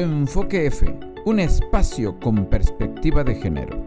Enfoque 0.00 0.64
F, 0.64 0.98
un 1.26 1.40
espacio 1.40 2.18
con 2.18 2.46
perspectiva 2.46 3.22
de 3.22 3.34
género. 3.34 3.84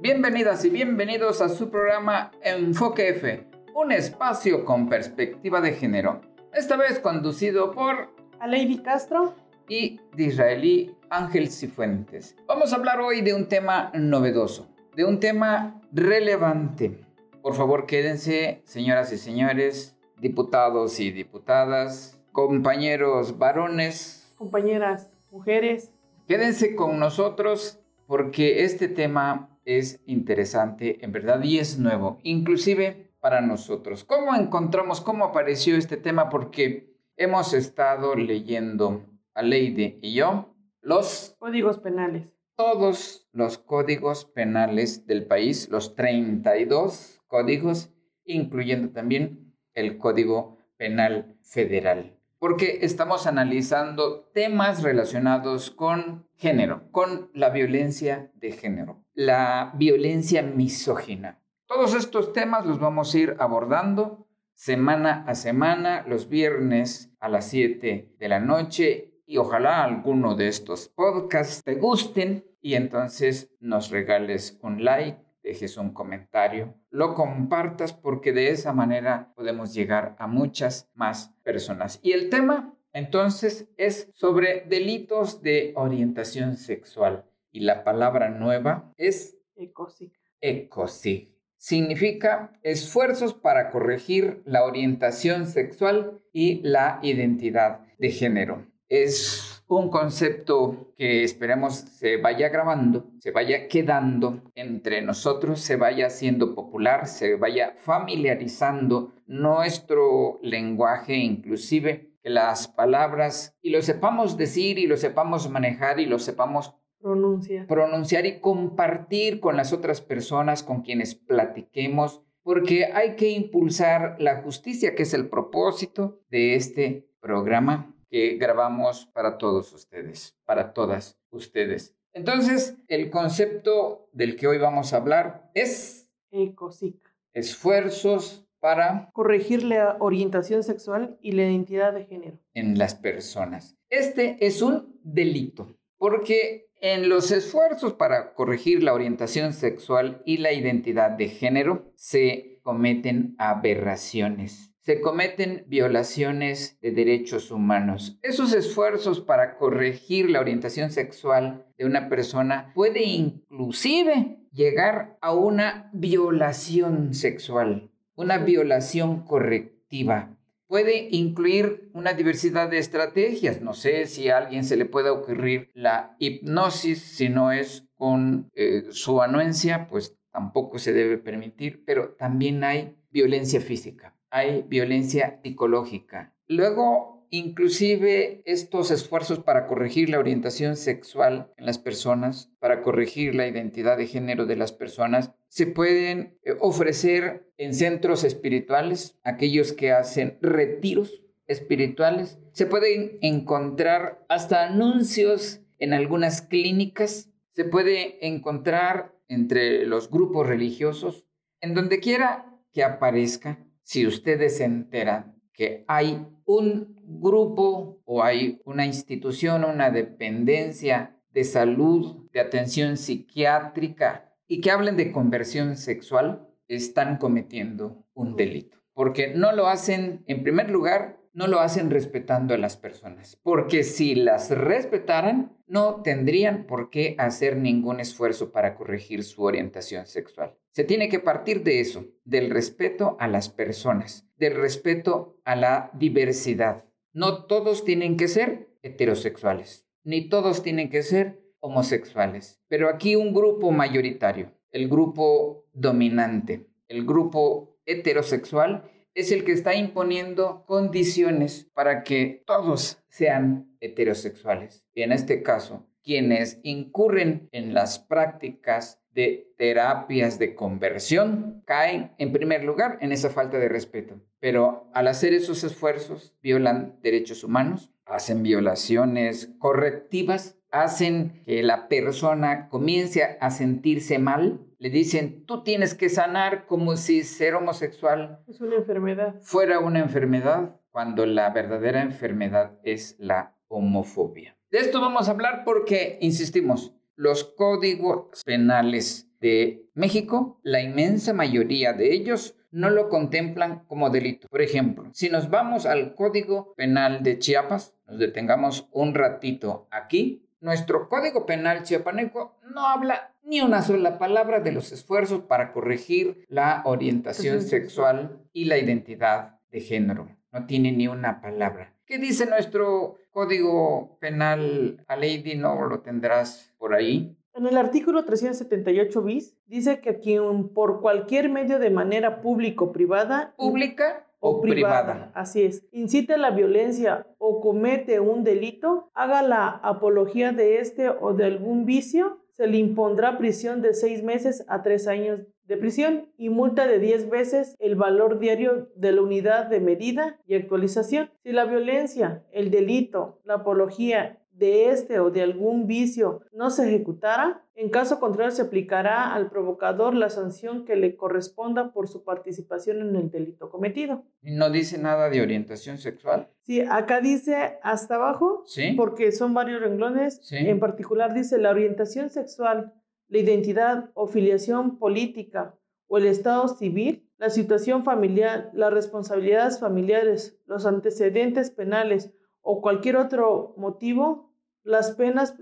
Bienvenidas 0.00 0.64
y 0.64 0.70
bienvenidos 0.70 1.42
a 1.42 1.50
su 1.50 1.68
programa 1.68 2.30
Enfoque 2.42 3.10
F, 3.10 3.46
un 3.74 3.92
espacio 3.92 4.64
con 4.64 4.88
perspectiva 4.88 5.60
de 5.60 5.72
género. 5.72 6.22
Esta 6.54 6.78
vez 6.78 7.00
conducido 7.00 7.72
por 7.72 8.08
Lady 8.40 8.78
Castro 8.78 9.34
y 9.68 10.00
de 10.16 10.24
Israelí 10.24 10.96
Ángel 11.10 11.50
Cifuentes. 11.50 12.34
Vamos 12.46 12.72
a 12.72 12.76
hablar 12.76 12.98
hoy 13.02 13.20
de 13.20 13.34
un 13.34 13.46
tema 13.46 13.90
novedoso, 13.92 14.70
de 14.96 15.04
un 15.04 15.20
tema 15.20 15.82
relevante. 15.92 16.98
Por 17.42 17.54
favor, 17.54 17.84
quédense, 17.84 18.62
señoras 18.64 19.12
y 19.12 19.18
señores, 19.18 19.97
diputados 20.20 21.00
y 21.00 21.10
diputadas, 21.10 22.20
compañeros 22.32 23.38
varones, 23.38 24.32
compañeras 24.36 25.12
mujeres. 25.30 25.92
Quédense 26.26 26.74
con 26.76 26.98
nosotros 26.98 27.80
porque 28.06 28.64
este 28.64 28.88
tema 28.88 29.58
es 29.64 30.00
interesante 30.06 31.04
en 31.04 31.12
verdad 31.12 31.42
y 31.42 31.58
es 31.58 31.78
nuevo, 31.78 32.18
inclusive 32.22 33.12
para 33.20 33.40
nosotros. 33.40 34.04
¿Cómo 34.04 34.34
encontramos, 34.34 35.00
cómo 35.00 35.24
apareció 35.24 35.76
este 35.76 35.96
tema? 35.96 36.28
Porque 36.28 36.94
hemos 37.16 37.52
estado 37.52 38.14
leyendo 38.14 39.04
a 39.34 39.42
Leide 39.42 39.98
y 40.00 40.14
yo 40.14 40.54
los 40.80 41.36
códigos 41.38 41.78
penales. 41.78 42.28
Todos 42.56 43.28
los 43.32 43.58
códigos 43.58 44.24
penales 44.24 45.06
del 45.06 45.26
país, 45.26 45.68
los 45.68 45.94
32 45.94 47.20
códigos, 47.26 47.92
incluyendo 48.24 48.90
también 48.90 49.47
el 49.78 49.98
Código 49.98 50.58
Penal 50.76 51.36
Federal, 51.42 52.16
porque 52.38 52.80
estamos 52.82 53.26
analizando 53.26 54.30
temas 54.32 54.82
relacionados 54.82 55.70
con 55.70 56.26
género, 56.36 56.90
con 56.90 57.30
la 57.32 57.50
violencia 57.50 58.30
de 58.34 58.52
género, 58.52 59.04
la 59.14 59.72
violencia 59.76 60.42
misógina. 60.42 61.40
Todos 61.66 61.94
estos 61.94 62.32
temas 62.32 62.66
los 62.66 62.80
vamos 62.80 63.14
a 63.14 63.18
ir 63.18 63.36
abordando 63.38 64.26
semana 64.54 65.24
a 65.26 65.34
semana, 65.34 66.04
los 66.08 66.28
viernes 66.28 67.12
a 67.20 67.28
las 67.28 67.48
7 67.48 68.16
de 68.18 68.28
la 68.28 68.40
noche 68.40 69.22
y 69.26 69.36
ojalá 69.36 69.84
alguno 69.84 70.34
de 70.34 70.48
estos 70.48 70.88
podcasts 70.88 71.62
te 71.62 71.76
gusten 71.76 72.44
y 72.60 72.74
entonces 72.74 73.50
nos 73.60 73.90
regales 73.90 74.58
un 74.62 74.84
like 74.84 75.27
dejes 75.48 75.78
un 75.78 75.94
comentario, 75.94 76.74
lo 76.90 77.14
compartas 77.14 77.94
porque 77.94 78.32
de 78.32 78.50
esa 78.50 78.74
manera 78.74 79.32
podemos 79.34 79.72
llegar 79.72 80.14
a 80.18 80.26
muchas 80.26 80.90
más 80.94 81.34
personas. 81.42 82.00
Y 82.02 82.12
el 82.12 82.28
tema 82.28 82.74
entonces 82.92 83.66
es 83.78 84.10
sobre 84.12 84.66
delitos 84.68 85.40
de 85.40 85.72
orientación 85.74 86.56
sexual 86.56 87.24
y 87.50 87.60
la 87.60 87.82
palabra 87.82 88.28
nueva 88.28 88.92
es 88.98 89.38
ECOSIG. 89.56 90.12
ECOSIG. 90.42 91.34
Significa 91.56 92.52
esfuerzos 92.62 93.32
para 93.32 93.70
corregir 93.70 94.42
la 94.44 94.64
orientación 94.64 95.46
sexual 95.46 96.20
y 96.30 96.60
la 96.62 97.00
identidad 97.02 97.86
de 97.98 98.10
género. 98.10 98.66
Es 98.88 99.62
un 99.68 99.90
concepto 99.90 100.94
que 100.96 101.22
esperemos 101.22 101.74
se 101.74 102.16
vaya 102.16 102.48
grabando, 102.48 103.10
se 103.18 103.30
vaya 103.30 103.68
quedando 103.68 104.42
entre 104.54 105.02
nosotros, 105.02 105.60
se 105.60 105.76
vaya 105.76 106.06
haciendo 106.06 106.54
popular, 106.54 107.06
se 107.06 107.36
vaya 107.36 107.74
familiarizando 107.76 109.12
nuestro 109.26 110.40
lenguaje, 110.42 111.16
inclusive 111.16 112.14
que 112.22 112.30
las 112.30 112.66
palabras, 112.66 113.58
y 113.60 113.70
lo 113.70 113.82
sepamos 113.82 114.38
decir 114.38 114.78
y 114.78 114.86
lo 114.86 114.96
sepamos 114.96 115.50
manejar 115.50 116.00
y 116.00 116.06
lo 116.06 116.18
sepamos 116.18 116.74
pronunciar, 116.98 117.66
pronunciar 117.66 118.24
y 118.24 118.40
compartir 118.40 119.38
con 119.38 119.58
las 119.58 119.74
otras 119.74 120.00
personas 120.00 120.62
con 120.62 120.80
quienes 120.80 121.14
platiquemos, 121.14 122.22
porque 122.42 122.86
hay 122.86 123.16
que 123.16 123.28
impulsar 123.28 124.16
la 124.18 124.40
justicia, 124.40 124.94
que 124.94 125.02
es 125.02 125.12
el 125.12 125.28
propósito 125.28 126.22
de 126.30 126.54
este 126.54 127.06
programa 127.20 127.94
que 128.10 128.36
grabamos 128.36 129.06
para 129.06 129.38
todos 129.38 129.72
ustedes, 129.72 130.36
para 130.44 130.72
todas 130.72 131.18
ustedes. 131.30 131.94
Entonces, 132.12 132.76
el 132.88 133.10
concepto 133.10 134.08
del 134.12 134.36
que 134.36 134.46
hoy 134.46 134.58
vamos 134.58 134.92
a 134.92 134.96
hablar 134.96 135.50
es 135.54 136.10
ECOSIC. 136.30 136.96
Esfuerzos 137.32 138.46
para 138.60 139.10
corregir 139.12 139.62
la 139.62 139.96
orientación 140.00 140.62
sexual 140.62 141.16
y 141.20 141.32
la 141.32 141.44
identidad 141.44 141.92
de 141.92 142.04
género 142.06 142.38
en 142.54 142.78
las 142.78 142.94
personas. 142.94 143.76
Este 143.88 144.36
es 144.44 144.62
un 144.62 144.98
delito, 145.04 145.76
porque 145.96 146.70
en 146.80 147.08
los 147.08 147.30
esfuerzos 147.30 147.92
para 147.92 148.34
corregir 148.34 148.82
la 148.82 148.94
orientación 148.94 149.52
sexual 149.52 150.22
y 150.24 150.38
la 150.38 150.52
identidad 150.52 151.10
de 151.10 151.28
género 151.28 151.92
se 151.94 152.60
cometen 152.62 153.34
aberraciones 153.38 154.74
se 154.88 155.02
cometen 155.02 155.64
violaciones 155.66 156.78
de 156.80 156.92
derechos 156.92 157.50
humanos. 157.50 158.18
Esos 158.22 158.54
esfuerzos 158.54 159.20
para 159.20 159.58
corregir 159.58 160.30
la 160.30 160.40
orientación 160.40 160.90
sexual 160.90 161.66
de 161.76 161.84
una 161.84 162.08
persona 162.08 162.72
puede 162.74 163.04
inclusive 163.04 164.38
llegar 164.50 165.18
a 165.20 165.34
una 165.34 165.90
violación 165.92 167.12
sexual, 167.12 167.90
una 168.14 168.38
violación 168.38 169.26
correctiva. 169.26 170.38
Puede 170.68 171.08
incluir 171.10 171.90
una 171.92 172.14
diversidad 172.14 172.70
de 172.70 172.78
estrategias. 172.78 173.60
No 173.60 173.74
sé 173.74 174.06
si 174.06 174.30
a 174.30 174.38
alguien 174.38 174.64
se 174.64 174.78
le 174.78 174.86
puede 174.86 175.10
ocurrir 175.10 175.70
la 175.74 176.16
hipnosis, 176.18 177.02
si 177.02 177.28
no 177.28 177.52
es 177.52 177.86
con 177.94 178.50
eh, 178.54 178.86
su 178.88 179.20
anuencia, 179.20 179.86
pues 179.86 180.16
tampoco 180.32 180.78
se 180.78 180.94
debe 180.94 181.18
permitir, 181.18 181.84
pero 181.84 182.14
también 182.18 182.64
hay 182.64 182.96
violencia 183.10 183.60
física 183.60 184.14
hay 184.30 184.62
violencia 184.62 185.40
psicológica. 185.42 186.34
Luego, 186.46 187.26
inclusive 187.30 188.42
estos 188.46 188.90
esfuerzos 188.90 189.40
para 189.40 189.66
corregir 189.66 190.10
la 190.10 190.18
orientación 190.18 190.76
sexual 190.76 191.52
en 191.56 191.66
las 191.66 191.78
personas, 191.78 192.50
para 192.58 192.82
corregir 192.82 193.34
la 193.34 193.46
identidad 193.46 193.96
de 193.96 194.06
género 194.06 194.46
de 194.46 194.56
las 194.56 194.72
personas, 194.72 195.32
se 195.48 195.66
pueden 195.66 196.38
eh, 196.42 196.56
ofrecer 196.60 197.50
en 197.56 197.74
centros 197.74 198.24
espirituales, 198.24 199.18
aquellos 199.24 199.72
que 199.72 199.92
hacen 199.92 200.38
retiros 200.40 201.22
espirituales. 201.46 202.38
Se 202.52 202.66
pueden 202.66 203.18
encontrar 203.22 204.24
hasta 204.28 204.64
anuncios 204.64 205.60
en 205.78 205.92
algunas 205.92 206.42
clínicas. 206.42 207.30
Se 207.54 207.64
puede 207.64 208.26
encontrar 208.26 209.14
entre 209.28 209.84
los 209.86 210.10
grupos 210.10 210.46
religiosos, 210.46 211.26
en 211.60 211.74
donde 211.74 212.00
quiera 212.00 212.54
que 212.72 212.84
aparezca 212.84 213.58
si 213.88 214.06
ustedes 214.06 214.58
se 214.58 214.64
enteran 214.64 215.40
que 215.54 215.86
hay 215.88 216.26
un 216.44 216.94
grupo 217.04 218.02
o 218.04 218.22
hay 218.22 218.60
una 218.66 218.84
institución, 218.84 219.64
una 219.64 219.90
dependencia 219.90 221.16
de 221.30 221.44
salud, 221.44 222.28
de 222.30 222.40
atención 222.40 222.98
psiquiátrica 222.98 224.34
y 224.46 224.60
que 224.60 224.70
hablen 224.70 224.98
de 224.98 225.10
conversión 225.10 225.78
sexual, 225.78 226.46
están 226.68 227.16
cometiendo 227.16 228.04
un 228.12 228.36
delito. 228.36 228.76
Porque 228.92 229.32
no 229.34 229.52
lo 229.52 229.68
hacen, 229.68 230.22
en 230.26 230.42
primer 230.42 230.68
lugar, 230.68 231.17
no 231.38 231.46
lo 231.46 231.60
hacen 231.60 231.88
respetando 231.88 232.52
a 232.52 232.58
las 232.58 232.76
personas, 232.76 233.38
porque 233.44 233.84
si 233.84 234.16
las 234.16 234.50
respetaran, 234.50 235.56
no 235.68 236.02
tendrían 236.02 236.66
por 236.66 236.90
qué 236.90 237.14
hacer 237.16 237.56
ningún 237.56 238.00
esfuerzo 238.00 238.50
para 238.50 238.74
corregir 238.74 239.22
su 239.22 239.44
orientación 239.44 240.04
sexual. 240.06 240.56
Se 240.72 240.82
tiene 240.82 241.08
que 241.08 241.20
partir 241.20 241.62
de 241.62 241.78
eso, 241.78 242.06
del 242.24 242.50
respeto 242.50 243.16
a 243.20 243.28
las 243.28 243.50
personas, 243.50 244.26
del 244.36 244.56
respeto 244.56 245.38
a 245.44 245.54
la 245.54 245.92
diversidad. 245.94 246.84
No 247.12 247.44
todos 247.44 247.84
tienen 247.84 248.16
que 248.16 248.26
ser 248.26 248.70
heterosexuales, 248.82 249.86
ni 250.02 250.28
todos 250.28 250.64
tienen 250.64 250.90
que 250.90 251.04
ser 251.04 251.40
homosexuales, 251.60 252.60
pero 252.66 252.88
aquí 252.88 253.14
un 253.14 253.32
grupo 253.32 253.70
mayoritario, 253.70 254.58
el 254.72 254.88
grupo 254.88 255.66
dominante, 255.72 256.66
el 256.88 257.06
grupo 257.06 257.78
heterosexual, 257.86 258.90
es 259.18 259.32
el 259.32 259.44
que 259.44 259.50
está 259.50 259.74
imponiendo 259.74 260.64
condiciones 260.64 261.68
para 261.74 262.04
que 262.04 262.44
todos 262.46 263.02
sean 263.08 263.76
heterosexuales. 263.80 264.84
Y 264.94 265.02
en 265.02 265.10
este 265.10 265.42
caso, 265.42 265.88
quienes 266.04 266.60
incurren 266.62 267.48
en 267.50 267.74
las 267.74 267.98
prácticas 267.98 269.00
de 269.10 269.52
terapias 269.56 270.38
de 270.38 270.54
conversión 270.54 271.64
caen 271.66 272.12
en 272.18 272.32
primer 272.32 272.62
lugar 272.62 272.98
en 273.00 273.10
esa 273.10 273.30
falta 273.30 273.58
de 273.58 273.68
respeto. 273.68 274.20
Pero 274.38 274.88
al 274.94 275.08
hacer 275.08 275.34
esos 275.34 275.64
esfuerzos 275.64 276.36
violan 276.40 277.00
derechos 277.02 277.42
humanos, 277.42 277.90
hacen 278.04 278.44
violaciones 278.44 279.50
correctivas 279.58 280.57
hacen 280.70 281.42
que 281.44 281.62
la 281.62 281.88
persona 281.88 282.68
comience 282.68 283.38
a 283.40 283.50
sentirse 283.50 284.18
mal. 284.18 284.60
Le 284.78 284.90
dicen, 284.90 285.44
tú 285.46 285.62
tienes 285.62 285.94
que 285.94 286.08
sanar 286.08 286.66
como 286.66 286.96
si 286.96 287.24
ser 287.24 287.54
homosexual 287.54 288.40
es 288.46 288.60
una 288.60 288.76
enfermedad. 288.76 289.34
fuera 289.40 289.80
una 289.80 289.98
enfermedad, 289.98 290.80
cuando 290.90 291.26
la 291.26 291.50
verdadera 291.50 292.02
enfermedad 292.02 292.78
es 292.84 293.16
la 293.18 293.56
homofobia. 293.68 294.56
De 294.70 294.78
esto 294.78 295.00
vamos 295.00 295.28
a 295.28 295.32
hablar 295.32 295.62
porque, 295.64 296.18
insistimos, 296.20 296.94
los 297.16 297.44
códigos 297.44 298.42
penales 298.44 299.28
de 299.40 299.88
México, 299.94 300.60
la 300.62 300.80
inmensa 300.80 301.32
mayoría 301.32 301.92
de 301.92 302.12
ellos 302.12 302.54
no 302.70 302.90
lo 302.90 303.08
contemplan 303.08 303.84
como 303.86 304.10
delito. 304.10 304.46
Por 304.48 304.62
ejemplo, 304.62 305.08
si 305.12 305.28
nos 305.30 305.50
vamos 305.50 305.86
al 305.86 306.14
Código 306.14 306.74
Penal 306.76 307.22
de 307.22 307.38
Chiapas, 307.38 307.94
nos 308.06 308.18
detengamos 308.18 308.88
un 308.92 309.14
ratito 309.14 309.88
aquí, 309.90 310.47
nuestro 310.60 311.08
Código 311.08 311.46
Penal 311.46 311.82
chiapaneco 311.82 312.56
no 312.74 312.86
habla 312.86 313.32
ni 313.42 313.60
una 313.60 313.82
sola 313.82 314.18
palabra 314.18 314.60
de 314.60 314.72
los 314.72 314.92
esfuerzos 314.92 315.42
para 315.42 315.72
corregir 315.72 316.44
la 316.48 316.82
orientación 316.84 317.62
sexual 317.62 318.42
y 318.52 318.66
la 318.66 318.78
identidad 318.78 319.58
de 319.70 319.80
género. 319.80 320.28
No 320.52 320.66
tiene 320.66 320.92
ni 320.92 321.08
una 321.08 321.40
palabra. 321.40 321.94
¿Qué 322.06 322.18
dice 322.18 322.46
nuestro 322.46 323.16
Código 323.30 324.18
Penal, 324.20 325.04
Lady? 325.08 325.56
¿No 325.56 325.86
lo 325.86 326.00
tendrás 326.00 326.72
por 326.78 326.94
ahí? 326.94 327.36
En 327.54 327.66
el 327.66 327.76
artículo 327.76 328.24
378 328.24 329.22
bis 329.22 329.56
dice 329.66 330.00
que 330.00 330.20
quien 330.20 330.68
por 330.68 331.00
cualquier 331.00 331.48
medio 331.48 331.78
de 331.78 331.90
manera 331.90 332.40
pública 332.40 332.84
o 332.84 332.92
privada 332.92 333.54
¿Pública 333.56 334.27
o, 334.40 334.60
privada? 334.60 335.30
Así 335.34 335.62
es. 335.62 335.86
Incite 335.92 336.34
a 336.34 336.38
la 336.38 336.50
violencia 336.50 337.26
o 337.38 337.60
comete 337.60 338.20
un 338.20 338.44
delito, 338.44 339.10
haga 339.14 339.42
la 339.42 339.68
apología 339.68 340.52
de 340.52 340.78
este 340.78 341.08
o 341.08 341.34
de 341.34 341.44
algún 341.44 341.84
vicio, 341.84 342.38
se 342.52 342.66
le 342.66 342.78
impondrá 342.78 343.38
prisión 343.38 343.82
de 343.82 343.94
seis 343.94 344.22
meses 344.22 344.64
a 344.68 344.82
tres 344.82 345.06
años 345.06 345.40
de 345.68 345.76
prisión 345.76 346.32
y 346.38 346.48
multa 346.48 346.86
de 346.86 346.98
10 346.98 347.28
veces 347.28 347.76
el 347.78 347.94
valor 347.94 348.38
diario 348.38 348.88
de 348.96 349.12
la 349.12 349.20
unidad 349.20 349.66
de 349.66 349.80
medida 349.80 350.40
y 350.46 350.54
actualización. 350.54 351.30
Si 351.42 351.52
la 351.52 351.66
violencia, 351.66 352.42
el 352.52 352.70
delito, 352.70 353.40
la 353.44 353.56
apología 353.56 354.40
de 354.58 354.90
este 354.90 355.20
o 355.20 355.30
de 355.30 355.42
algún 355.42 355.86
vicio 355.86 356.40
no 356.52 356.70
se 356.70 356.88
ejecutara, 356.88 357.64
en 357.76 357.90
caso 357.90 358.18
contrario 358.18 358.50
se 358.50 358.62
aplicará 358.62 359.32
al 359.32 359.48
provocador 359.50 360.14
la 360.14 360.30
sanción 360.30 360.84
que 360.84 360.96
le 360.96 361.16
corresponda 361.16 361.92
por 361.92 362.08
su 362.08 362.24
participación 362.24 363.00
en 363.00 363.14
el 363.14 363.30
delito 363.30 363.70
cometido. 363.70 364.24
¿No 364.42 364.68
dice 364.70 364.98
nada 364.98 365.30
de 365.30 365.40
orientación 365.40 365.98
sexual? 365.98 366.48
Sí, 366.62 366.80
acá 366.80 367.20
dice 367.20 367.78
hasta 367.82 368.16
abajo, 368.16 368.64
Sí. 368.66 368.94
porque 368.96 369.30
son 369.30 369.54
varios 369.54 369.80
renglones, 369.80 370.40
Sí. 370.42 370.56
en 370.56 370.80
particular 370.80 371.32
dice 371.34 371.56
la 371.58 371.70
orientación 371.70 372.28
sexual, 372.30 372.94
la 373.28 373.38
identidad 373.38 374.10
o 374.14 374.26
filiación 374.26 374.98
política 374.98 375.76
o 376.08 376.18
el 376.18 376.26
estado 376.26 376.66
civil, 376.66 377.30
la 377.36 377.50
situación 377.50 378.02
familiar, 378.02 378.70
las 378.72 378.92
responsabilidades 378.92 379.78
familiares, 379.78 380.58
los 380.66 380.84
antecedentes 380.84 381.70
penales 381.70 382.32
o 382.60 382.80
cualquier 382.82 383.16
otro 383.16 383.74
motivo, 383.76 384.47
las 384.88 385.12
penas 385.12 385.54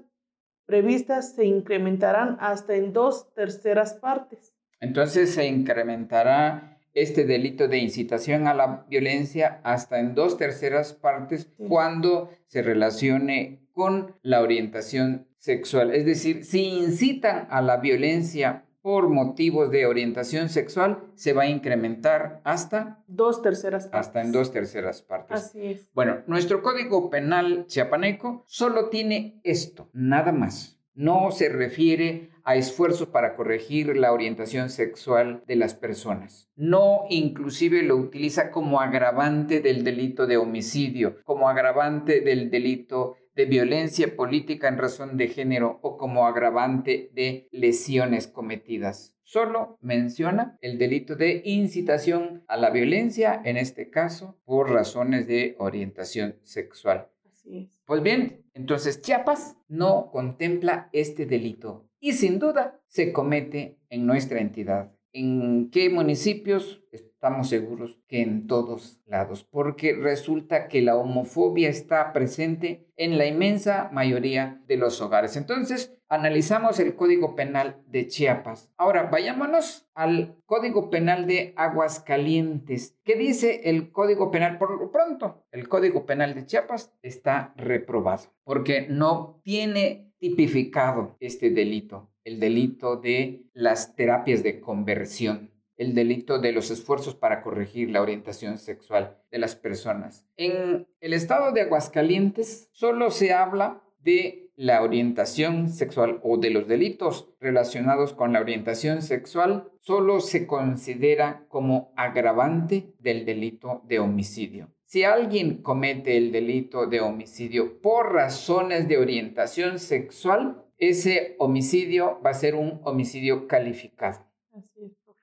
previstas 0.66 1.34
se 1.34 1.44
incrementarán 1.44 2.36
hasta 2.40 2.76
en 2.76 2.92
dos 2.92 3.32
terceras 3.34 3.94
partes. 3.94 4.54
Entonces 4.80 5.34
se 5.34 5.46
incrementará 5.46 6.78
este 6.94 7.24
delito 7.24 7.66
de 7.66 7.78
incitación 7.78 8.46
a 8.46 8.54
la 8.54 8.86
violencia 8.88 9.60
hasta 9.64 9.98
en 9.98 10.14
dos 10.14 10.36
terceras 10.38 10.92
partes 10.92 11.52
Sí. 11.56 11.64
cuando 11.68 12.30
se 12.46 12.62
relacione 12.62 13.68
con 13.72 14.14
la 14.22 14.40
orientación 14.40 15.26
sexual. 15.38 15.92
Es 15.92 16.06
decir, 16.06 16.44
si 16.44 16.62
incitan 16.64 17.48
a 17.50 17.60
la 17.62 17.78
violencia 17.78 18.64
por 18.86 19.08
motivos 19.08 19.72
de 19.72 19.84
orientación 19.84 20.48
sexual, 20.48 21.02
se 21.16 21.32
va 21.32 21.42
a 21.42 21.48
incrementar 21.48 22.40
hasta, 22.44 23.02
Dos 23.08 23.42
terceras 23.42 23.88
partes. 23.88 23.98
hasta 24.06 24.20
en 24.20 24.30
dos 24.30 24.52
terceras 24.52 25.02
partes. 25.02 25.36
Así 25.36 25.66
es. 25.66 25.90
Bueno, 25.92 26.18
nuestro 26.28 26.62
código 26.62 27.10
penal 27.10 27.66
chiapaneco 27.66 28.44
solo 28.46 28.88
tiene 28.88 29.40
esto, 29.42 29.90
nada 29.92 30.30
más. 30.30 30.78
No 30.94 31.32
se 31.32 31.48
refiere 31.48 32.30
a 32.44 32.54
esfuerzos 32.54 33.08
para 33.08 33.34
corregir 33.34 33.96
la 33.96 34.12
orientación 34.12 34.70
sexual 34.70 35.42
de 35.48 35.56
las 35.56 35.74
personas. 35.74 36.48
No 36.54 37.06
inclusive 37.10 37.82
lo 37.82 37.96
utiliza 37.96 38.52
como 38.52 38.80
agravante 38.80 39.58
del 39.58 39.82
delito 39.82 40.28
de 40.28 40.36
homicidio, 40.36 41.16
como 41.24 41.48
agravante 41.48 42.20
del 42.20 42.52
delito 42.52 43.16
de 43.36 43.44
violencia 43.44 44.16
política 44.16 44.66
en 44.66 44.78
razón 44.78 45.18
de 45.18 45.28
género 45.28 45.78
o 45.82 45.98
como 45.98 46.26
agravante 46.26 47.10
de 47.12 47.48
lesiones 47.52 48.26
cometidas. 48.26 49.14
Solo 49.24 49.76
menciona 49.82 50.56
el 50.62 50.78
delito 50.78 51.16
de 51.16 51.42
incitación 51.44 52.44
a 52.48 52.56
la 52.56 52.70
violencia, 52.70 53.42
en 53.44 53.58
este 53.58 53.90
caso 53.90 54.40
por 54.44 54.70
razones 54.70 55.26
de 55.26 55.54
orientación 55.58 56.36
sexual. 56.42 57.08
Así 57.30 57.58
es. 57.58 57.82
Pues 57.84 58.02
bien, 58.02 58.42
entonces 58.54 59.02
Chiapas 59.02 59.58
no 59.68 60.10
contempla 60.10 60.88
este 60.92 61.26
delito 61.26 61.90
y 62.00 62.14
sin 62.14 62.38
duda 62.38 62.80
se 62.88 63.12
comete 63.12 63.78
en 63.90 64.06
nuestra 64.06 64.40
entidad. 64.40 64.92
¿En 65.12 65.70
qué 65.70 65.90
municipios? 65.90 66.82
Estamos 67.16 67.48
seguros 67.48 67.98
que 68.08 68.20
en 68.20 68.46
todos 68.46 69.00
lados, 69.06 69.42
porque 69.50 69.94
resulta 69.94 70.68
que 70.68 70.82
la 70.82 70.96
homofobia 70.96 71.70
está 71.70 72.12
presente 72.12 72.90
en 72.94 73.16
la 73.16 73.24
inmensa 73.24 73.88
mayoría 73.90 74.62
de 74.68 74.76
los 74.76 75.00
hogares. 75.00 75.34
Entonces, 75.38 75.96
analizamos 76.10 76.78
el 76.78 76.94
Código 76.94 77.34
Penal 77.34 77.82
de 77.86 78.06
Chiapas. 78.06 78.70
Ahora, 78.76 79.04
vayámonos 79.04 79.88
al 79.94 80.36
Código 80.44 80.90
Penal 80.90 81.26
de 81.26 81.54
Aguascalientes. 81.56 82.98
¿Qué 83.02 83.16
dice 83.16 83.62
el 83.64 83.90
Código 83.92 84.30
Penal? 84.30 84.58
Por 84.58 84.78
lo 84.78 84.90
pronto, 84.90 85.46
el 85.52 85.68
Código 85.70 86.04
Penal 86.04 86.34
de 86.34 86.44
Chiapas 86.44 86.92
está 87.00 87.54
reprobado 87.56 88.24
porque 88.44 88.88
no 88.90 89.40
tiene 89.42 90.12
tipificado 90.18 91.16
este 91.18 91.48
delito, 91.48 92.10
el 92.24 92.40
delito 92.40 92.96
de 92.96 93.46
las 93.54 93.96
terapias 93.96 94.42
de 94.42 94.60
conversión 94.60 95.55
el 95.76 95.94
delito 95.94 96.38
de 96.38 96.52
los 96.52 96.70
esfuerzos 96.70 97.14
para 97.14 97.42
corregir 97.42 97.90
la 97.90 98.02
orientación 98.02 98.58
sexual 98.58 99.18
de 99.30 99.38
las 99.38 99.56
personas. 99.56 100.26
En 100.36 100.86
el 101.00 101.12
estado 101.12 101.52
de 101.52 101.62
Aguascalientes 101.62 102.68
solo 102.72 103.10
se 103.10 103.32
habla 103.32 103.82
de 104.00 104.46
la 104.56 104.82
orientación 104.82 105.68
sexual 105.68 106.18
o 106.22 106.38
de 106.38 106.50
los 106.50 106.66
delitos 106.66 107.28
relacionados 107.40 108.14
con 108.14 108.32
la 108.32 108.40
orientación 108.40 109.02
sexual, 109.02 109.70
solo 109.80 110.20
se 110.20 110.46
considera 110.46 111.44
como 111.48 111.92
agravante 111.96 112.94
del 112.98 113.26
delito 113.26 113.82
de 113.86 113.98
homicidio. 113.98 114.70
Si 114.86 115.04
alguien 115.04 115.62
comete 115.62 116.16
el 116.16 116.32
delito 116.32 116.86
de 116.86 117.00
homicidio 117.00 117.82
por 117.82 118.12
razones 118.12 118.88
de 118.88 118.98
orientación 118.98 119.78
sexual, 119.78 120.64
ese 120.78 121.36
homicidio 121.38 122.20
va 122.24 122.30
a 122.30 122.34
ser 122.34 122.54
un 122.54 122.80
homicidio 122.84 123.46
calificado. 123.46 124.24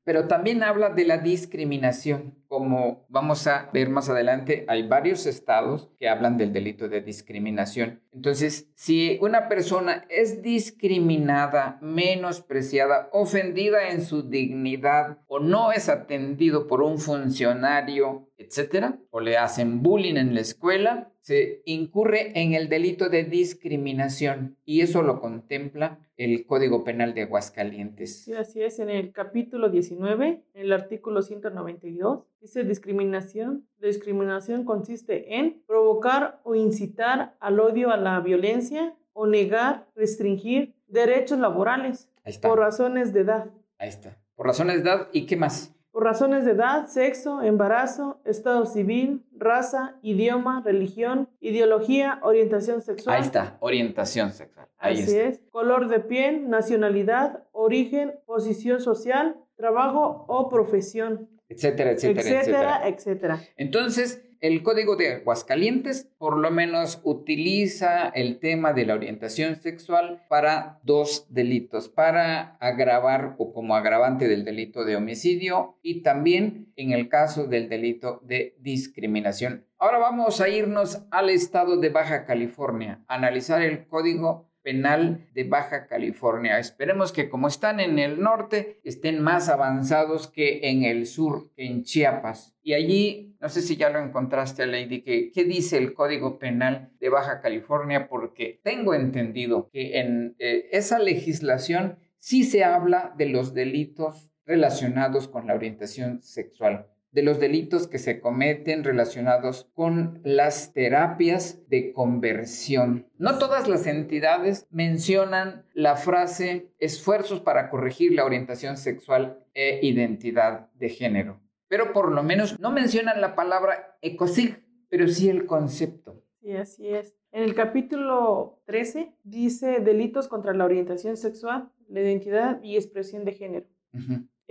Pero 0.03 0.27
también 0.27 0.63
habla 0.63 0.89
de 0.89 1.05
la 1.05 1.17
discriminación. 1.17 2.35
Como 2.53 3.07
vamos 3.09 3.47
a 3.47 3.71
ver 3.73 3.89
más 3.89 4.11
adelante, 4.11 4.63
hay 4.67 4.87
varios 4.87 5.25
estados 5.25 5.89
que 5.97 6.07
hablan 6.07 6.37
del 6.37 6.53
delito 6.53 6.87
de 6.87 7.01
discriminación. 7.01 8.03
Entonces, 8.13 8.69
si 8.75 9.17
una 9.23 9.49
persona 9.49 10.05
es 10.07 10.43
discriminada, 10.43 11.79
menospreciada, 11.81 13.09
ofendida 13.11 13.89
en 13.89 14.03
su 14.03 14.29
dignidad 14.29 15.17
o 15.25 15.39
no 15.39 15.71
es 15.71 15.89
atendido 15.89 16.67
por 16.67 16.83
un 16.83 16.99
funcionario, 16.99 18.29
etcétera, 18.37 18.99
o 19.09 19.19
le 19.19 19.35
hacen 19.37 19.81
bullying 19.81 20.17
en 20.17 20.35
la 20.35 20.41
escuela, 20.41 21.11
se 21.21 21.61
incurre 21.65 22.39
en 22.39 22.53
el 22.53 22.67
delito 22.67 23.09
de 23.09 23.23
discriminación 23.23 24.57
y 24.65 24.81
eso 24.81 25.01
lo 25.01 25.21
contempla 25.21 25.99
el 26.17 26.45
Código 26.45 26.83
Penal 26.83 27.13
de 27.13 27.23
Aguascalientes. 27.23 28.23
Sí, 28.23 28.33
así 28.33 28.61
es. 28.61 28.79
En 28.79 28.89
el 28.89 29.13
capítulo 29.13 29.69
19, 29.69 30.43
en 30.53 30.61
el 30.61 30.73
artículo 30.73 31.21
192, 31.21 32.25
dice 32.43 32.65
discriminación. 32.65 33.65
La 33.79 33.87
discriminación 33.87 34.65
consiste 34.65 35.37
en 35.39 35.63
provocar 35.65 36.41
o 36.43 36.55
incitar 36.55 37.35
al 37.39 37.59
odio, 37.61 37.89
a 37.91 37.97
la 37.97 38.19
violencia 38.19 38.93
o 39.13 39.25
negar, 39.27 39.87
restringir 39.95 40.75
derechos 40.87 41.39
laborales 41.39 42.09
Ahí 42.25 42.33
está. 42.33 42.49
por 42.49 42.59
razones 42.59 43.13
de 43.13 43.21
edad. 43.21 43.45
Ahí 43.79 43.87
está. 43.87 44.17
Por 44.35 44.47
razones 44.47 44.83
de 44.83 44.89
edad 44.89 45.07
y 45.13 45.25
qué 45.25 45.37
más. 45.37 45.73
Por 45.91 46.03
razones 46.03 46.43
de 46.43 46.51
edad, 46.51 46.87
sexo, 46.87 47.41
embarazo, 47.43 48.19
estado 48.25 48.65
civil, 48.65 49.23
raza, 49.37 49.95
idioma, 50.01 50.61
religión, 50.65 51.29
ideología, 51.39 52.19
orientación 52.23 52.81
sexual. 52.81 53.15
Ahí 53.15 53.21
está. 53.21 53.57
Orientación 53.61 54.31
sexual. 54.33 54.67
Ahí 54.79 54.95
Así 54.95 55.03
está. 55.15 55.29
es. 55.29 55.41
Color 55.51 55.87
de 55.87 55.99
piel, 56.01 56.49
nacionalidad, 56.49 57.43
origen, 57.53 58.15
posición 58.25 58.81
social, 58.81 59.37
trabajo 59.55 60.25
o 60.27 60.49
profesión, 60.49 61.29
Etcétera, 61.53 61.91
etcétera, 61.91 62.29
etcétera, 62.29 62.87
etcétera. 62.87 63.41
Entonces, 63.57 64.23
el 64.43 64.61
Código 64.61 64.97
de 64.97 65.13
Aguascalientes 65.13 66.11
por 66.17 66.37
lo 66.37 66.51
menos 66.51 66.99
utiliza 67.03 68.09
el 68.09 68.39
tema 68.39 68.73
de 68.73 68.85
la 68.85 68.95
orientación 68.95 69.61
sexual 69.61 70.21
para 70.27 70.81
dos 70.83 71.27
delitos, 71.29 71.87
para 71.87 72.57
agravar 72.57 73.35
o 73.37 73.53
como 73.53 73.73
agravante 73.73 74.27
del 74.27 74.43
delito 74.43 74.83
de 74.83 74.97
homicidio 74.97 75.77
y 75.81 76.01
también 76.01 76.73
en 76.75 76.91
el 76.91 77.07
caso 77.07 77.47
del 77.47 77.69
delito 77.69 78.19
de 78.23 78.57
discriminación. 78.59 79.65
Ahora 79.77 79.99
vamos 79.99 80.41
a 80.41 80.49
irnos 80.49 81.05
al 81.09 81.29
estado 81.29 81.77
de 81.77 81.87
Baja 81.87 82.25
California, 82.25 83.01
analizar 83.07 83.61
el 83.61 83.87
Código 83.87 84.49
Penal 84.63 85.27
de 85.33 85.43
Baja 85.43 85.87
California. 85.87 86.57
Esperemos 86.57 87.11
que 87.11 87.29
como 87.29 87.47
están 87.47 87.79
en 87.79 87.99
el 87.99 88.21
norte, 88.21 88.79
estén 88.83 89.21
más 89.21 89.49
avanzados 89.49 90.27
que 90.27 90.69
en 90.69 90.83
el 90.83 91.05
sur, 91.05 91.51
en 91.57 91.83
Chiapas. 91.83 92.55
Y 92.63 92.73
allí, 92.73 93.35
no 93.39 93.49
sé 93.49 93.61
si 93.61 93.75
ya 93.75 93.89
lo 93.89 93.99
encontraste, 93.99 94.65
Lady, 94.65 95.01
que, 95.01 95.31
¿qué 95.31 95.43
dice 95.43 95.77
el 95.77 95.93
Código 95.93 96.39
Penal 96.39 96.91
de 96.99 97.09
Baja 97.09 97.41
California? 97.41 98.07
Porque 98.07 98.59
tengo 98.63 98.93
entendido 98.93 99.69
que 99.71 99.99
en 99.99 100.35
eh, 100.39 100.69
esa 100.71 100.97
legislación 100.97 101.99
sí 102.17 102.43
se 102.43 102.63
habla 102.63 103.13
de 103.17 103.27
los 103.27 103.53
delitos 103.53 104.31
relacionados 104.45 105.27
con 105.27 105.47
la 105.47 105.55
orientación 105.55 106.21
sexual 106.21 106.87
de 107.13 107.21
los 107.21 107.39
delitos 107.39 107.87
que 107.87 107.99
se 107.99 108.19
cometen 108.19 108.83
relacionados 108.83 109.69
con 109.75 110.19
las 110.23 110.73
terapias 110.73 111.61
de 111.69 111.93
conversión. 111.93 113.07
No 113.17 113.37
todas 113.37 113.67
las 113.67 113.85
entidades 113.85 114.67
mencionan 114.71 115.65
la 115.73 115.95
frase 115.95 116.73
esfuerzos 116.79 117.39
para 117.39 117.69
corregir 117.69 118.13
la 118.13 118.25
orientación 118.25 118.77
sexual 118.77 119.45
e 119.53 119.79
identidad 119.83 120.71
de 120.73 120.89
género, 120.89 121.39
pero 121.67 121.93
por 121.93 122.11
lo 122.11 122.23
menos 122.23 122.59
no 122.59 122.71
mencionan 122.71 123.21
la 123.21 123.35
palabra 123.35 123.95
ecosig, 124.01 124.63
pero 124.89 125.07
sí 125.07 125.29
el 125.29 125.45
concepto. 125.45 126.23
Sí, 126.41 126.51
así 126.53 126.89
es. 126.89 127.15
En 127.31 127.43
el 127.43 127.53
capítulo 127.53 128.61
13 128.65 129.15
dice 129.23 129.79
delitos 129.79 130.27
contra 130.27 130.53
la 130.53 130.65
orientación 130.65 131.15
sexual, 131.15 131.71
la 131.87 132.01
identidad 132.01 132.61
y 132.63 132.75
expresión 132.75 133.23
de 133.23 133.33
género. 133.33 133.67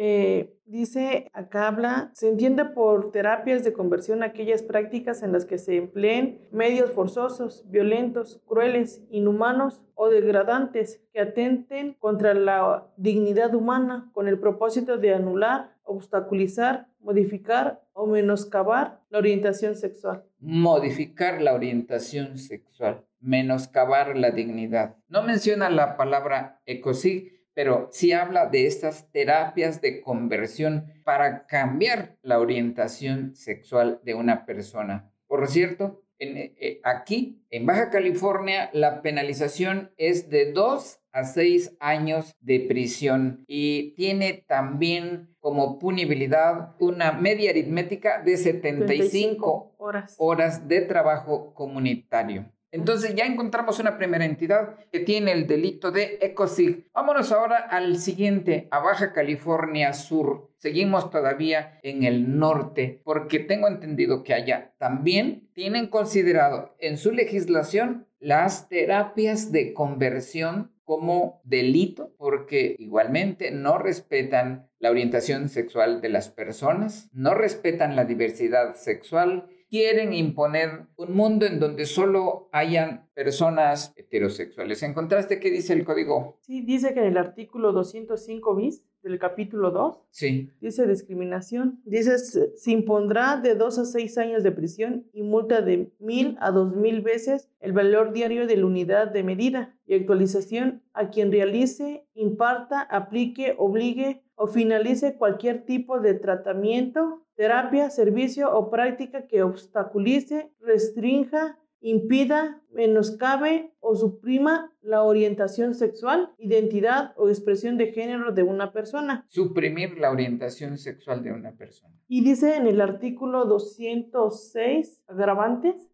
Eh, 0.05 0.59
dice, 0.65 1.31
acá 1.33 1.69
habla, 1.69 2.11
se 2.13 2.29
entiende 2.29 2.65
por 2.65 3.13
terapias 3.13 3.63
de 3.63 3.73
conversión 3.73 4.25
aquellas 4.25 4.61
prácticas 4.65 5.23
en 5.23 5.31
las 5.31 5.45
que 5.45 5.59
se 5.59 5.77
empleen 5.77 6.41
medios 6.51 6.91
forzosos, 6.91 7.65
violentos, 7.71 8.43
crueles, 8.45 9.01
inhumanos 9.11 9.81
o 9.95 10.09
degradantes 10.09 11.01
que 11.13 11.21
atenten 11.21 11.95
contra 12.01 12.35
la 12.35 12.89
dignidad 12.97 13.55
humana 13.55 14.11
con 14.13 14.27
el 14.27 14.41
propósito 14.41 14.99
de 14.99 15.15
anular, 15.15 15.77
obstaculizar, 15.85 16.89
modificar 16.99 17.81
o 17.93 18.09
menoscabar 18.09 18.99
la 19.09 19.19
orientación 19.19 19.77
sexual. 19.77 20.25
Modificar 20.41 21.41
la 21.41 21.55
orientación 21.55 22.39
sexual, 22.39 23.05
menoscabar 23.21 24.17
la 24.17 24.33
dignidad. 24.33 24.97
No 25.09 25.23
menciona 25.23 25.71
la 25.71 25.97
palabra 25.97 26.61
ecosig 26.67 27.32
pero 27.55 27.89
sí 27.93 28.13
habla 28.13 28.47
de 28.47 28.67
estas 28.67 29.11
terapias 29.13 29.81
de 29.81 30.01
conversión 30.01 30.87
para 31.05 31.47
cambiar 31.47 32.17
la 32.23 32.39
orientación 32.39 33.35
sexual 33.35 34.01
de 34.05 34.15
una 34.15 34.47
persona. 34.47 35.11
Por 35.27 35.49
cierto, 35.49 36.03
eh, 36.19 36.55
eh, 36.57 36.81
aquí 36.85 37.43
en 37.51 37.67
Baja 37.67 37.91
California 37.91 38.71
la 38.73 39.03
penalización 39.03 39.91
es 39.97 40.31
de 40.31 40.53
2 40.53 41.01
a 41.13 41.25
6 41.25 41.77
años 41.81 42.37
de 42.41 42.61
prisión 42.61 43.45
y 43.49 43.95
tiene 43.97 44.45
también 44.47 45.35
como 45.41 45.81
punibilidad 45.81 46.77
una 46.79 47.13
media 47.13 47.51
aritmética 47.51 48.23
de 48.23 48.37
75, 48.37 49.75
horas. 49.79 50.15
horas 50.19 50.69
de 50.69 50.83
trabajo 50.83 51.53
comunitario. 51.55 52.47
Entonces 52.73 53.15
ya 53.15 53.27
encontramos 53.27 53.79
una 53.79 53.99
primera 53.99 54.25
entidad 54.25 54.77
que 54.91 55.01
tiene 55.01 55.33
el 55.33 55.47
delito 55.47 55.93
de 55.93 56.19
ECOSIG. 56.23 56.91
Vámonos 56.95 57.31
ahora 57.31 57.59
al 57.59 57.99
siguiente, 57.99 58.67
a 58.71 58.79
Baja 58.79 59.13
California 59.13 59.93
Sur. 59.93 60.51
Seguimos 60.57 61.11
todavía 61.11 61.79
en 61.83 62.03
el 62.03 62.39
norte 62.39 63.03
porque 63.05 63.41
tengo 63.41 63.69
entendido 63.69 64.23
que 64.23 64.33
allá 64.33 64.73
también 64.79 65.51
tienen 65.53 65.89
considerado 65.89 66.75
en 66.79 66.97
su 66.97 67.13
legislación 67.13 68.07
las 68.21 68.69
terapias 68.69 69.53
de 69.53 69.75
conversión 69.75 70.73
como 70.85 71.41
delito 71.45 72.15
porque 72.17 72.77
igualmente 72.79 73.51
no 73.51 73.79
respetan 73.79 74.69
la 74.79 74.91
orientación 74.91 75.49
sexual 75.49 76.01
de 76.01 76.09
las 76.09 76.29
personas, 76.29 77.11
no 77.13 77.35
respetan 77.35 77.97
la 77.97 78.05
diversidad 78.05 78.75
sexual 78.77 79.49
quieren 79.73 80.13
imponer 80.13 80.85
un 80.97 81.17
mundo 81.17 81.47
en 81.47 81.59
donde 81.59 81.87
solo 81.87 82.51
hayan 82.53 83.09
personas 83.15 83.95
heterosexuales. 83.97 84.83
¿Encontraste 84.83 85.41
qué 85.41 85.51
dice 85.51 85.73
el 85.73 85.87
código? 85.87 86.37
Sí, 86.43 86.61
dice 86.61 86.93
que 86.93 87.01
en 87.01 87.07
el 87.07 87.17
artículo 87.17 87.73
205 87.73 88.55
bis 88.55 88.85
del 89.03 89.19
capítulo 89.19 89.71
2, 89.71 89.99
sí. 90.11 90.51
dice 90.61 90.87
discriminación, 90.87 91.81
dice 91.87 92.19
se 92.19 92.71
impondrá 92.71 93.39
de 93.39 93.55
dos 93.55 93.79
a 93.79 93.87
seis 93.87 94.19
años 94.19 94.43
de 94.43 94.53
prisión 94.53 95.07
y 95.15 95.23
multa 95.23 95.63
de 95.63 95.91
mil 95.99 96.37
a 96.41 96.51
dos 96.51 96.77
mil 96.77 97.01
veces 97.01 97.49
el 97.61 97.73
valor 97.73 98.13
diario 98.13 98.47
de 98.47 98.59
la 98.59 98.67
unidad 98.67 99.11
de 99.11 99.23
medida 99.23 99.75
y 99.87 99.95
actualización 99.95 100.83
a 100.93 101.09
quien 101.09 101.33
realice, 101.33 102.05
imparta, 102.15 102.83
aplique, 102.83 103.55
obligue 103.57 104.23
o 104.35 104.49
finalice 104.49 105.17
cualquier 105.17 105.65
tipo 105.65 105.99
de 105.99 106.15
tratamiento 106.15 107.22
terapia, 107.35 107.91
servicio 107.91 108.55
o 108.57 108.71
práctica 108.71 109.27
que 109.27 109.43
obstaculice, 109.43 110.53
restrinja, 110.61 111.59
impida, 111.83 112.63
menoscabe 112.71 113.75
o 113.81 113.95
suprima 113.97 114.73
la 114.81 115.03
orientación 115.03 115.75
sexual, 115.75 116.31
identidad 116.39 117.13
o 117.17 117.29
expresión 117.29 117.77
de 117.77 117.93
género 117.93 118.33
de 118.33 118.45
una 118.45 118.73
persona. 118.73 119.27
Suprimir 119.29 119.99
la 119.99 120.11
orientación 120.11 120.79
sexual 120.79 121.23
de 121.23 121.33
una 121.33 121.53
persona. 121.53 121.95
Y 122.09 122.25
dice 122.25 122.57
en 122.57 122.67
el 122.67 122.81
artículo 122.81 123.45
206, 123.47 125.03
agravantes, 125.09 125.91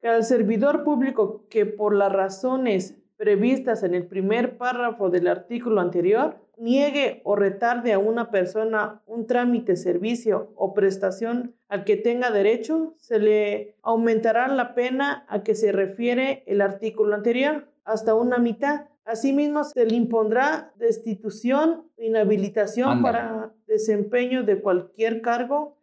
que 0.00 0.08
al 0.08 0.24
servidor 0.24 0.84
público 0.84 1.46
que 1.48 1.64
por 1.64 1.94
las 1.94 2.12
razones 2.12 3.00
previstas 3.16 3.82
en 3.84 3.94
el 3.94 4.06
primer 4.06 4.58
párrafo 4.58 5.10
del 5.10 5.28
artículo 5.28 5.80
anterior 5.80 6.43
niegue 6.58 7.20
o 7.24 7.36
retarde 7.36 7.92
a 7.92 7.98
una 7.98 8.30
persona 8.30 9.02
un 9.06 9.26
trámite, 9.26 9.76
servicio 9.76 10.52
o 10.56 10.74
prestación 10.74 11.54
al 11.68 11.84
que 11.84 11.96
tenga 11.96 12.30
derecho, 12.30 12.94
se 12.98 13.18
le 13.18 13.76
aumentará 13.82 14.48
la 14.48 14.74
pena 14.74 15.24
a 15.28 15.42
que 15.42 15.54
se 15.54 15.72
refiere 15.72 16.44
el 16.46 16.60
artículo 16.60 17.14
anterior 17.14 17.68
hasta 17.84 18.14
una 18.14 18.38
mitad. 18.38 18.86
Asimismo, 19.04 19.64
se 19.64 19.84
le 19.84 19.96
impondrá 19.96 20.72
destitución, 20.76 21.90
inhabilitación 21.98 23.02
para 23.02 23.52
desempeño 23.66 24.44
de 24.44 24.60
cualquier 24.60 25.20
cargo, 25.20 25.78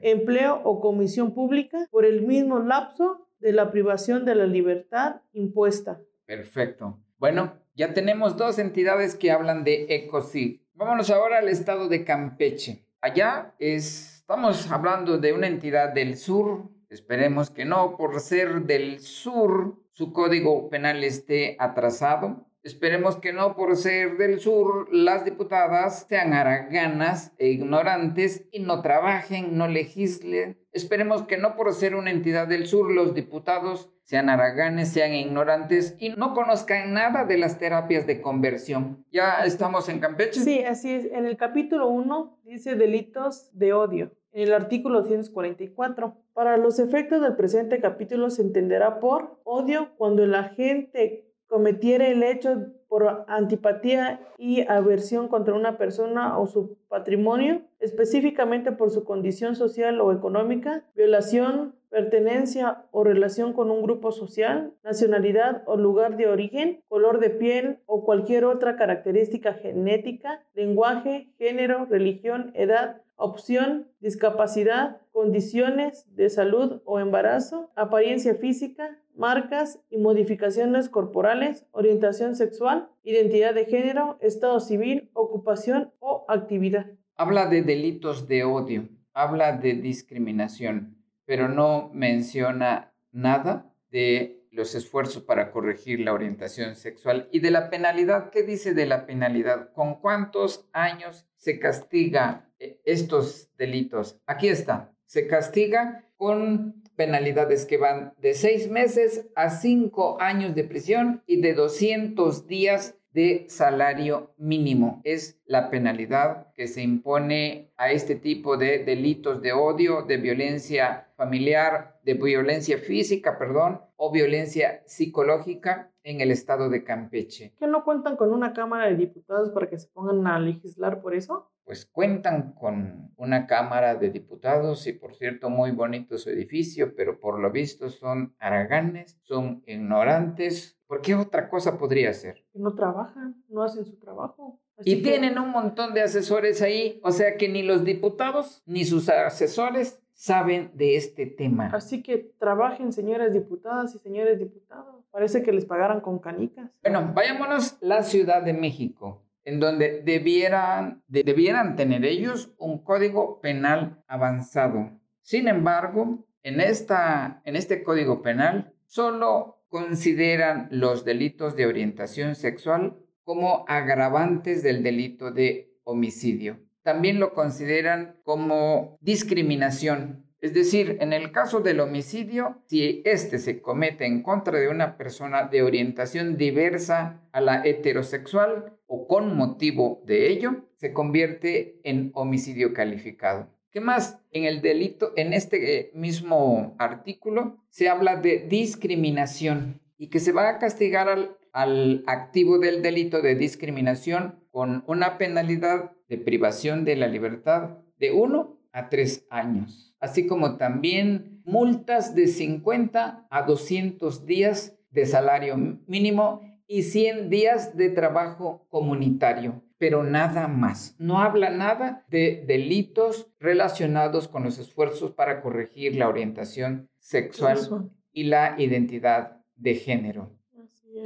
empleo 0.00 0.60
o 0.64 0.80
comisión 0.80 1.34
pública 1.34 1.86
por 1.90 2.06
el 2.06 2.22
mismo 2.22 2.60
lapso 2.60 3.26
de 3.40 3.52
la 3.52 3.70
privación 3.70 4.24
de 4.24 4.36
la 4.36 4.46
libertad 4.46 5.16
impuesta. 5.34 6.00
Perfecto. 6.24 6.98
Bueno, 7.22 7.52
ya 7.76 7.94
tenemos 7.94 8.36
dos 8.36 8.58
entidades 8.58 9.14
que 9.14 9.30
hablan 9.30 9.62
de 9.62 9.86
ECOSIG. 9.88 10.60
Vámonos 10.74 11.08
ahora 11.08 11.38
al 11.38 11.48
estado 11.48 11.86
de 11.86 12.02
Campeche. 12.02 12.84
Allá 13.00 13.54
estamos 13.60 14.72
hablando 14.72 15.18
de 15.18 15.32
una 15.32 15.46
entidad 15.46 15.92
del 15.92 16.16
sur. 16.16 16.68
Esperemos 16.88 17.48
que 17.50 17.64
no, 17.64 17.96
por 17.96 18.18
ser 18.18 18.62
del 18.62 18.98
sur, 18.98 19.76
su 19.92 20.12
código 20.12 20.68
penal 20.68 21.04
esté 21.04 21.54
atrasado. 21.60 22.48
Esperemos 22.64 23.14
que 23.14 23.32
no 23.32 23.54
por 23.54 23.76
ser 23.76 24.16
del 24.16 24.40
sur 24.40 24.88
las 24.92 25.24
diputadas 25.24 26.06
sean 26.08 26.32
haraganas 26.32 27.30
e 27.38 27.50
ignorantes 27.50 28.48
y 28.50 28.58
no 28.58 28.82
trabajen, 28.82 29.56
no 29.56 29.68
legislen. 29.68 30.58
Esperemos 30.72 31.22
que 31.22 31.38
no 31.38 31.54
por 31.54 31.72
ser 31.72 31.94
una 31.94 32.10
entidad 32.10 32.48
del 32.48 32.66
sur 32.66 32.90
los 32.90 33.14
diputados 33.14 33.90
sean 34.12 34.28
haraganes, 34.28 34.90
sean 34.90 35.14
ignorantes 35.14 35.96
y 35.98 36.10
no 36.10 36.34
conozcan 36.34 36.92
nada 36.92 37.24
de 37.24 37.38
las 37.38 37.58
terapias 37.58 38.06
de 38.06 38.20
conversión. 38.20 39.06
¿Ya 39.10 39.42
estamos 39.46 39.88
en 39.88 40.00
Campeche? 40.00 40.38
Sí, 40.38 40.62
así 40.64 40.92
es. 40.92 41.06
En 41.06 41.24
el 41.24 41.38
capítulo 41.38 41.88
1 41.88 42.40
dice 42.44 42.74
delitos 42.74 43.48
de 43.54 43.72
odio. 43.72 44.12
En 44.32 44.42
el 44.42 44.52
artículo 44.52 45.02
144, 45.02 46.14
para 46.34 46.58
los 46.58 46.78
efectos 46.78 47.22
del 47.22 47.36
presente 47.36 47.80
capítulo 47.80 48.28
se 48.28 48.42
entenderá 48.42 49.00
por 49.00 49.40
odio 49.44 49.94
cuando 49.96 50.24
el 50.24 50.34
agente 50.34 51.32
cometiera 51.46 52.06
el 52.06 52.22
hecho 52.22 52.66
por 52.88 53.24
antipatía 53.28 54.20
y 54.36 54.60
aversión 54.68 55.28
contra 55.28 55.54
una 55.54 55.78
persona 55.78 56.38
o 56.38 56.46
su 56.46 56.76
patrimonio, 56.88 57.62
específicamente 57.80 58.72
por 58.72 58.90
su 58.90 59.04
condición 59.04 59.56
social 59.56 60.02
o 60.02 60.12
económica, 60.12 60.84
violación, 60.94 61.74
pertenencia 61.92 62.86
o 62.90 63.04
relación 63.04 63.52
con 63.52 63.70
un 63.70 63.82
grupo 63.82 64.12
social, 64.12 64.72
nacionalidad 64.82 65.62
o 65.66 65.76
lugar 65.76 66.16
de 66.16 66.26
origen, 66.26 66.82
color 66.88 67.20
de 67.20 67.28
piel 67.30 67.80
o 67.84 68.04
cualquier 68.04 68.46
otra 68.46 68.76
característica 68.76 69.52
genética, 69.52 70.42
lenguaje, 70.54 71.34
género, 71.38 71.84
religión, 71.84 72.50
edad 72.54 73.02
opción, 73.16 73.88
discapacidad, 74.00 75.00
condiciones 75.12 76.06
de 76.16 76.28
salud 76.28 76.80
o 76.84 76.98
embarazo, 76.98 77.70
apariencia 77.76 78.34
física, 78.34 78.98
marcas 79.14 79.80
y 79.90 79.98
modificaciones 79.98 80.88
corporales, 80.88 81.66
orientación 81.70 82.34
sexual, 82.34 82.88
identidad 83.04 83.54
de 83.54 83.66
género, 83.66 84.18
estado 84.20 84.58
civil, 84.60 85.10
ocupación 85.12 85.92
o 86.00 86.24
actividad. 86.28 86.86
Habla 87.16 87.46
de 87.46 87.62
delitos 87.62 88.26
de 88.26 88.44
odio, 88.44 88.88
habla 89.12 89.52
de 89.56 89.74
discriminación, 89.74 91.01
pero 91.24 91.48
no 91.48 91.90
menciona 91.92 92.92
nada 93.10 93.72
de 93.90 94.42
los 94.50 94.74
esfuerzos 94.74 95.22
para 95.22 95.50
corregir 95.50 96.00
la 96.00 96.12
orientación 96.12 96.76
sexual 96.76 97.28
y 97.32 97.40
de 97.40 97.50
la 97.50 97.70
penalidad. 97.70 98.30
¿Qué 98.30 98.42
dice 98.42 98.74
de 98.74 98.86
la 98.86 99.06
penalidad? 99.06 99.72
¿Con 99.72 100.00
cuántos 100.00 100.68
años 100.72 101.26
se 101.36 101.58
castiga 101.58 102.50
eh, 102.58 102.78
estos 102.84 103.50
delitos? 103.56 104.20
Aquí 104.26 104.48
está. 104.48 104.94
Se 105.06 105.26
castiga 105.26 106.06
con 106.16 106.82
penalidades 106.96 107.64
que 107.66 107.78
van 107.78 108.14
de 108.18 108.34
seis 108.34 108.70
meses 108.70 109.26
a 109.34 109.50
cinco 109.50 110.20
años 110.20 110.54
de 110.54 110.64
prisión 110.64 111.22
y 111.26 111.40
de 111.40 111.54
200 111.54 112.46
días 112.46 112.98
de 113.12 113.46
salario 113.48 114.34
mínimo. 114.38 115.00
Es 115.04 115.40
la 115.46 115.70
penalidad 115.70 116.52
que 116.54 116.66
se 116.66 116.82
impone 116.82 117.72
a 117.76 117.90
este 117.90 118.14
tipo 118.14 118.56
de 118.56 118.84
delitos 118.84 119.42
de 119.42 119.52
odio, 119.52 120.02
de 120.02 120.16
violencia 120.16 121.08
familiar, 121.16 122.00
de 122.04 122.14
violencia 122.14 122.78
física, 122.78 123.38
perdón, 123.38 123.80
o 123.96 124.10
violencia 124.10 124.82
psicológica 124.86 125.92
en 126.02 126.20
el 126.20 126.30
estado 126.30 126.68
de 126.68 126.84
Campeche. 126.84 127.54
¿Que 127.58 127.66
no 127.66 127.84
cuentan 127.84 128.16
con 128.16 128.32
una 128.32 128.52
Cámara 128.52 128.86
de 128.86 128.96
Diputados 128.96 129.50
para 129.50 129.68
que 129.68 129.78
se 129.78 129.88
pongan 129.88 130.26
a 130.26 130.38
legislar 130.38 131.00
por 131.00 131.14
eso? 131.14 131.50
Pues 131.64 131.86
cuentan 131.86 132.54
con 132.54 133.12
una 133.16 133.46
Cámara 133.46 133.94
de 133.94 134.10
Diputados 134.10 134.86
y 134.88 134.94
por 134.94 135.14
cierto 135.14 135.48
muy 135.48 135.70
bonito 135.70 136.18
su 136.18 136.30
edificio, 136.30 136.94
pero 136.96 137.20
por 137.20 137.38
lo 137.38 137.52
visto 137.52 137.88
son 137.88 138.34
haraganes, 138.40 139.20
son 139.22 139.62
ignorantes. 139.66 140.76
¿Por 140.92 141.00
qué 141.00 141.14
otra 141.14 141.48
cosa 141.48 141.78
podría? 141.78 142.12
Que 142.12 142.34
no 142.52 142.74
trabajan, 142.74 143.42
no 143.48 143.62
hacen 143.62 143.86
su 143.86 143.96
trabajo. 143.96 144.60
y 144.84 145.02
tienen 145.02 145.38
un 145.38 145.48
montón 145.48 145.94
de 145.94 146.02
asesores 146.02 146.60
ahí, 146.60 147.00
o 147.02 147.12
sea 147.12 147.38
que 147.38 147.48
ni 147.48 147.62
los 147.62 147.82
diputados 147.82 148.62
ni 148.66 148.84
sus 148.84 149.08
asesores 149.08 150.02
saben 150.12 150.70
de 150.74 150.96
este 150.96 151.24
tema. 151.24 151.70
Así 151.72 152.02
que 152.02 152.34
trabajen, 152.38 152.92
señoras 152.92 153.32
diputadas 153.32 153.94
y 153.94 154.00
señores 154.00 154.38
diputados. 154.38 155.02
Parece 155.10 155.42
que 155.42 155.52
les 155.52 155.64
pagaran 155.64 156.02
con 156.02 156.18
canicas. 156.18 156.78
Bueno, 156.82 157.10
vayámonos 157.14 157.72
a 157.72 157.76
la 157.80 158.02
Ciudad 158.02 158.42
de 158.42 158.52
México, 158.52 159.22
en 159.44 159.60
donde 159.60 160.02
debieran, 160.02 161.02
debieran 161.08 161.74
tener 161.74 162.04
ellos 162.04 162.52
un 162.58 162.84
código 162.84 163.40
penal 163.40 164.04
avanzado. 164.08 164.90
Sin 165.22 165.48
embargo, 165.48 166.26
en, 166.42 166.60
esta, 166.60 167.40
en 167.46 167.56
este 167.56 167.82
código 167.82 168.20
penal 168.20 168.74
solo 168.84 169.61
consideran 169.72 170.68
los 170.70 171.04
delitos 171.04 171.56
de 171.56 171.66
orientación 171.66 172.36
sexual 172.36 172.96
como 173.24 173.64
agravantes 173.66 174.62
del 174.62 174.84
delito 174.84 175.32
de 175.32 175.72
homicidio 175.82 176.60
también 176.82 177.20
lo 177.20 177.32
consideran 177.32 178.16
como 178.24 178.98
discriminación. 179.00 180.26
Es 180.40 180.54
decir, 180.54 180.98
en 181.00 181.12
el 181.12 181.30
caso 181.30 181.60
del 181.60 181.78
homicidio, 181.78 182.62
si 182.66 183.02
éste 183.04 183.38
se 183.38 183.62
comete 183.62 184.06
en 184.06 184.22
contra 184.22 184.58
de 184.58 184.68
una 184.68 184.96
persona 184.96 185.44
de 185.44 185.62
orientación 185.62 186.36
diversa 186.36 187.22
a 187.30 187.40
la 187.40 187.64
heterosexual 187.64 188.76
o 188.86 189.06
con 189.06 189.36
motivo 189.36 190.02
de 190.04 190.30
ello, 190.30 190.66
se 190.76 190.92
convierte 190.92 191.80
en 191.84 192.10
homicidio 192.14 192.74
calificado. 192.74 193.48
¿Qué 193.72 193.80
más? 193.80 194.18
En 194.32 194.44
el 194.44 194.60
delito, 194.60 195.14
en 195.16 195.32
este 195.32 195.78
eh, 195.78 195.90
mismo 195.94 196.76
artículo, 196.78 197.64
se 197.70 197.88
habla 197.88 198.16
de 198.16 198.46
discriminación 198.46 199.80
y 199.96 200.08
que 200.08 200.20
se 200.20 200.32
va 200.32 200.46
a 200.50 200.58
castigar 200.58 201.08
al, 201.08 201.38
al 201.54 202.04
activo 202.06 202.58
del 202.58 202.82
delito 202.82 203.22
de 203.22 203.34
discriminación 203.34 204.44
con 204.50 204.84
una 204.86 205.16
penalidad 205.16 205.92
de 206.10 206.18
privación 206.18 206.84
de 206.84 206.96
la 206.96 207.06
libertad 207.06 207.78
de 207.98 208.12
1 208.12 208.58
a 208.72 208.90
3 208.90 209.26
años, 209.30 209.96
así 210.00 210.26
como 210.26 210.58
también 210.58 211.40
multas 211.46 212.14
de 212.14 212.28
50 212.28 213.26
a 213.30 213.42
200 213.42 214.26
días 214.26 214.76
de 214.90 215.06
salario 215.06 215.56
mínimo 215.86 216.42
y 216.66 216.82
100 216.82 217.30
días 217.30 217.74
de 217.74 217.88
trabajo 217.88 218.66
comunitario, 218.68 219.62
pero 219.82 220.04
nada 220.04 220.46
más. 220.46 220.94
No 221.00 221.18
habla 221.18 221.50
nada 221.50 222.04
de 222.08 222.44
delitos 222.46 223.32
relacionados 223.40 224.28
con 224.28 224.44
los 224.44 224.60
esfuerzos 224.60 225.10
para 225.10 225.40
corregir 225.42 225.96
la 225.96 226.08
orientación 226.08 226.88
sexual 227.00 227.90
y 228.12 228.22
la 228.22 228.54
identidad 228.58 229.38
de 229.56 229.74
género. 229.74 230.38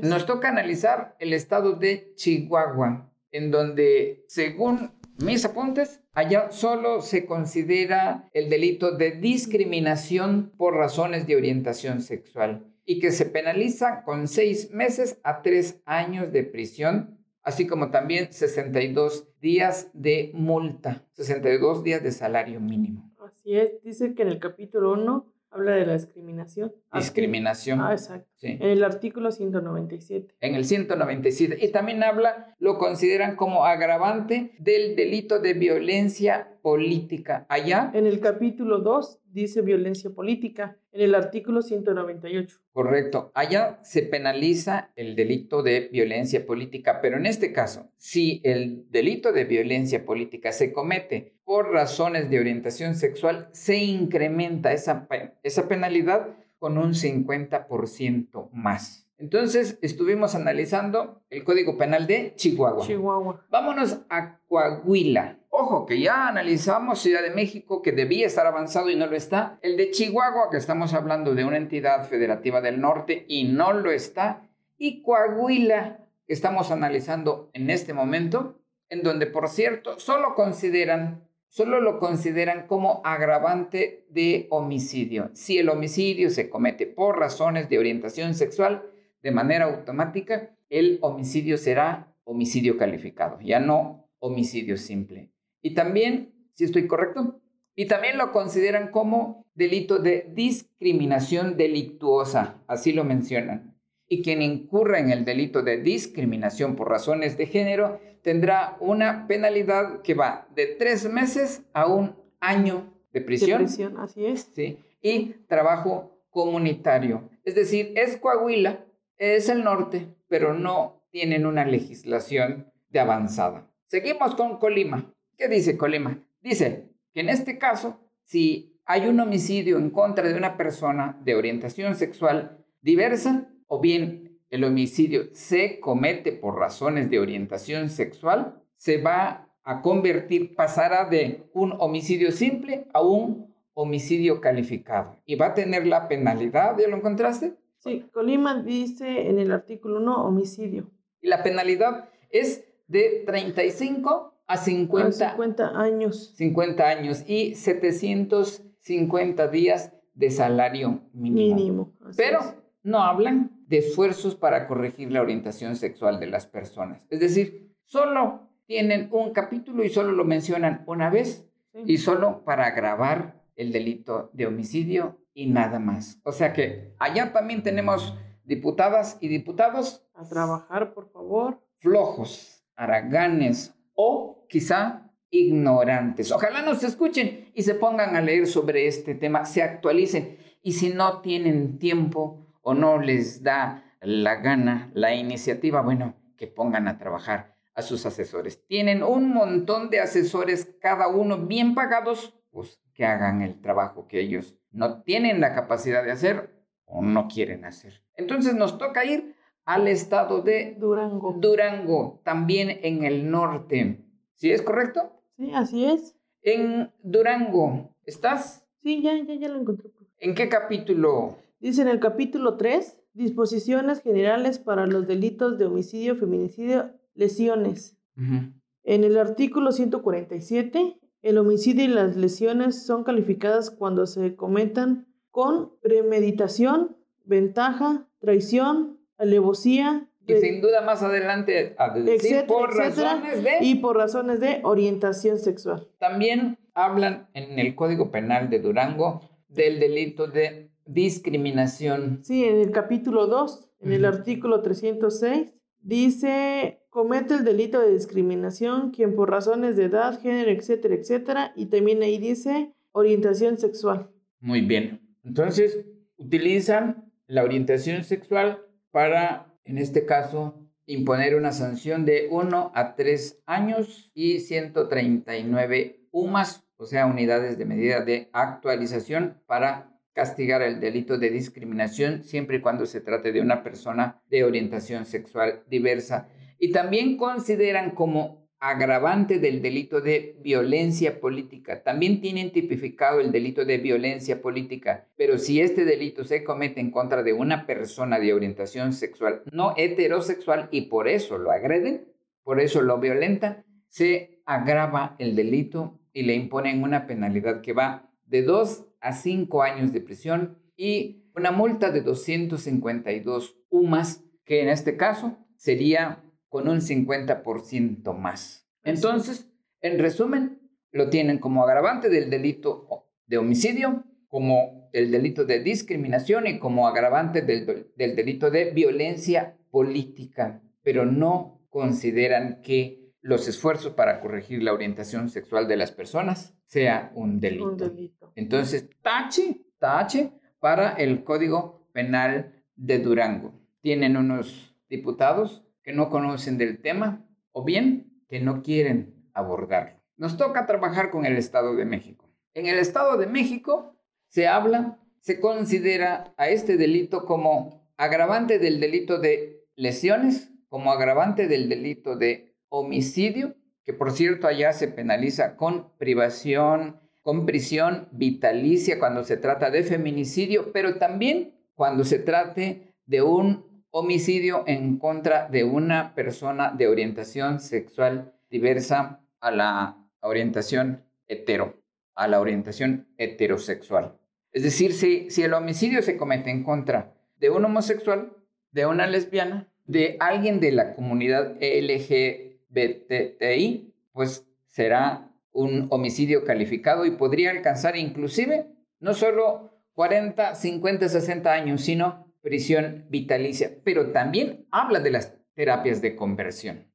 Nos 0.03 0.27
toca 0.27 0.51
analizar 0.51 1.17
el 1.21 1.33
estado 1.33 1.73
de 1.73 2.13
Chihuahua, 2.17 3.11
en 3.31 3.51
donde, 3.51 4.27
según 4.29 4.93
mis 5.25 5.47
apuntes, 5.47 6.03
allá 6.13 6.51
solo 6.51 7.01
se 7.01 7.25
considera 7.25 8.29
el 8.35 8.51
delito 8.51 8.95
de 8.95 9.13
discriminación 9.13 10.53
por 10.59 10.75
razones 10.75 11.27
de 11.27 11.37
orientación 11.37 12.03
sexual 12.03 12.67
y 12.85 12.99
que 13.01 13.11
se 13.11 13.25
penaliza 13.25 14.03
con 14.03 14.29
seis 14.29 14.71
meses 14.71 15.19
a 15.23 15.41
tres 15.41 15.81
años 15.87 16.31
de 16.31 16.45
prisión, 16.45 17.17
así 17.47 17.67
como 17.67 17.91
también 17.91 18.33
62 18.33 19.29
días 19.41 19.89
de 19.95 20.33
multa, 20.35 21.05
62 21.13 21.85
días 21.85 22.03
de 22.03 22.11
salario 22.11 22.61
mínimo. 22.61 23.11
Así 23.25 23.57
es, 23.57 23.83
dice 23.83 24.15
que 24.15 24.23
en 24.23 24.29
el 24.29 24.41
capítulo 24.41 24.93
1 24.93 25.33
Habla 25.57 25.73
de 25.73 25.87
la 25.87 25.95
discriminación. 25.95 26.75
Discriminación. 26.93 27.81
Ah, 27.81 27.93
exacto. 27.93 28.29
En 28.43 28.63
el 28.63 28.85
artículo 28.85 29.33
197. 29.33 30.35
En 30.41 30.55
el 30.55 30.67
197. 30.67 31.65
Y 31.65 31.69
también 31.69 32.03
habla, 32.03 32.55
lo 32.59 32.77
consideran 32.77 33.37
como 33.37 33.65
agravante 33.65 34.53
del 34.59 34.97
delito 34.97 35.39
de 35.39 35.55
violencia 35.55 36.59
política. 36.61 37.47
Allá. 37.49 37.91
En 37.95 38.07
el 38.07 38.21
capítulo 38.21 38.81
2 38.81 39.21
dice 39.33 39.63
violencia 39.63 40.11
política, 40.11 40.77
en 40.97 41.03
el 41.03 41.15
artículo 41.15 41.63
198. 41.63 42.59
Correcto. 42.73 43.31
Allá 43.35 43.79
se 43.83 44.03
penaliza 44.03 44.91
el 44.97 45.15
delito 45.15 45.63
de 45.63 45.89
violencia 45.93 46.47
política, 46.47 47.01
pero 47.03 47.19
en 47.19 47.27
este 47.27 47.53
caso, 47.53 47.91
si 47.99 48.41
el 48.45 48.91
delito 48.91 49.33
de 49.33 49.45
violencia 49.45 50.05
política 50.05 50.53
se 50.53 50.73
comete 50.73 51.35
por 51.45 51.71
razones 51.71 52.31
de 52.31 52.41
orientación 52.41 52.95
sexual, 52.95 53.49
se 53.53 53.77
incrementa 53.77 54.73
esa, 54.73 55.07
esa 55.43 55.69
penalidad 55.69 56.35
con 56.59 56.79
un 56.79 56.95
50% 56.95 58.51
más. 58.53 59.06
Entonces, 59.19 59.79
estuvimos 59.81 60.35
analizando 60.35 61.23
el 61.31 61.43
Código 61.43 61.79
Penal 61.79 62.07
de 62.07 62.35
Chihuahua. 62.37 62.87
Chihuahua. 62.87 63.47
Vámonos 63.49 64.01
a 64.11 64.41
Coahuila. 64.47 65.39
Ojo, 65.49 65.87
que 65.87 66.01
ya 66.01 66.29
analizamos 66.29 67.01
Ciudad 67.01 67.23
de 67.23 67.31
México, 67.31 67.81
que 67.81 67.93
debía 67.93 68.27
estar 68.27 68.47
avanzado 68.47 68.91
y 68.91 68.97
no 68.97 69.07
lo 69.07 69.17
está. 69.17 69.59
El 69.63 69.79
de 69.79 69.91
Chihuahua, 69.91 70.51
que 70.51 70.59
estamos 70.59 70.93
hablando 70.93 71.35
de 71.35 71.47
una 71.47 71.57
entidad 71.57 72.07
federativa 72.07 72.61
del 72.61 72.79
norte 72.79 73.25
y 73.27 73.45
no 73.45 73.73
lo 73.73 73.91
está. 73.91 74.43
Y 74.77 75.01
Coahuila, 75.01 76.07
que 76.27 76.35
estamos 76.35 76.71
analizando 76.71 77.49
en 77.55 77.71
este 77.71 77.95
momento, 77.95 78.61
en 78.91 79.03
donde, 79.03 79.27
por 79.27 79.49
cierto, 79.49 79.99
solo 79.99 80.35
consideran 80.35 81.27
solo 81.49 81.81
lo 81.81 81.99
consideran 81.99 82.67
como 82.67 83.01
agravante 83.03 84.05
de 84.11 84.47
homicidio. 84.51 85.31
Si 85.33 85.59
el 85.59 85.71
homicidio 85.71 86.29
se 86.29 86.51
comete 86.51 86.87
por 86.87 87.19
razones 87.19 87.71
de 87.71 87.79
orientación 87.79 88.35
sexual, 88.35 88.83
de 89.27 89.33
manera 89.33 89.65
automática, 89.65 90.57
el 90.71 91.01
homicidio 91.01 91.59
será 91.59 92.15
homicidio 92.23 92.79
calificado, 92.79 93.41
ya 93.41 93.59
no 93.59 94.09
homicidio 94.21 94.77
simple. 94.77 95.33
Y 95.63 95.75
también, 95.75 96.33
si 96.55 96.63
estoy 96.63 96.87
correcto, 96.87 97.41
y 97.75 97.87
también 97.87 98.19
lo 98.19 98.31
consideran 98.31 98.93
como 98.93 99.45
delito 99.57 99.99
de 99.99 100.31
discriminación 100.33 101.57
delictuosa, 101.57 102.63
así 102.69 102.93
lo 102.93 103.03
mencionan. 103.03 103.77
Y 104.07 104.23
quien 104.23 104.43
incurra 104.43 105.01
en 105.01 105.11
el 105.11 105.25
delito 105.25 105.65
de 105.65 105.79
discriminación 105.79 106.77
por 106.77 106.89
razones 106.89 107.37
de 107.37 107.47
género 107.47 107.99
tendrá 108.23 108.77
una 108.79 109.27
penalidad 109.27 110.03
que 110.03 110.15
va 110.15 110.47
de 110.55 110.67
tres 110.67 111.11
meses 111.11 111.65
a 111.73 111.89
un 111.89 112.15
año 112.39 112.95
de 113.13 113.23
prisión. 113.23 113.59
De 113.59 113.65
prisión, 113.65 113.99
así 113.99 114.25
es. 114.25 114.53
Sí. 114.55 114.79
Y 115.03 115.35
trabajo 115.49 116.17
comunitario. 116.31 117.29
Es 117.45 117.55
decir, 117.55 117.93
es 117.97 118.19
Coahuila, 118.19 118.86
es 119.19 119.49
el 119.49 119.65
norte, 119.65 120.09
pero 120.29 120.55
no 120.55 121.03
tienen 121.11 121.47
una 121.47 121.65
legislación 121.65 122.73
de 122.91 123.01
avanzada. 123.01 123.71
Seguimos 123.87 124.35
con 124.35 124.59
Colima. 124.59 125.13
¿Qué 125.37 125.49
dice 125.49 125.77
Colima? 125.77 126.19
Dice 126.41 126.91
que 127.13 127.21
en 127.21 127.29
este 127.29 127.59
caso, 127.59 128.01
si 128.25 128.81
hay 128.85 129.09
un 129.09 129.19
homicidio 129.21 129.79
en 129.79 129.91
contra 129.91 130.29
de 130.29 130.35
una 130.35 130.57
persona 130.57 131.19
de 131.25 131.35
orientación 131.35 131.95
sexual 131.95 132.65
diversa, 132.83 133.49
o 133.67 133.81
bien 133.81 134.39
el 134.51 134.65
homicidio 134.65 135.25
se 135.33 135.81
comete 135.81 136.33
por 136.33 136.59
razones 136.59 137.11
de 137.11 137.19
orientación 137.19 137.91
sexual, 137.91 138.63
se 138.77 139.01
va 139.01 139.49
a 139.65 139.83
convertir, 139.83 140.55
pasará 140.55 141.09
de 141.09 141.49
un 141.53 141.75
homicidio 141.79 142.31
simple 142.31 142.87
a 142.93 143.01
un 143.01 143.55
homicidio 143.75 144.41
calificado. 144.41 145.17
Y 145.27 145.35
va 145.35 145.47
a 145.47 145.55
tener 145.55 145.87
la 145.87 146.09
penalidad, 146.09 146.79
¿ya 146.79 146.89
lo 146.89 146.97
encontraste? 146.97 147.55
Sí, 147.87 148.05
Colima 148.13 148.63
dice 148.63 149.29
en 149.29 149.39
el 149.39 149.53
artículo 149.53 150.01
1 150.01 150.27
homicidio. 150.27 150.91
Y 151.23 151.29
la 151.29 151.45
penalidad 151.45 152.09
es 152.31 152.65
de 152.89 153.23
35 153.25 154.35
a 154.47 154.57
50, 154.57 155.31
50 155.31 155.81
años. 155.81 156.35
50 156.37 156.85
años 156.85 157.25
y 157.29 157.55
750 157.55 159.49
días 159.49 159.93
de 160.15 160.31
salario 160.31 161.03
mínimo. 161.13 161.57
Mínimo. 161.57 161.93
Pero 162.17 162.41
no 162.83 163.03
hablan 163.03 163.53
de 163.69 163.79
esfuerzos 163.79 164.35
para 164.35 164.67
corregir 164.67 165.13
la 165.13 165.23
orientación 165.23 165.77
sexual 165.77 166.19
de 166.19 166.27
las 166.27 166.47
personas. 166.47 167.07
Es 167.11 167.21
decir, 167.21 167.73
solo 167.85 168.49
tienen 168.67 169.09
un 169.13 169.33
capítulo 169.33 169.85
y 169.85 169.91
solo 169.91 170.11
lo 170.13 170.25
mencionan 170.25 170.83
una 170.87 171.09
vez 171.09 171.49
y 171.73 171.99
solo 171.99 172.43
para 172.45 172.67
agravar 172.67 173.45
el 173.55 173.71
delito 173.71 174.31
de 174.33 174.47
homicidio 174.47 175.19
y 175.37 175.47
nada 175.47 175.79
más. 175.79 176.19
O 176.25 176.33
sea 176.33 176.55
que 176.55 176.95
allá 176.99 177.33
también 177.33 177.63
tenemos 177.63 178.17
diputadas 178.45 179.19
y 179.21 179.29
diputados. 179.29 180.03
A 180.15 180.27
trabajar, 180.27 180.95
por 180.95 181.13
favor. 181.13 181.63
Flojos, 181.79 182.65
haraganes 182.75 183.75
o 183.95 184.47
quizá 184.49 185.13
ignorantes. 185.29 186.33
Ojalá 186.33 186.63
nos 186.63 186.83
escuchen 186.83 187.51
y 187.55 187.63
se 187.63 187.75
pongan 187.75 188.17
a 188.17 188.23
leer 188.23 188.47
sobre 188.47 188.87
este 188.87 189.15
tema, 189.15 189.45
se 189.45 189.63
actualicen 189.63 190.39
y 190.63 190.73
si 190.73 190.89
no 190.89 191.21
tienen 191.21 191.79
tiempo, 191.79 192.47
o 192.63 192.75
no 192.75 192.99
les 192.99 193.43
da 193.43 193.85
la 194.01 194.37
gana, 194.37 194.91
la 194.95 195.15
iniciativa, 195.15 195.83
bueno, 195.83 196.15
que 196.37 196.47
pongan 196.47 196.89
a 196.89 196.99
trabajar 196.99 197.55
a 197.75 197.83
sus 197.83 198.07
asesores. 198.07 198.67
Tienen 198.67 199.03
un 199.03 199.33
montón 199.33 199.91
de 199.91 200.01
asesores, 200.01 200.75
cada 200.81 201.09
uno 201.09 201.47
bien 201.47 201.75
pagados, 201.75 202.36
pues 202.57 202.81
que 202.95 203.05
hagan 203.05 203.43
el 203.43 203.61
trabajo 203.61 204.09
que 204.09 204.19
ellos 204.19 204.57
no 204.73 205.03
tienen 205.03 205.43
la 205.43 205.55
capacidad 205.55 206.03
de 206.03 206.11
hacer 206.11 206.57
o 206.87 207.03
no 207.03 207.29
quieren 207.29 207.67
hacer. 207.67 208.03
Entonces 208.15 208.55
nos 208.55 208.79
toca 208.79 209.05
ir 209.05 209.35
al 209.67 209.89
estado 209.89 210.41
de 210.41 210.75
Durango. 210.81 211.35
Durango, 211.39 212.23
también 212.25 212.81
en 212.83 213.05
el 213.05 213.31
norte. 213.31 214.07
¿Sí 214.37 214.51
es 214.53 214.63
correcto? 214.63 215.21
Sí, 215.37 215.53
así 215.53 215.85
es. 215.85 216.17
En 216.41 216.91
Durango, 217.03 217.95
¿estás? 218.07 218.67
Sí, 218.83 219.03
ya, 219.03 219.13
ya, 219.23 219.35
ya 219.35 219.49
lo 219.49 219.61
encontré. 219.61 219.91
¿En 220.19 220.35
qué 220.35 220.49
capítulo? 220.49 221.37
Dice 221.61 221.83
en 221.83 221.89
el 221.89 222.01
capítulo 222.01 222.57
3, 222.57 222.99
disposiciones 223.13 224.01
generales 224.01 224.59
para 224.59 224.87
los 224.87 225.07
delitos 225.07 225.59
de 225.59 225.67
homicidio, 225.67 226.17
feminicidio, 226.17 226.95
lesiones. 227.13 227.99
En 228.17 229.05
el 229.05 229.19
artículo 229.19 229.73
147, 229.73 230.99
el 231.23 231.39
homicidio 231.39 231.85
y 231.85 231.89
las 231.89 232.17
lesiones 232.17 232.87
son 232.87 233.05
calificadas 233.05 233.71
cuando 233.71 234.07
se 234.07 234.37
cometan 234.37 235.07
con 235.31 235.79
premeditación, 235.81 236.97
ventaja, 237.25 238.09
traición, 238.21 239.01
alevosía. 239.19 240.09
Y 240.27 240.35
sin 240.37 240.61
duda 240.61 240.81
más 240.81 241.03
adelante 241.03 241.75
a 241.79 241.91
decir 241.99 242.47
por 242.47 242.75
razones 242.75 243.43
de... 243.43 243.59
Y 243.61 243.77
por 243.77 243.97
razones 243.97 244.41
de 244.41 244.61
orientación 244.65 245.39
sexual. 245.39 245.89
También 245.99 246.59
hablan 246.75 247.29
en 247.35 247.59
el 247.59 247.75
Código 247.75 248.11
Penal 248.11 248.51
de 248.51 248.61
Durango 248.61 249.23
del 249.49 249.81
delito 249.81 250.27
de 250.27 250.71
discriminación. 250.85 252.21
Sí, 252.23 252.45
en 252.45 252.59
el 252.59 252.71
capítulo 252.71 253.27
2, 253.27 253.71
en 253.81 253.93
el 253.93 254.05
artículo 254.05 254.63
306, 254.63 255.55
dice, 255.81 256.81
comete 256.97 257.35
el 257.35 257.45
delito 257.45 257.79
de 257.79 257.93
discriminación 257.93 258.91
quien 258.91 259.15
por 259.15 259.31
razones 259.31 259.77
de 259.77 259.85
edad, 259.85 260.19
género, 260.19 260.51
etcétera, 260.51 260.95
etcétera, 260.95 261.53
y 261.55 261.67
también 261.67 262.03
ahí 262.03 262.17
dice 262.17 262.73
orientación 262.93 263.59
sexual. 263.59 264.09
Muy 264.41 264.63
bien. 264.63 265.03
Entonces, 265.23 265.85
utilizan 266.17 267.13
la 267.27 267.45
orientación 267.45 268.03
sexual 268.03 268.63
para, 268.93 269.53
en 269.67 269.77
este 269.77 270.07
caso, 270.07 270.67
imponer 270.87 271.35
una 271.35 271.53
sanción 271.53 272.07
de 272.07 272.29
1 272.31 272.73
a 272.75 272.97
3 272.97 273.43
años 273.45 274.11
y 274.15 274.41
139 274.41 276.01
UMAS, 276.13 276.65
o 276.79 276.87
sea, 276.87 277.05
unidades 277.05 277.59
de 277.59 277.67
medida 277.67 278.01
de 278.07 278.31
actualización 278.33 279.43
para 279.45 279.93
castigar 280.15 280.63
el 280.63 280.81
delito 280.81 281.19
de 281.19 281.29
discriminación 281.29 282.23
siempre 282.23 282.57
y 282.57 282.61
cuando 282.63 282.87
se 282.87 283.03
trate 283.03 283.33
de 283.33 283.43
una 283.43 283.63
persona 283.63 284.23
de 284.31 284.45
orientación 284.45 285.05
sexual 285.05 285.63
diversa. 285.69 286.31
Y 286.59 286.73
también 286.73 287.17
consideran 287.17 287.91
como 287.91 288.47
agravante 288.59 289.39
del 289.39 289.61
delito 289.61 290.01
de 290.01 290.37
violencia 290.43 291.21
política. 291.21 291.83
También 291.83 292.21
tienen 292.21 292.53
tipificado 292.53 293.21
el 293.21 293.31
delito 293.31 293.65
de 293.65 293.79
violencia 293.79 294.41
política, 294.41 295.09
pero 295.17 295.39
si 295.39 295.61
este 295.61 295.85
delito 295.85 296.25
se 296.25 296.43
comete 296.43 296.81
en 296.81 296.91
contra 296.91 297.23
de 297.23 297.33
una 297.33 297.67
persona 297.67 298.19
de 298.19 298.33
orientación 298.33 298.93
sexual 298.93 299.43
no 299.53 299.75
heterosexual 299.77 300.69
y 300.71 300.83
por 300.83 301.07
eso 301.07 301.39
lo 301.39 301.51
agreden, 301.51 302.09
por 302.43 302.61
eso 302.61 302.81
lo 302.81 302.99
violentan, 302.99 303.65
se 303.89 304.41
agrava 304.47 305.17
el 305.19 305.37
delito 305.37 306.01
y 306.13 306.23
le 306.23 306.35
imponen 306.35 306.83
una 306.83 307.07
penalidad 307.07 307.61
que 307.61 307.73
va 307.73 308.11
de 308.25 308.43
dos 308.43 308.87
a 309.01 309.13
cinco 309.13 309.63
años 309.63 309.93
de 309.93 310.01
prisión 310.01 310.59
y 310.77 311.25
una 311.35 311.51
multa 311.51 311.91
de 311.91 312.01
252 312.01 313.57
UMAS, 313.69 314.25
que 314.45 314.63
en 314.63 314.69
este 314.69 314.97
caso 314.97 315.37
sería 315.57 316.23
con 316.57 316.71
un 316.71 316.81
50% 316.81 318.17
más. 318.17 318.67
Entonces, 318.83 319.47
en 319.83 319.99
resumen, 319.99 320.59
lo 320.91 321.11
tienen 321.11 321.37
como 321.39 321.63
agravante 321.63 322.09
del 322.09 322.31
delito 322.31 323.11
de 323.27 323.37
homicidio, 323.37 324.05
como 324.27 324.89
el 324.95 325.11
delito 325.11 325.45
de 325.45 325.61
discriminación 325.61 326.47
y 326.47 326.59
como 326.59 326.89
agravante 326.89 327.43
del, 327.43 327.93
del 327.95 328.17
delito 328.17 328.51
de 328.51 328.71
violencia 328.71 329.59
política, 329.71 330.63
pero 330.83 331.05
no 331.05 331.61
consideran 331.69 332.63
que 332.63 333.13
los 333.21 333.49
esfuerzos 333.49 333.93
para 333.93 334.23
corregir 334.23 334.63
la 334.63 334.73
orientación 334.73 335.29
sexual 335.29 335.69
de 335.69 335.77
las 335.77 335.93
personas 335.93 336.55
sea 336.65 337.13
un 337.15 337.39
delito. 337.39 337.93
Entonces, 338.35 338.89
tache, 339.03 339.61
tache 339.79 340.33
para 340.59 340.95
el 340.95 341.23
Código 341.23 341.87
Penal 341.93 342.55
de 342.77 342.99
Durango. 342.99 343.53
Tienen 343.83 344.17
unos 344.17 344.75
diputados 344.89 345.66
que 345.87 345.93
no 345.93 346.11
conocen 346.11 346.59
del 346.59 346.83
tema 346.83 347.25
o 347.53 347.65
bien 347.65 348.13
que 348.29 348.41
no 348.41 348.61
quieren 348.61 349.31
abordarlo. 349.33 350.03
Nos 350.17 350.37
toca 350.37 350.67
trabajar 350.67 351.11
con 351.11 351.25
el 351.25 351.37
Estado 351.37 351.77
de 351.77 351.85
México. 351.85 352.29
En 352.55 352.67
el 352.67 352.81
Estado 352.81 353.17
de 353.17 353.29
México 353.29 353.97
se 354.29 354.49
habla, 354.49 354.99
se 355.21 355.41
considera 355.41 356.35
a 356.37 356.49
este 356.49 356.77
delito 356.77 357.25
como 357.25 357.89
agravante 357.97 358.59
del 358.59 358.81
delito 358.81 359.21
de 359.21 359.65
lesiones, 359.77 360.51
como 360.69 360.91
agravante 360.91 361.47
del 361.47 361.69
delito 361.69 362.17
de 362.17 362.57
homicidio, 362.69 363.55
que 363.85 363.93
por 363.93 364.11
cierto 364.11 364.49
allá 364.49 364.73
se 364.73 364.89
penaliza 364.89 365.55
con 365.55 365.97
privación, 365.99 366.99
con 367.23 367.47
prisión 367.47 368.09
vitalicia 368.11 368.99
cuando 368.99 369.23
se 369.23 369.37
trata 369.37 369.71
de 369.71 369.85
feminicidio, 369.85 370.73
pero 370.73 370.99
también 370.99 371.55
cuando 371.75 372.05
se 372.05 372.19
trate 372.19 372.93
de 373.05 373.23
un 373.23 373.66
homicidio 373.99 374.63
en 374.67 374.99
contra 374.99 375.49
de 375.49 375.65
una 375.65 376.15
persona 376.15 376.71
de 376.71 376.87
orientación 376.87 377.61
sexual 377.61 378.35
diversa 378.51 379.23
a 379.41 379.51
la 379.51 379.97
orientación 380.21 381.03
hetero, 381.29 381.81
a 382.15 382.29
la 382.29 382.39
orientación 382.41 383.09
heterosexual. 383.17 384.19
Es 384.53 384.65
decir, 384.65 384.93
si, 384.93 385.31
si 385.31 385.45
el 385.45 385.55
homicidio 385.55 386.03
se 386.03 386.19
comete 386.19 386.51
en 386.51 386.63
contra 386.63 387.15
de 387.39 387.49
un 387.49 387.65
homosexual, 387.65 388.37
de 388.71 388.85
una 388.85 389.07
lesbiana, 389.07 389.73
de 389.87 390.19
alguien 390.21 390.61
de 390.61 390.73
la 390.73 390.95
comunidad 390.95 391.57
LG 391.59 392.59
BTI, 392.69 393.95
pues 394.13 394.47
será 394.67 395.31
un 395.53 395.87
homicidio 395.89 396.45
calificado 396.45 397.07
y 397.07 397.13
podría 397.13 397.51
alcanzar 397.51 397.97
inclusive 397.97 398.67
no 399.01 399.15
solo 399.15 399.81
40, 399.95 400.55
50, 400.55 401.09
60 401.09 401.51
años, 401.51 401.81
sino 401.81 402.26
prisión 402.47 403.07
vitalicia. 403.09 403.73
Pero 403.83 404.13
también 404.13 404.69
habla 404.71 405.01
de 405.01 405.11
las 405.11 405.37
terapias 405.55 406.01
de 406.01 406.15
conversión. 406.15 406.87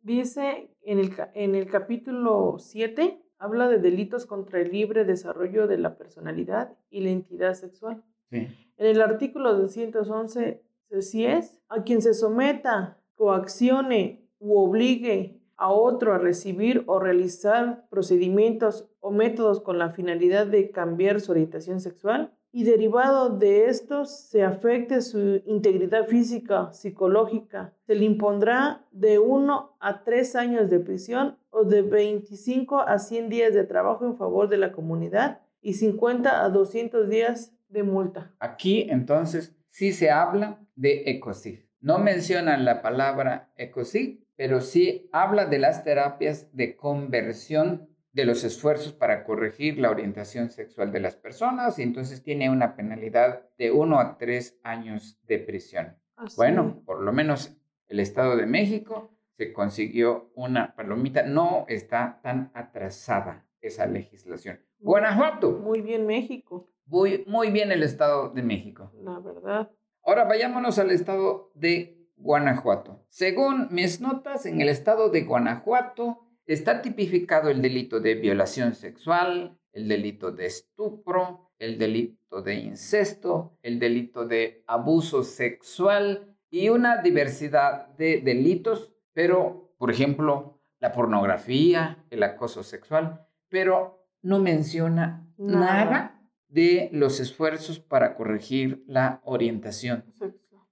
Dice 0.00 0.70
en 0.82 1.00
el, 1.00 1.12
en 1.34 1.56
el 1.56 1.66
capítulo 1.66 2.54
7, 2.60 3.20
habla 3.36 3.68
de 3.68 3.78
delitos 3.78 4.26
contra 4.26 4.60
el 4.60 4.70
libre 4.70 5.04
desarrollo 5.04 5.66
de 5.66 5.78
la 5.78 5.98
personalidad 5.98 6.78
y 6.88 7.00
la 7.00 7.10
entidad 7.10 7.54
sexual. 7.54 8.04
En 8.30 8.54
el 8.76 9.02
artículo 9.02 9.54
211, 9.54 10.62
si 11.00 11.26
es 11.26 11.60
a 11.68 11.82
quien 11.82 12.00
se 12.00 12.14
someta, 12.14 13.00
coaccione 13.16 14.28
u 14.38 14.56
obligue 14.56 15.40
a 15.56 15.72
otro 15.72 16.14
a 16.14 16.18
recibir 16.18 16.84
o 16.86 17.00
realizar 17.00 17.88
procedimientos 17.90 18.88
o 19.00 19.10
métodos 19.10 19.60
con 19.60 19.80
la 19.80 19.90
finalidad 19.90 20.46
de 20.46 20.70
cambiar 20.70 21.20
su 21.20 21.32
orientación 21.32 21.80
sexual, 21.80 22.32
y 22.52 22.64
derivado 22.64 23.30
de 23.30 23.66
esto 23.66 24.04
se 24.04 24.42
afecte 24.42 25.00
su 25.00 25.42
integridad 25.46 26.06
física, 26.06 26.70
psicológica, 26.72 27.72
se 27.86 27.94
le 27.94 28.04
impondrá 28.04 28.84
de 28.92 29.18
1 29.18 29.76
a 29.80 30.04
3 30.04 30.36
años 30.36 30.70
de 30.70 30.78
prisión 30.78 31.38
o 31.50 31.64
de 31.64 31.80
25 31.80 32.80
a 32.80 32.98
100 32.98 33.30
días 33.30 33.54
de 33.54 33.64
trabajo 33.64 34.04
en 34.04 34.16
favor 34.18 34.50
de 34.50 34.58
la 34.58 34.72
comunidad 34.72 35.40
y 35.62 35.74
50 35.74 36.44
a 36.44 36.48
200 36.50 37.08
días 37.08 37.54
de 37.70 37.82
multa. 37.82 38.34
Aquí 38.38 38.86
entonces 38.90 39.56
sí 39.70 39.92
se 39.92 40.10
habla 40.10 40.60
de 40.76 41.04
ecocid. 41.06 41.60
No 41.80 41.98
mencionan 41.98 42.66
la 42.66 42.82
palabra 42.82 43.50
ecocid, 43.56 44.20
pero 44.36 44.60
sí 44.60 45.08
habla 45.12 45.46
de 45.46 45.58
las 45.58 45.84
terapias 45.84 46.54
de 46.54 46.76
conversión 46.76 47.88
de 48.12 48.26
los 48.26 48.44
esfuerzos 48.44 48.92
para 48.92 49.24
corregir 49.24 49.78
la 49.78 49.90
orientación 49.90 50.50
sexual 50.50 50.92
de 50.92 51.00
las 51.00 51.16
personas 51.16 51.78
y 51.78 51.82
entonces 51.82 52.22
tiene 52.22 52.50
una 52.50 52.76
penalidad 52.76 53.42
de 53.58 53.70
uno 53.70 53.98
a 53.98 54.18
tres 54.18 54.58
años 54.62 55.18
de 55.26 55.38
prisión. 55.38 55.96
Bueno, 56.36 56.82
por 56.84 57.00
lo 57.00 57.12
menos 57.12 57.56
el 57.88 58.00
Estado 58.00 58.36
de 58.36 58.46
México 58.46 59.10
se 59.36 59.52
consiguió 59.52 60.30
una 60.34 60.74
palomita. 60.76 61.22
No 61.22 61.64
está 61.68 62.20
tan 62.22 62.50
atrasada 62.54 63.46
esa 63.60 63.86
legislación. 63.86 64.60
Guanajuato. 64.78 65.52
Muy 65.52 65.80
bien 65.80 66.06
México. 66.06 66.68
Muy, 66.86 67.24
muy 67.26 67.50
bien 67.50 67.72
el 67.72 67.82
Estado 67.82 68.28
de 68.30 68.42
México. 68.42 68.92
La 69.02 69.18
verdad. 69.18 69.70
Ahora 70.04 70.24
vayámonos 70.24 70.78
al 70.78 70.90
Estado 70.90 71.50
de 71.54 72.08
Guanajuato. 72.16 73.04
Según 73.08 73.68
mis 73.70 74.00
notas, 74.00 74.46
en 74.46 74.60
el 74.60 74.68
Estado 74.68 75.08
de 75.08 75.22
Guanajuato 75.22 76.26
está 76.52 76.82
tipificado 76.82 77.50
el 77.50 77.62
delito 77.62 78.00
de 78.00 78.14
violación 78.14 78.74
sexual, 78.74 79.58
el 79.72 79.88
delito 79.88 80.32
de 80.32 80.46
estupro, 80.46 81.52
el 81.58 81.78
delito 81.78 82.42
de 82.42 82.54
incesto, 82.56 83.56
el 83.62 83.78
delito 83.78 84.26
de 84.26 84.64
abuso 84.66 85.22
sexual 85.22 86.36
y 86.50 86.68
una 86.68 87.00
diversidad 87.00 87.88
de 87.96 88.20
delitos, 88.20 88.92
pero, 89.12 89.74
por 89.78 89.90
ejemplo, 89.90 90.60
la 90.80 90.92
pornografía, 90.92 92.04
el 92.10 92.22
acoso 92.22 92.62
sexual, 92.62 93.26
pero 93.48 94.04
no 94.22 94.38
menciona 94.38 95.26
nada, 95.36 96.18
de 96.48 96.90
los 96.92 97.18
esfuerzos 97.18 97.80
para 97.80 98.14
corregir 98.14 98.84
la 98.86 99.22
orientación 99.24 100.04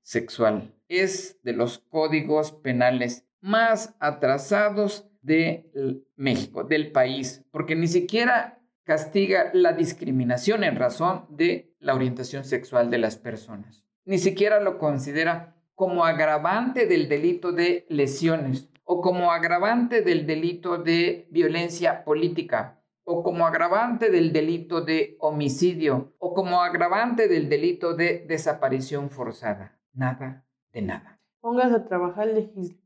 sexual. 0.02 0.74
Es 0.88 1.40
de 1.42 1.54
los 1.54 1.78
códigos 1.78 2.52
penales 2.52 3.24
más 3.40 3.96
atrasados 3.98 5.09
de 5.22 5.70
México, 6.16 6.64
del 6.64 6.92
país, 6.92 7.44
porque 7.50 7.76
ni 7.76 7.86
siquiera 7.86 8.60
castiga 8.84 9.50
la 9.52 9.72
discriminación 9.72 10.64
en 10.64 10.76
razón 10.76 11.26
de 11.28 11.74
la 11.78 11.94
orientación 11.94 12.44
sexual 12.44 12.90
de 12.90 12.98
las 12.98 13.16
personas. 13.16 13.84
Ni 14.04 14.18
siquiera 14.18 14.60
lo 14.60 14.78
considera 14.78 15.54
como 15.74 16.04
agravante 16.04 16.86
del 16.86 17.08
delito 17.08 17.52
de 17.52 17.86
lesiones 17.88 18.68
o 18.84 19.00
como 19.00 19.30
agravante 19.30 20.02
del 20.02 20.26
delito 20.26 20.78
de 20.78 21.28
violencia 21.30 22.04
política 22.04 22.82
o 23.04 23.22
como 23.22 23.46
agravante 23.46 24.10
del 24.10 24.32
delito 24.32 24.80
de 24.80 25.16
homicidio 25.20 26.14
o 26.18 26.34
como 26.34 26.60
agravante 26.60 27.28
del 27.28 27.48
delito 27.48 27.94
de 27.94 28.24
desaparición 28.26 29.10
forzada. 29.10 29.78
Nada 29.92 30.44
de 30.72 30.82
nada. 30.82 31.20
Póngase 31.40 31.76
a 31.76 31.84
trabajar 31.84 32.28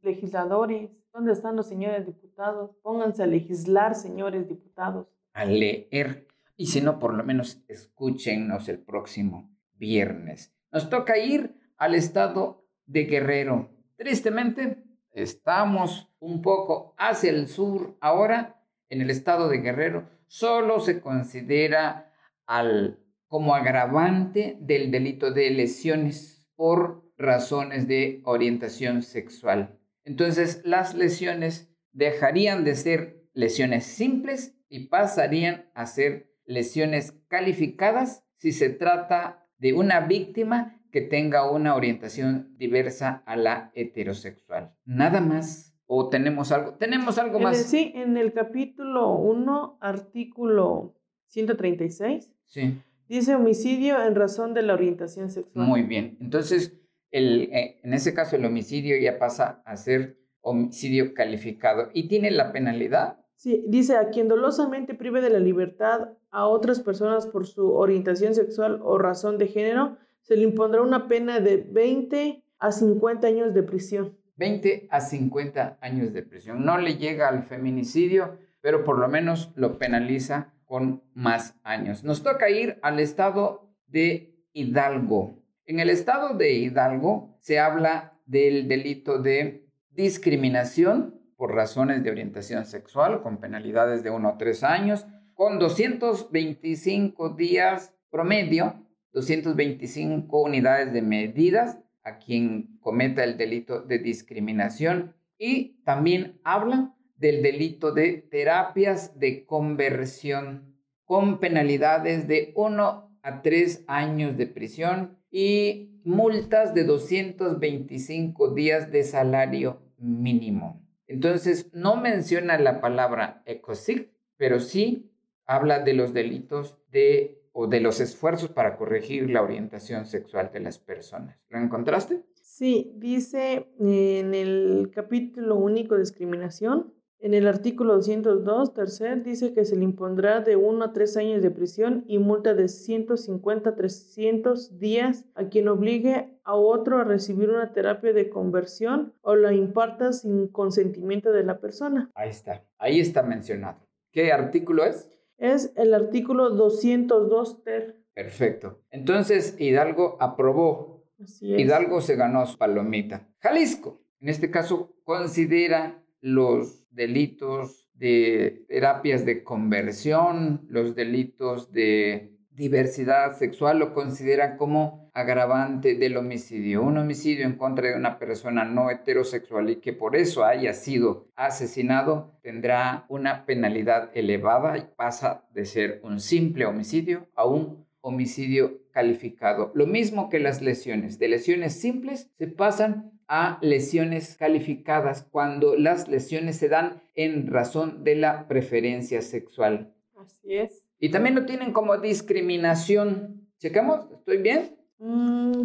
legisladores. 0.02 0.90
¿Dónde 1.14 1.30
están 1.30 1.54
los 1.54 1.68
señores 1.68 2.06
diputados? 2.06 2.72
Pónganse 2.82 3.22
a 3.22 3.26
legislar, 3.28 3.94
señores 3.94 4.48
diputados. 4.48 5.06
A 5.32 5.44
leer. 5.44 6.26
Y 6.56 6.66
si 6.66 6.80
no, 6.80 6.98
por 6.98 7.14
lo 7.14 7.22
menos 7.22 7.62
escúchenos 7.68 8.68
el 8.68 8.80
próximo 8.80 9.56
viernes. 9.74 10.52
Nos 10.72 10.90
toca 10.90 11.16
ir 11.16 11.54
al 11.76 11.94
estado 11.94 12.66
de 12.86 13.04
Guerrero. 13.04 13.70
Tristemente, 13.96 14.82
estamos 15.12 16.12
un 16.18 16.42
poco 16.42 16.96
hacia 16.98 17.30
el 17.30 17.46
sur 17.46 17.96
ahora. 18.00 18.60
En 18.88 19.00
el 19.00 19.08
estado 19.08 19.48
de 19.48 19.58
Guerrero 19.58 20.08
solo 20.26 20.80
se 20.80 21.00
considera 21.00 22.12
al, 22.44 22.98
como 23.28 23.54
agravante 23.54 24.56
del 24.60 24.90
delito 24.90 25.30
de 25.30 25.50
lesiones 25.50 26.48
por 26.56 27.04
razones 27.16 27.86
de 27.86 28.20
orientación 28.24 29.02
sexual. 29.02 29.78
Entonces, 30.04 30.62
las 30.64 30.94
lesiones 30.94 31.74
dejarían 31.92 32.64
de 32.64 32.74
ser 32.74 33.24
lesiones 33.32 33.84
simples 33.84 34.56
y 34.68 34.88
pasarían 34.88 35.70
a 35.74 35.86
ser 35.86 36.30
lesiones 36.46 37.12
calificadas 37.28 38.24
si 38.36 38.52
se 38.52 38.70
trata 38.70 39.46
de 39.58 39.72
una 39.72 40.00
víctima 40.00 40.80
que 40.90 41.00
tenga 41.00 41.50
una 41.50 41.74
orientación 41.74 42.54
diversa 42.56 43.22
a 43.26 43.36
la 43.36 43.72
heterosexual. 43.74 44.74
Nada 44.84 45.20
más. 45.20 45.72
¿O 45.86 46.08
tenemos 46.08 46.50
algo? 46.50 46.74
¿Tenemos 46.74 47.18
algo 47.18 47.40
más? 47.40 47.58
sí, 47.58 47.92
en 47.94 48.16
el 48.16 48.32
capítulo 48.32 49.12
1, 49.16 49.78
artículo 49.80 50.94
136. 51.26 52.32
Sí. 52.46 52.80
Dice 53.08 53.34
homicidio 53.34 54.02
en 54.02 54.14
razón 54.14 54.54
de 54.54 54.62
la 54.62 54.74
orientación 54.74 55.30
sexual. 55.30 55.66
Muy 55.66 55.82
bien. 55.82 56.16
Entonces, 56.20 56.80
eh, 57.14 57.80
en 57.82 57.94
ese 57.94 58.12
caso 58.12 58.34
el 58.36 58.44
homicidio 58.44 58.96
ya 58.98 59.18
pasa 59.18 59.62
a 59.64 59.76
ser 59.76 60.18
homicidio 60.40 61.14
calificado 61.14 61.88
y 61.94 62.08
tiene 62.08 62.30
la 62.30 62.52
penalidad. 62.52 63.18
Sí, 63.36 63.64
dice 63.68 63.96
a 63.96 64.10
quien 64.10 64.28
dolosamente 64.28 64.94
prive 64.94 65.20
de 65.20 65.30
la 65.30 65.38
libertad 65.38 66.10
a 66.30 66.46
otras 66.46 66.80
personas 66.80 67.26
por 67.26 67.46
su 67.46 67.72
orientación 67.72 68.34
sexual 68.34 68.80
o 68.82 68.98
razón 68.98 69.38
de 69.38 69.46
género, 69.46 69.96
se 70.22 70.36
le 70.36 70.42
impondrá 70.42 70.82
una 70.82 71.06
pena 71.06 71.40
de 71.40 71.58
20 71.58 72.44
a 72.58 72.72
50 72.72 73.26
años 73.26 73.54
de 73.54 73.62
prisión. 73.62 74.18
20 74.36 74.88
a 74.90 75.00
50 75.00 75.78
años 75.80 76.12
de 76.12 76.22
prisión. 76.22 76.64
No 76.64 76.78
le 76.78 76.96
llega 76.96 77.28
al 77.28 77.44
feminicidio, 77.44 78.38
pero 78.60 78.82
por 78.82 78.98
lo 78.98 79.06
menos 79.08 79.52
lo 79.54 79.78
penaliza 79.78 80.52
con 80.64 81.02
más 81.14 81.54
años. 81.62 82.02
Nos 82.02 82.22
toca 82.22 82.50
ir 82.50 82.78
al 82.82 82.98
estado 82.98 83.70
de 83.86 84.34
Hidalgo. 84.52 85.43
En 85.66 85.80
el 85.80 85.88
estado 85.88 86.34
de 86.34 86.52
Hidalgo 86.52 87.38
se 87.40 87.58
habla 87.58 88.18
del 88.26 88.68
delito 88.68 89.18
de 89.18 89.66
discriminación 89.92 91.18
por 91.38 91.54
razones 91.54 92.04
de 92.04 92.10
orientación 92.10 92.66
sexual 92.66 93.22
con 93.22 93.38
penalidades 93.38 94.02
de 94.02 94.10
1 94.10 94.28
a 94.28 94.36
3 94.36 94.62
años, 94.62 95.06
con 95.32 95.58
225 95.58 97.30
días 97.30 97.94
promedio, 98.10 98.74
225 99.14 100.42
unidades 100.42 100.92
de 100.92 101.00
medidas 101.00 101.78
a 102.02 102.18
quien 102.18 102.78
cometa 102.80 103.24
el 103.24 103.38
delito 103.38 103.80
de 103.80 103.98
discriminación. 103.98 105.14
Y 105.38 105.82
también 105.84 106.38
habla 106.44 106.94
del 107.16 107.42
delito 107.42 107.92
de 107.92 108.18
terapias 108.30 109.18
de 109.18 109.46
conversión 109.46 110.76
con 111.06 111.40
penalidades 111.40 112.28
de 112.28 112.52
1 112.54 113.18
a 113.22 113.40
3 113.40 113.84
años 113.86 114.36
de 114.36 114.46
prisión 114.46 115.23
y 115.36 115.90
multas 116.04 116.74
de 116.74 116.84
225 116.84 118.54
días 118.54 118.92
de 118.92 119.02
salario 119.02 119.82
mínimo. 119.98 120.86
Entonces, 121.08 121.74
no 121.74 121.96
menciona 121.96 122.56
la 122.56 122.80
palabra 122.80 123.42
ECOSIG, 123.44 124.12
pero 124.36 124.60
sí 124.60 125.10
habla 125.44 125.80
de 125.80 125.94
los 125.94 126.14
delitos 126.14 126.78
de 126.92 127.42
o 127.50 127.66
de 127.66 127.80
los 127.80 127.98
esfuerzos 127.98 128.50
para 128.50 128.76
corregir 128.76 129.28
la 129.28 129.42
orientación 129.42 130.06
sexual 130.06 130.50
de 130.52 130.60
las 130.60 130.78
personas. 130.78 131.36
¿Lo 131.48 131.58
encontraste? 131.58 132.22
Sí, 132.34 132.92
dice 132.94 133.66
en 133.80 134.34
el 134.34 134.92
capítulo 134.94 135.56
único 135.56 135.98
discriminación, 135.98 136.94
en 137.24 137.32
el 137.32 137.46
artículo 137.46 137.94
202, 137.94 138.74
tercer, 138.74 139.22
dice 139.22 139.54
que 139.54 139.64
se 139.64 139.76
le 139.76 139.84
impondrá 139.84 140.40
de 140.40 140.56
1 140.56 140.84
a 140.84 140.92
3 140.92 141.16
años 141.16 141.42
de 141.42 141.50
prisión 141.50 142.04
y 142.06 142.18
multa 142.18 142.52
de 142.52 142.68
150 142.68 143.70
a 143.70 143.74
300 143.74 144.78
días 144.78 145.24
a 145.34 145.48
quien 145.48 145.68
obligue 145.68 146.38
a 146.44 146.54
otro 146.54 146.98
a 146.98 147.04
recibir 147.04 147.48
una 147.48 147.72
terapia 147.72 148.12
de 148.12 148.28
conversión 148.28 149.14
o 149.22 149.36
la 149.36 149.54
imparta 149.54 150.12
sin 150.12 150.48
consentimiento 150.48 151.32
de 151.32 151.44
la 151.44 151.60
persona. 151.60 152.10
Ahí 152.14 152.28
está, 152.28 152.62
ahí 152.76 153.00
está 153.00 153.22
mencionado. 153.22 153.78
¿Qué 154.12 154.30
artículo 154.30 154.84
es? 154.84 155.08
Es 155.38 155.72
el 155.76 155.94
artículo 155.94 156.50
202 156.50 157.64
ter. 157.64 158.04
Perfecto. 158.12 158.82
Entonces 158.90 159.58
Hidalgo 159.58 160.18
aprobó. 160.20 161.06
Así 161.18 161.54
es. 161.54 161.58
Hidalgo 161.58 162.02
se 162.02 162.16
ganó 162.16 162.44
su 162.44 162.58
palomita. 162.58 163.26
Jalisco, 163.38 164.02
en 164.20 164.28
este 164.28 164.50
caso, 164.50 164.94
considera 165.04 166.03
los 166.24 166.82
delitos 166.90 167.86
de 167.92 168.64
terapias 168.66 169.26
de 169.26 169.44
conversión, 169.44 170.64
los 170.70 170.94
delitos 170.94 171.70
de 171.70 172.32
diversidad 172.50 173.36
sexual 173.36 173.78
lo 173.78 173.92
consideran 173.92 174.56
como 174.56 175.10
agravante 175.12 175.96
del 175.96 176.16
homicidio. 176.16 176.82
Un 176.82 176.96
homicidio 176.96 177.44
en 177.44 177.58
contra 177.58 177.90
de 177.90 177.96
una 177.96 178.18
persona 178.18 178.64
no 178.64 178.90
heterosexual 178.90 179.68
y 179.68 179.76
que 179.76 179.92
por 179.92 180.16
eso 180.16 180.46
haya 180.46 180.72
sido 180.72 181.28
asesinado 181.36 182.38
tendrá 182.42 183.04
una 183.10 183.44
penalidad 183.44 184.10
elevada 184.14 184.78
y 184.78 184.86
pasa 184.96 185.44
de 185.52 185.66
ser 185.66 186.00
un 186.04 186.20
simple 186.20 186.64
homicidio 186.64 187.28
a 187.34 187.44
un 187.44 187.84
homicidio 188.00 188.80
calificado. 188.92 189.72
Lo 189.74 189.86
mismo 189.86 190.30
que 190.30 190.40
las 190.40 190.62
lesiones. 190.62 191.18
De 191.18 191.28
lesiones 191.28 191.78
simples 191.78 192.30
se 192.38 192.46
pasan 192.46 193.13
a 193.28 193.58
lesiones 193.62 194.36
calificadas 194.36 195.22
cuando 195.30 195.76
las 195.76 196.08
lesiones 196.08 196.56
se 196.56 196.68
dan 196.68 197.02
en 197.14 197.46
razón 197.46 198.04
de 198.04 198.16
la 198.16 198.46
preferencia 198.48 199.22
sexual. 199.22 199.92
Así 200.16 200.54
es. 200.56 200.84
Y 200.98 201.10
también 201.10 201.34
lo 201.34 201.44
tienen 201.44 201.72
como 201.72 201.96
discriminación. 201.98 203.48
¿Checamos? 203.58 204.06
¿Estoy 204.12 204.38
bien? 204.38 204.76
Mm, 204.98 205.62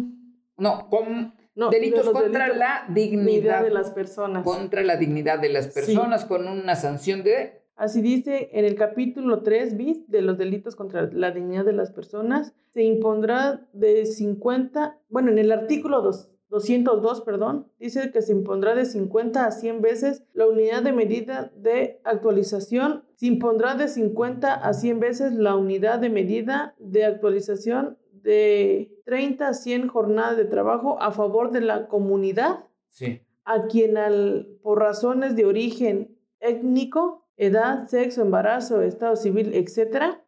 No, 0.58 0.88
con 0.90 1.34
no, 1.54 1.70
delitos 1.70 2.06
de 2.06 2.12
contra 2.12 2.46
delitos- 2.46 2.58
la 2.58 2.84
dignidad 2.88 3.62
de 3.62 3.70
las 3.70 3.90
personas. 3.90 4.44
contra 4.44 4.82
la 4.82 4.96
dignidad 4.96 5.38
de 5.38 5.48
las 5.48 5.68
personas 5.68 6.24
con 6.24 6.46
una 6.48 6.76
sanción 6.76 7.22
de 7.22 7.60
Así 7.76 8.02
dice 8.02 8.50
en 8.52 8.66
el 8.66 8.74
capítulo 8.74 9.42
3 9.42 9.74
bis 9.78 10.06
de 10.10 10.20
los 10.20 10.36
delitos 10.36 10.76
contra 10.76 11.08
la 11.12 11.30
dignidad 11.30 11.64
de 11.64 11.72
las 11.72 11.90
personas, 11.90 12.52
se 12.74 12.82
impondrá 12.82 13.66
de 13.72 14.04
50, 14.04 14.98
bueno, 15.08 15.30
en 15.30 15.38
el 15.38 15.50
artículo 15.50 16.02
dos- 16.02 16.29
202, 16.50 17.20
perdón, 17.22 17.68
dice 17.78 18.10
que 18.10 18.22
se 18.22 18.32
impondrá 18.32 18.74
de 18.74 18.84
50 18.84 19.46
a 19.46 19.52
100 19.52 19.80
veces 19.80 20.24
la 20.34 20.48
unidad 20.48 20.82
de 20.82 20.92
medida 20.92 21.52
de 21.56 22.00
actualización, 22.04 23.04
se 23.14 23.26
impondrá 23.26 23.76
de 23.76 23.86
50 23.86 24.54
a 24.54 24.72
100 24.74 25.00
veces 25.00 25.32
la 25.34 25.56
unidad 25.56 26.00
de 26.00 26.10
medida 26.10 26.74
de 26.78 27.04
actualización 27.04 27.98
de 28.12 28.92
30 29.04 29.48
a 29.48 29.54
100 29.54 29.88
jornadas 29.88 30.36
de 30.36 30.44
trabajo 30.44 31.00
a 31.00 31.12
favor 31.12 31.52
de 31.52 31.60
la 31.60 31.86
comunidad 31.86 32.64
sí. 32.88 33.22
a 33.44 33.66
quien 33.66 33.96
al, 33.96 34.58
por 34.62 34.80
razones 34.80 35.36
de 35.36 35.46
origen 35.46 36.18
étnico, 36.40 37.28
edad, 37.36 37.86
sexo, 37.86 38.22
embarazo, 38.22 38.82
estado 38.82 39.14
civil, 39.14 39.52
etc., 39.54 40.18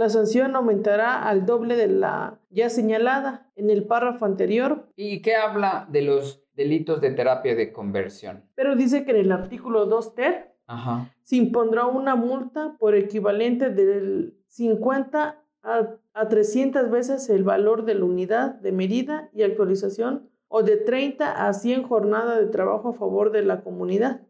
la 0.00 0.08
sanción 0.08 0.56
aumentará 0.56 1.22
al 1.28 1.44
doble 1.44 1.76
de 1.76 1.86
la 1.88 2.38
ya 2.48 2.70
señalada 2.70 3.50
en 3.54 3.68
el 3.68 3.84
párrafo 3.84 4.24
anterior, 4.24 4.88
¿Y 4.96 5.20
qué 5.20 5.36
habla 5.36 5.86
de 5.90 6.00
los 6.00 6.42
delitos 6.54 7.02
de 7.02 7.10
terapia 7.10 7.54
de 7.54 7.70
conversión? 7.70 8.44
pero 8.54 8.76
dice 8.76 9.04
que 9.04 9.10
en 9.10 9.18
el 9.18 9.30
artículo 9.32 9.84
2 9.84 10.14
ter 10.14 10.54
Ajá. 10.66 11.12
se 11.22 11.36
impondrá 11.36 11.84
una 11.84 12.16
multa 12.16 12.76
por 12.78 12.94
equivalente 12.94 13.68
del 13.68 14.34
50 14.48 15.36
a, 15.62 15.88
a 16.14 16.28
300 16.28 16.90
veces 16.90 17.28
el 17.28 17.44
valor 17.44 17.84
de 17.84 17.94
la 17.96 18.06
unidad 18.06 18.54
de 18.54 18.72
medida 18.72 19.28
y 19.34 19.42
actualización 19.42 20.30
o 20.48 20.62
de 20.62 20.78
30 20.78 21.46
a 21.46 21.52
100 21.52 21.82
jornadas 21.82 22.38
de 22.40 22.46
trabajo 22.46 22.88
a 22.88 22.94
favor 22.94 23.32
de 23.32 23.42
la 23.42 23.60
comunidad. 23.60 24.22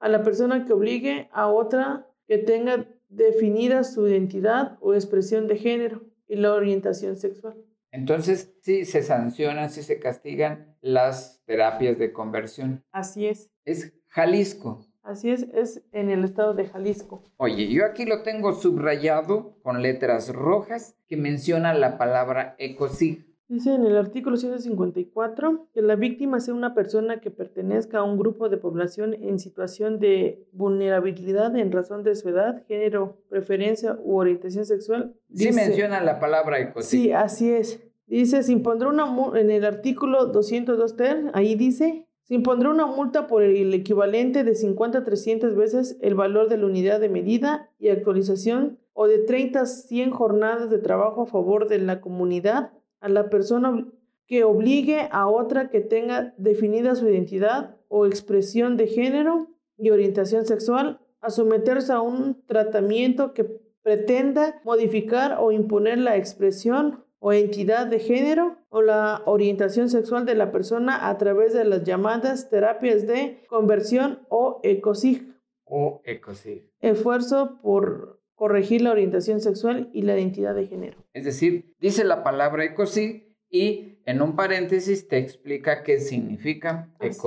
A 0.00 0.08
la 0.08 0.22
persona 0.24 0.64
que 0.64 0.72
obligue 0.72 1.28
a 1.32 1.46
otra 1.46 2.06
que 2.26 2.38
tenga 2.38 2.86
definida 3.08 3.84
su 3.84 4.06
identidad 4.08 4.78
o 4.80 4.94
expresión 4.94 5.46
de 5.48 5.56
género 5.56 6.02
y 6.28 6.36
la 6.36 6.52
orientación 6.54 7.16
sexual. 7.16 7.56
Entonces, 7.92 8.54
sí 8.60 8.84
se 8.84 9.02
sancionan, 9.02 9.70
sí 9.70 9.82
se 9.82 9.98
castigan 9.98 10.76
las 10.80 11.42
terapias 11.46 11.98
de 11.98 12.12
conversión. 12.12 12.84
Así 12.90 13.26
es, 13.26 13.50
Es 13.64 13.94
Jalisco. 14.08 14.84
así 15.02 15.30
es, 15.30 15.46
es 15.54 15.82
en 15.92 16.10
el 16.10 16.24
estado 16.24 16.52
de 16.54 16.66
Jalisco. 16.66 17.22
Oye, 17.36 17.68
yo 17.68 17.84
aquí 17.86 18.04
lo 18.04 18.22
tengo 18.22 18.52
subrayado 18.54 19.56
con 19.62 19.82
letras 19.82 20.28
rojas 20.32 20.96
que 21.06 21.16
menciona 21.16 21.72
la 21.74 21.96
palabra 21.96 22.54
ecosig. 22.58 23.25
Dice 23.48 23.72
en 23.74 23.84
el 23.86 23.96
artículo 23.96 24.36
154 24.36 25.68
que 25.72 25.80
la 25.80 25.94
víctima 25.94 26.40
sea 26.40 26.52
una 26.52 26.74
persona 26.74 27.20
que 27.20 27.30
pertenezca 27.30 27.98
a 27.98 28.02
un 28.02 28.18
grupo 28.18 28.48
de 28.48 28.56
población 28.56 29.14
en 29.14 29.38
situación 29.38 30.00
de 30.00 30.44
vulnerabilidad 30.52 31.54
en 31.54 31.70
razón 31.70 32.02
de 32.02 32.16
su 32.16 32.28
edad, 32.28 32.64
género, 32.66 33.18
preferencia 33.28 33.96
u 34.02 34.16
orientación 34.16 34.64
sexual. 34.66 35.14
Sí 35.32 35.46
Dice- 35.46 35.52
menciona 35.52 36.02
la 36.02 36.18
palabra 36.18 36.58
ecosig. 36.58 36.88
Sí, 37.02 37.12
así 37.12 37.52
es. 37.52 37.80
Dice, 38.08 38.42
se 38.42 38.50
impondrá 38.52 38.88
una 38.88 39.06
en 39.38 39.50
el 39.52 39.64
artículo 39.64 40.26
202 40.26 40.96
ter, 40.96 41.30
ahí 41.32 41.54
dice, 41.54 42.06
se 42.24 42.34
impondrá 42.34 42.70
una 42.70 42.86
multa 42.86 43.28
por 43.28 43.44
el 43.44 43.72
equivalente 43.74 44.42
de 44.42 44.56
50 44.56 44.98
a 44.98 45.04
300 45.04 45.54
veces 45.54 45.96
el 46.00 46.16
valor 46.16 46.48
de 46.48 46.56
la 46.56 46.66
unidad 46.66 46.98
de 46.98 47.08
medida 47.08 47.70
y 47.78 47.90
actualización 47.90 48.78
o 48.92 49.06
de 49.06 49.18
30 49.18 49.60
a 49.60 49.66
100 49.66 50.10
jornadas 50.10 50.68
de 50.68 50.78
trabajo 50.78 51.22
a 51.22 51.26
favor 51.26 51.68
de 51.68 51.78
la 51.78 52.00
comunidad 52.00 52.72
a 53.00 53.08
la 53.08 53.28
persona 53.30 53.86
que 54.26 54.44
obligue 54.44 55.08
a 55.12 55.28
otra 55.28 55.70
que 55.70 55.80
tenga 55.80 56.34
definida 56.36 56.94
su 56.94 57.08
identidad 57.08 57.76
o 57.88 58.06
expresión 58.06 58.76
de 58.76 58.88
género 58.88 59.48
y 59.78 59.90
orientación 59.90 60.46
sexual 60.46 61.00
a 61.20 61.30
someterse 61.30 61.92
a 61.92 62.00
un 62.00 62.42
tratamiento 62.46 63.34
que 63.34 63.44
pretenda 63.82 64.60
modificar 64.64 65.36
o 65.40 65.52
imponer 65.52 65.98
la 65.98 66.16
expresión 66.16 67.04
o 67.18 67.32
entidad 67.32 67.86
de 67.86 68.00
género 68.00 68.56
o 68.68 68.82
la 68.82 69.22
orientación 69.26 69.88
sexual 69.88 70.26
de 70.26 70.34
la 70.34 70.50
persona 70.50 71.08
a 71.08 71.16
través 71.18 71.54
de 71.54 71.64
las 71.64 71.84
llamadas 71.84 72.50
terapias 72.50 73.06
de 73.06 73.44
conversión 73.48 74.20
o 74.28 74.60
ECOSIG, 74.62 75.34
O 75.64 76.00
ecosig. 76.04 76.70
esfuerzo 76.80 77.58
por 77.62 78.15
corregir 78.36 78.82
la 78.82 78.92
orientación 78.92 79.40
sexual 79.40 79.90
y 79.92 80.02
la 80.02 80.14
identidad 80.14 80.54
de 80.54 80.66
género. 80.66 80.98
Es 81.14 81.24
decir, 81.24 81.74
dice 81.80 82.04
la 82.04 82.22
palabra 82.22 82.64
ecosig 82.64 83.34
y 83.50 83.98
en 84.04 84.22
un 84.22 84.36
paréntesis 84.36 85.08
te 85.08 85.18
explica 85.18 85.82
qué 85.82 85.98
significa 85.98 86.92
es. 87.00 87.18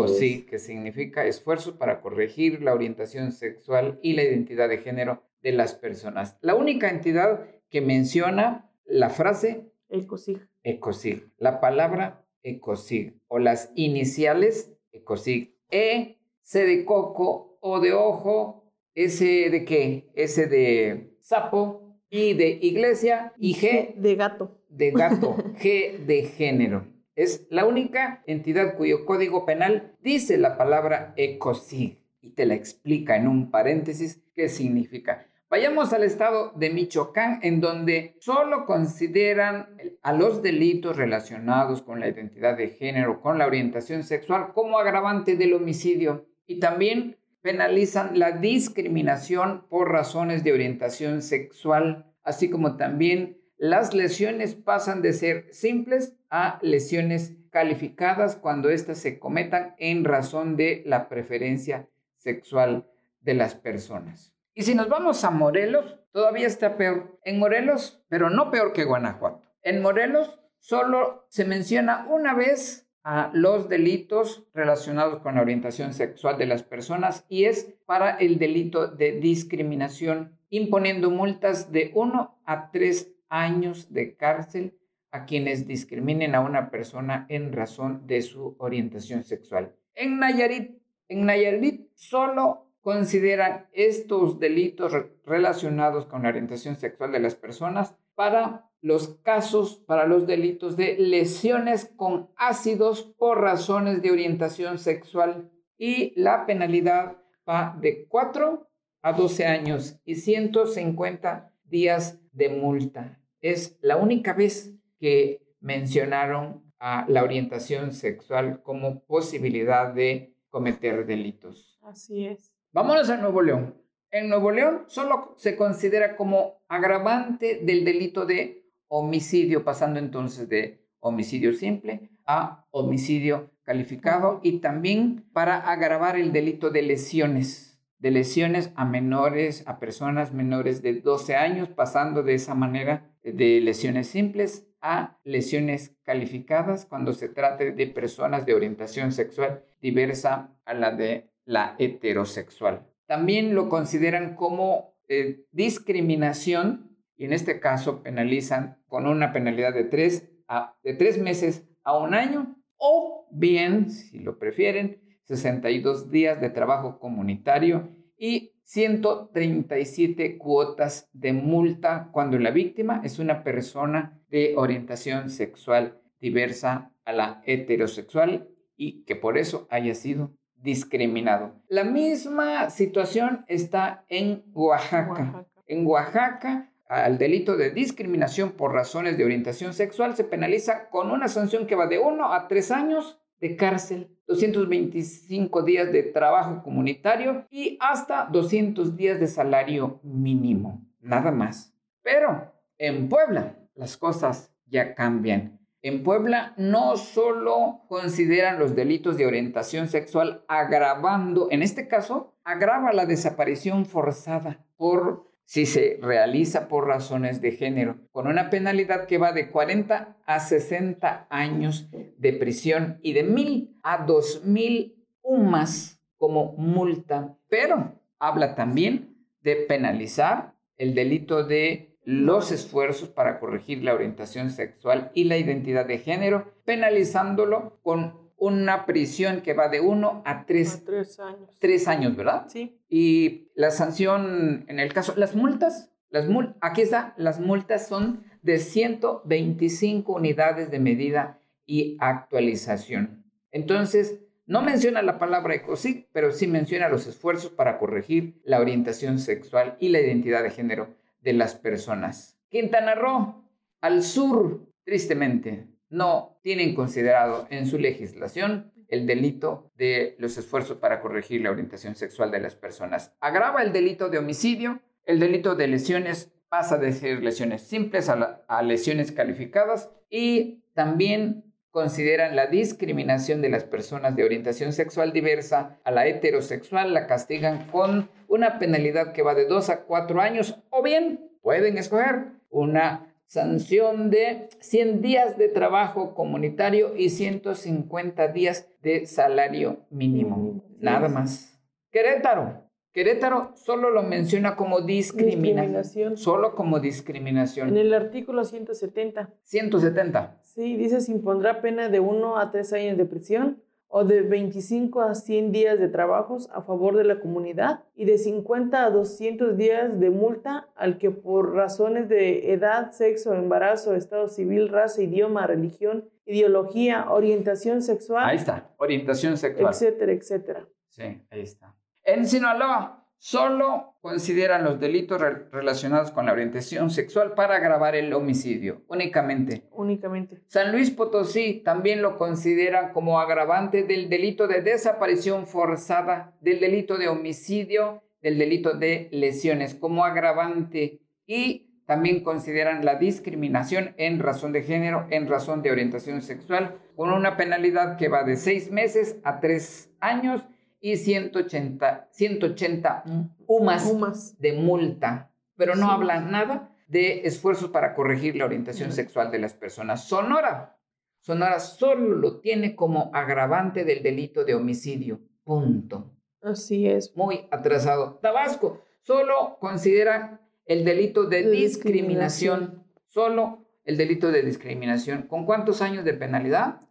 que 0.45 0.59
significa 0.59 1.25
esfuerzos 1.25 1.73
para 1.73 2.01
corregir 2.01 2.61
la 2.61 2.73
orientación 2.73 3.31
sexual 3.31 3.99
y 4.01 4.13
la 4.13 4.23
identidad 4.23 4.69
de 4.69 4.77
género 4.77 5.23
de 5.41 5.51
las 5.51 5.73
personas. 5.73 6.37
La 6.41 6.55
única 6.55 6.89
entidad 6.89 7.47
que 7.69 7.81
menciona 7.81 8.71
la 8.85 9.09
frase 9.09 9.71
ECOSIG. 9.89 10.47
ecosig, 10.63 11.31
la 11.37 11.59
palabra 11.59 12.25
ecosig 12.43 13.19
o 13.27 13.39
las 13.39 13.71
iniciales 13.75 14.71
ecosig. 14.91 15.55
E, 15.71 16.17
C 16.41 16.65
de 16.65 16.85
coco, 16.85 17.57
O 17.61 17.79
de 17.79 17.93
ojo, 17.93 18.58
S 19.05 19.23
de 19.23 19.63
qué? 19.63 20.09
S 20.13 20.45
de 20.47 21.15
sapo, 21.21 21.95
I 22.09 22.33
de 22.33 22.59
iglesia 22.61 23.31
y 23.37 23.55
G 23.55 23.95
de 23.95 24.15
gato. 24.15 24.59
de 24.67 24.91
gato, 24.91 25.37
G 25.61 25.99
de 26.05 26.23
género. 26.23 26.85
Es 27.15 27.47
la 27.49 27.65
única 27.65 28.23
entidad 28.27 28.75
cuyo 28.75 29.05
código 29.05 29.45
penal 29.45 29.95
dice 30.01 30.37
la 30.37 30.57
palabra 30.57 31.13
ecosig 31.15 31.97
y 32.19 32.31
te 32.31 32.45
la 32.45 32.55
explica 32.55 33.15
en 33.15 33.29
un 33.29 33.49
paréntesis 33.51 34.21
qué 34.35 34.49
significa. 34.49 35.25
Vayamos 35.49 35.93
al 35.93 36.03
estado 36.03 36.51
de 36.57 36.69
Michoacán, 36.69 37.39
en 37.41 37.61
donde 37.61 38.17
solo 38.19 38.65
consideran 38.65 39.77
a 40.01 40.11
los 40.11 40.43
delitos 40.43 40.97
relacionados 40.97 41.81
con 41.81 42.01
la 42.01 42.09
identidad 42.09 42.57
de 42.57 42.67
género, 42.67 43.21
con 43.21 43.37
la 43.37 43.47
orientación 43.47 44.03
sexual, 44.03 44.51
como 44.53 44.77
agravante 44.77 45.37
del 45.37 45.53
homicidio 45.53 46.27
y 46.45 46.59
también 46.59 47.15
penalizan 47.41 48.19
la 48.19 48.31
discriminación 48.31 49.65
por 49.69 49.91
razones 49.91 50.43
de 50.43 50.53
orientación 50.53 51.21
sexual, 51.21 52.11
así 52.23 52.49
como 52.49 52.77
también 52.77 53.37
las 53.57 53.93
lesiones 53.93 54.55
pasan 54.55 55.01
de 55.01 55.13
ser 55.13 55.47
simples 55.51 56.15
a 56.29 56.59
lesiones 56.61 57.35
calificadas 57.49 58.35
cuando 58.35 58.69
éstas 58.69 58.99
se 58.99 59.19
cometan 59.19 59.75
en 59.79 60.05
razón 60.05 60.55
de 60.55 60.83
la 60.85 61.09
preferencia 61.09 61.89
sexual 62.17 62.87
de 63.21 63.33
las 63.33 63.55
personas. 63.55 64.33
Y 64.53 64.63
si 64.63 64.75
nos 64.75 64.89
vamos 64.89 65.23
a 65.23 65.31
Morelos, 65.31 65.97
todavía 66.11 66.47
está 66.47 66.77
peor. 66.77 67.19
En 67.23 67.39
Morelos, 67.39 68.03
pero 68.09 68.29
no 68.29 68.51
peor 68.51 68.73
que 68.73 68.83
Guanajuato. 68.83 69.41
En 69.61 69.81
Morelos 69.81 70.39
solo 70.59 71.25
se 71.29 71.45
menciona 71.45 72.05
una 72.09 72.33
vez 72.33 72.88
a 73.03 73.31
los 73.33 73.69
delitos 73.69 74.43
relacionados 74.53 75.21
con 75.21 75.35
la 75.35 75.41
orientación 75.41 75.93
sexual 75.93 76.37
de 76.37 76.45
las 76.45 76.63
personas 76.63 77.25
y 77.29 77.45
es 77.45 77.73
para 77.85 78.17
el 78.17 78.37
delito 78.39 78.87
de 78.87 79.13
discriminación, 79.19 80.37
imponiendo 80.49 81.09
multas 81.09 81.71
de 81.71 81.91
1 81.95 82.39
a 82.45 82.71
3 82.71 83.11
años 83.29 83.91
de 83.93 84.15
cárcel 84.15 84.77
a 85.11 85.25
quienes 85.25 85.65
discriminen 85.67 86.35
a 86.35 86.41
una 86.41 86.69
persona 86.69 87.25
en 87.29 87.51
razón 87.53 88.05
de 88.05 88.21
su 88.21 88.55
orientación 88.59 89.23
sexual. 89.23 89.73
En 89.95 90.19
Nayarit, 90.19 90.77
en 91.07 91.25
Nayarit 91.25 91.89
solo 91.95 92.67
consideran 92.81 93.67
estos 93.73 94.39
delitos 94.39 94.91
re- 94.93 95.11
relacionados 95.25 96.05
con 96.05 96.23
la 96.23 96.29
orientación 96.29 96.75
sexual 96.75 97.11
de 97.11 97.19
las 97.19 97.35
personas 97.35 97.95
para 98.15 98.68
los 98.81 99.19
casos, 99.23 99.77
para 99.85 100.05
los 100.05 100.25
delitos 100.25 100.77
de 100.77 100.95
lesiones 100.97 101.91
con 101.95 102.29
ácidos 102.35 103.03
por 103.17 103.41
razones 103.41 104.01
de 104.01 104.11
orientación 104.11 104.77
sexual 104.77 105.51
y 105.77 106.13
la 106.19 106.45
penalidad 106.45 107.17
va 107.47 107.77
de 107.81 108.07
4 108.07 108.69
a 109.01 109.13
12 109.13 109.45
años 109.45 109.99
y 110.05 110.15
150 110.15 111.53
días 111.63 112.19
de 112.31 112.49
multa. 112.49 113.19
Es 113.41 113.77
la 113.81 113.97
única 113.97 114.33
vez 114.33 114.75
que 114.99 115.41
mencionaron 115.61 116.63
a 116.79 117.05
la 117.07 117.23
orientación 117.23 117.91
sexual 117.91 118.61
como 118.63 119.03
posibilidad 119.03 119.93
de 119.93 120.33
cometer 120.49 121.05
delitos. 121.05 121.79
Así 121.83 122.25
es. 122.25 122.53
Vámonos 122.71 123.09
a 123.09 123.17
Nuevo 123.17 123.41
León. 123.41 123.75
En 124.11 124.29
Nuevo 124.29 124.51
León 124.51 124.85
solo 124.87 125.35
se 125.37 125.55
considera 125.55 126.15
como 126.15 126.63
agravante 126.67 127.59
del 127.63 127.85
delito 127.85 128.25
de 128.25 128.58
homicidio, 128.89 129.63
pasando 129.63 129.99
entonces 129.99 130.49
de 130.49 130.85
homicidio 130.99 131.53
simple 131.53 132.09
a 132.25 132.65
homicidio 132.71 133.51
calificado 133.63 134.41
y 134.43 134.59
también 134.59 135.29
para 135.31 135.71
agravar 135.71 136.17
el 136.17 136.33
delito 136.33 136.69
de 136.69 136.81
lesiones, 136.81 137.79
de 137.99 138.11
lesiones 138.11 138.71
a 138.75 138.83
menores, 138.85 139.63
a 139.67 139.79
personas 139.79 140.33
menores 140.33 140.81
de 140.81 140.95
12 141.01 141.35
años, 141.35 141.69
pasando 141.69 142.23
de 142.23 142.33
esa 142.33 142.55
manera 142.55 143.13
de 143.23 143.61
lesiones 143.61 144.07
simples 144.07 144.67
a 144.81 145.19
lesiones 145.23 145.95
calificadas 146.03 146.85
cuando 146.85 147.13
se 147.13 147.29
trate 147.29 147.71
de 147.71 147.87
personas 147.87 148.45
de 148.45 148.53
orientación 148.53 149.11
sexual 149.11 149.63
diversa 149.81 150.55
a 150.65 150.73
la 150.73 150.91
de 150.91 151.31
la 151.45 151.75
heterosexual. 151.79 152.87
También 153.05 153.55
lo 153.55 153.69
consideran 153.69 154.35
como 154.35 154.95
eh, 155.07 155.45
discriminación 155.51 156.97
y 157.17 157.25
en 157.25 157.33
este 157.33 157.59
caso 157.59 158.01
penalizan 158.03 158.78
con 158.89 159.07
una 159.07 159.31
penalidad 159.31 159.73
de 159.73 159.85
tres, 159.85 160.29
a, 160.49 160.75
de 160.83 160.93
tres 160.93 161.17
meses 161.17 161.65
a 161.83 161.97
un 161.97 162.13
año 162.13 162.57
o 162.75 163.27
bien, 163.31 163.89
si 163.89 164.19
lo 164.19 164.37
prefieren, 164.37 165.01
62 165.23 166.09
días 166.11 166.41
de 166.41 166.49
trabajo 166.49 166.99
comunitario 166.99 167.89
y 168.17 168.53
137 168.63 170.37
cuotas 170.37 171.09
de 171.13 171.33
multa 171.33 172.09
cuando 172.11 172.37
la 172.37 172.51
víctima 172.51 173.01
es 173.03 173.19
una 173.19 173.43
persona 173.43 174.19
de 174.29 174.53
orientación 174.57 175.29
sexual 175.29 175.99
diversa 176.19 176.91
a 177.05 177.13
la 177.13 177.41
heterosexual 177.45 178.49
y 178.75 179.03
que 179.05 179.15
por 179.15 179.37
eso 179.37 179.67
haya 179.69 179.95
sido 179.95 180.33
discriminado. 180.55 181.55
La 181.67 181.83
misma 181.83 182.69
situación 182.69 183.45
está 183.47 184.05
en 184.09 184.43
Oaxaca. 184.53 185.47
En 185.67 185.85
Oaxaca, 185.85 186.71
al 186.89 187.19
delito 187.19 187.55
de 187.55 187.69
discriminación 187.69 188.51
por 188.51 188.73
razones 188.73 189.15
de 189.15 189.23
orientación 189.23 189.73
sexual 189.73 190.15
se 190.15 190.23
penaliza 190.23 190.89
con 190.89 191.11
una 191.11 191.27
sanción 191.27 191.67
que 191.67 191.75
va 191.75 191.85
de 191.85 191.99
1 191.99 192.33
a 192.33 192.47
3 192.47 192.71
años 192.71 193.21
de 193.39 193.55
cárcel, 193.55 194.17
225 194.27 195.61
días 195.61 195.91
de 195.91 196.03
trabajo 196.03 196.63
comunitario 196.63 197.45
y 197.51 197.77
hasta 197.79 198.25
200 198.25 198.97
días 198.97 199.19
de 199.19 199.27
salario 199.27 199.99
mínimo. 200.03 200.83
Nada 200.99 201.31
más. 201.31 201.73
Pero 202.01 202.51
en 202.79 203.07
Puebla 203.07 203.55
las 203.75 203.95
cosas 203.95 204.51
ya 204.65 204.95
cambian. 204.95 205.59
En 205.83 206.03
Puebla 206.03 206.53
no 206.57 206.97
solo 206.97 207.83
consideran 207.87 208.57
los 208.59 208.75
delitos 208.75 209.15
de 209.15 209.27
orientación 209.27 209.87
sexual 209.87 210.43
agravando, 210.47 211.47
en 211.51 211.61
este 211.61 211.87
caso, 211.87 212.35
agrava 212.43 212.91
la 212.93 213.05
desaparición 213.05 213.85
forzada 213.85 214.65
por 214.75 215.28
si 215.49 215.65
se 215.65 215.97
realiza 215.99 216.67
por 216.67 216.85
razones 216.85 217.41
de 217.41 217.53
género, 217.53 217.97
con 218.11 218.27
una 218.27 218.51
penalidad 218.51 219.07
que 219.07 219.17
va 219.17 219.31
de 219.31 219.49
40 219.49 220.17
a 220.23 220.39
60 220.39 221.25
años 221.31 221.89
de 222.17 222.33
prisión 222.33 222.99
y 223.01 223.13
de 223.13 223.23
mil 223.23 223.75
a 223.81 224.05
dos 224.05 224.45
mil 224.45 225.03
UMAS 225.23 225.99
como 226.17 226.53
multa, 226.53 227.35
pero 227.49 227.99
habla 228.19 228.53
también 228.53 229.15
de 229.41 229.55
penalizar 229.55 230.53
el 230.77 230.93
delito 230.93 231.43
de 231.43 231.97
los 232.03 232.51
esfuerzos 232.51 233.09
para 233.09 233.39
corregir 233.39 233.83
la 233.83 233.95
orientación 233.95 234.51
sexual 234.51 235.09
y 235.15 235.23
la 235.23 235.37
identidad 235.37 235.87
de 235.87 235.97
género, 235.97 236.53
penalizándolo 236.63 237.79
con 237.81 238.28
una 238.39 238.85
prisión 238.85 239.41
que 239.41 239.53
va 239.53 239.69
de 239.69 239.81
uno 239.81 240.21
a 240.25 240.45
tres, 240.45 240.83
años. 241.19 241.57
Tres 241.59 241.87
años, 241.87 242.15
¿verdad? 242.15 242.47
Sí. 242.47 242.79
Y 242.89 243.49
la 243.55 243.71
sanción, 243.71 244.65
en 244.67 244.79
el 244.79 244.93
caso, 244.93 245.13
las 245.15 245.35
multas, 245.35 245.91
las 246.09 246.27
mul 246.27 246.55
aquí 246.61 246.81
está, 246.81 247.13
las 247.17 247.39
multas 247.39 247.87
son 247.87 248.23
de 248.41 248.57
125 248.57 250.13
unidades 250.13 250.71
de 250.71 250.79
medida 250.79 251.39
y 251.65 251.97
actualización. 251.99 253.25
Entonces, 253.51 254.19
no 254.45 254.63
menciona 254.63 255.03
la 255.03 255.19
palabra 255.19 255.53
ECOSIC, 255.53 256.07
pero 256.11 256.31
sí 256.31 256.47
menciona 256.47 256.89
los 256.89 257.05
esfuerzos 257.05 257.51
para 257.51 257.77
corregir 257.77 258.41
la 258.43 258.59
orientación 258.59 259.19
sexual 259.19 259.77
y 259.79 259.89
la 259.89 259.99
identidad 259.99 260.41
de 260.41 260.49
género 260.49 260.95
de 261.21 261.33
las 261.33 261.53
personas. 261.53 262.39
Quintana 262.49 262.95
Roo, 262.95 263.43
al 263.81 264.01
sur, 264.01 264.67
tristemente, 264.83 265.67
no 265.89 266.39
tienen 266.41 266.75
considerado 266.75 267.47
en 267.49 267.65
su 267.65 267.77
legislación 267.77 268.71
el 268.87 269.05
delito 269.05 269.71
de 269.75 270.15
los 270.17 270.37
esfuerzos 270.37 270.77
para 270.77 271.01
corregir 271.01 271.41
la 271.41 271.51
orientación 271.51 271.95
sexual 271.95 272.31
de 272.31 272.39
las 272.39 272.55
personas. 272.55 273.13
Agrava 273.19 273.61
el 273.61 273.71
delito 273.71 274.09
de 274.09 274.17
homicidio, 274.17 274.81
el 275.05 275.19
delito 275.19 275.55
de 275.55 275.67
lesiones 275.67 276.31
pasa 276.49 276.77
de 276.77 276.91
ser 276.91 277.23
lesiones 277.23 277.61
simples 277.61 278.09
a, 278.09 278.43
a 278.47 278.63
lesiones 278.63 279.11
calificadas 279.11 279.91
y 280.09 280.63
también 280.73 281.43
consideran 281.71 282.35
la 282.35 282.47
discriminación 282.47 283.41
de 283.41 283.49
las 283.49 283.63
personas 283.63 284.15
de 284.15 284.23
orientación 284.23 284.73
sexual 284.73 285.13
diversa 285.13 285.77
a 285.83 285.91
la 285.91 286.07
heterosexual, 286.07 286.93
la 286.93 287.05
castigan 287.05 287.67
con 287.67 288.09
una 288.27 288.57
penalidad 288.57 289.13
que 289.13 289.21
va 289.21 289.35
de 289.35 289.45
2 289.45 289.69
a 289.69 289.83
4 289.83 290.19
años 290.21 290.59
o 290.71 290.81
bien 290.81 291.29
pueden 291.41 291.77
escoger 291.77 292.31
una 292.49 293.08
sanción 293.29 294.09
de 294.09 294.49
100 294.59 295.01
días 295.01 295.37
de 295.37 295.49
trabajo 295.49 296.15
comunitario 296.15 296.95
y 296.97 297.09
150 297.09 298.27
días 298.29 298.67
de 298.81 299.05
salario 299.05 299.85
mínimo. 299.91 300.63
Nada 300.79 301.07
más. 301.09 301.61
Querétaro. 301.91 302.63
Querétaro 302.91 303.51
solo 303.55 303.91
lo 303.91 304.01
menciona 304.01 304.55
como 304.55 304.81
discriminación. 304.81 306.17
Solo 306.17 306.55
como 306.55 306.79
discriminación. 306.79 307.69
En 307.69 307.77
el 307.77 307.93
artículo 307.93 308.43
170. 308.43 309.29
170. 309.43 310.39
Sí, 310.41 310.75
dice 310.75 310.99
se 310.99 311.11
impondrá 311.11 311.61
pena 311.61 311.87
de 311.87 311.99
1 311.99 312.39
a 312.39 312.49
3 312.49 312.73
años 312.73 312.97
de 312.97 313.05
prisión 313.05 313.61
o 313.89 314.05
de 314.05 314.21
25 314.21 315.01
a 315.01 315.15
100 315.15 315.51
días 315.51 315.79
de 315.79 315.89
trabajos 315.89 316.47
a 316.53 316.61
favor 316.61 316.95
de 316.95 317.03
la 317.03 317.19
comunidad 317.19 317.83
y 317.95 318.05
de 318.05 318.19
50 318.19 318.85
a 318.85 318.91
200 318.91 319.57
días 319.57 319.99
de 319.99 320.11
multa 320.11 320.69
al 320.75 320.99
que 320.99 321.09
por 321.09 321.55
razones 321.55 322.07
de 322.07 322.53
edad, 322.53 322.91
sexo, 322.91 323.33
embarazo, 323.33 323.95
estado 323.95 324.27
civil, 324.27 324.69
raza, 324.69 325.01
idioma, 325.01 325.47
religión, 325.47 326.07
ideología, 326.25 327.09
orientación 327.09 327.81
sexual. 327.81 328.29
Ahí 328.29 328.37
está, 328.37 328.71
orientación 328.77 329.37
sexual. 329.37 329.73
Etcétera, 329.73 330.11
etcétera. 330.11 330.67
Sí, 330.87 331.21
ahí 331.31 331.41
está. 331.41 331.75
En 332.03 332.27
Sinaloa, 332.27 332.98
solo 333.19 333.97
consideran 334.01 334.63
los 334.63 334.79
delitos 334.79 335.21
relacionados 335.51 336.11
con 336.11 336.25
la 336.25 336.31
orientación 336.31 336.89
sexual 336.89 337.33
para 337.33 337.57
agravar 337.57 337.95
el 337.95 338.13
homicidio, 338.13 338.81
únicamente. 338.87 339.67
Únicamente. 339.71 340.41
San 340.47 340.71
Luis 340.71 340.89
Potosí 340.89 341.61
también 341.63 342.01
lo 342.01 342.17
considera 342.17 342.93
como 342.93 343.19
agravante 343.19 343.83
del 343.83 344.09
delito 344.09 344.47
de 344.47 344.61
desaparición 344.61 345.45
forzada, 345.45 346.33
del 346.41 346.59
delito 346.61 346.97
de 346.97 347.09
homicidio, 347.09 348.03
del 348.21 348.37
delito 348.37 348.73
de 348.73 349.09
lesiones, 349.11 349.75
como 349.75 350.05
agravante. 350.05 351.01
Y 351.27 351.69
también 351.85 352.23
consideran 352.23 352.85
la 352.85 352.95
discriminación 352.95 353.95
en 353.97 354.19
razón 354.19 354.53
de 354.53 354.63
género, 354.63 355.07
en 355.09 355.27
razón 355.27 355.61
de 355.61 355.71
orientación 355.71 356.21
sexual, 356.21 356.77
con 356.95 357.11
una 357.11 357.35
penalidad 357.35 357.97
que 357.97 358.07
va 358.07 358.23
de 358.23 358.37
seis 358.37 358.71
meses 358.71 359.17
a 359.23 359.39
tres 359.39 359.91
años 359.99 360.43
y 360.81 360.97
180, 360.97 362.09
180 362.11 363.03
UMAS, 363.47 364.39
de 364.39 364.53
multa, 364.53 365.31
pero 365.55 365.75
no 365.75 365.91
habla 365.91 366.21
nada 366.21 366.75
de 366.87 367.21
esfuerzos 367.27 367.69
para 367.69 367.93
corregir 367.93 368.35
la 368.35 368.45
orientación 368.45 368.91
sexual 368.91 369.31
de 369.31 369.39
las 369.39 369.53
personas. 369.53 370.07
Sonora, 370.07 370.77
Sonora 371.19 371.59
solo 371.59 372.15
lo 372.15 372.39
tiene 372.39 372.75
como 372.75 373.11
agravante 373.13 373.83
del 373.83 374.01
delito 374.01 374.45
de 374.45 374.55
homicidio. 374.55 375.19
Punto. 375.43 376.13
Así 376.41 376.87
es. 376.87 377.15
Muy 377.15 377.47
atrasado. 377.51 378.19
Tabasco 378.21 378.81
solo 379.01 379.57
considera 379.59 380.41
el 380.65 380.85
delito 380.85 381.25
de, 381.25 381.49
discriminación. 381.49 382.85
Solo 383.07 383.65
el 383.83 383.97
delito 383.97 384.31
de 384.31 384.43
discriminación. 384.43 385.23
¿Con 385.23 385.45
cuántos 385.45 385.81
años 385.81 386.05
de 386.05 386.13
penalidad? 386.13 386.81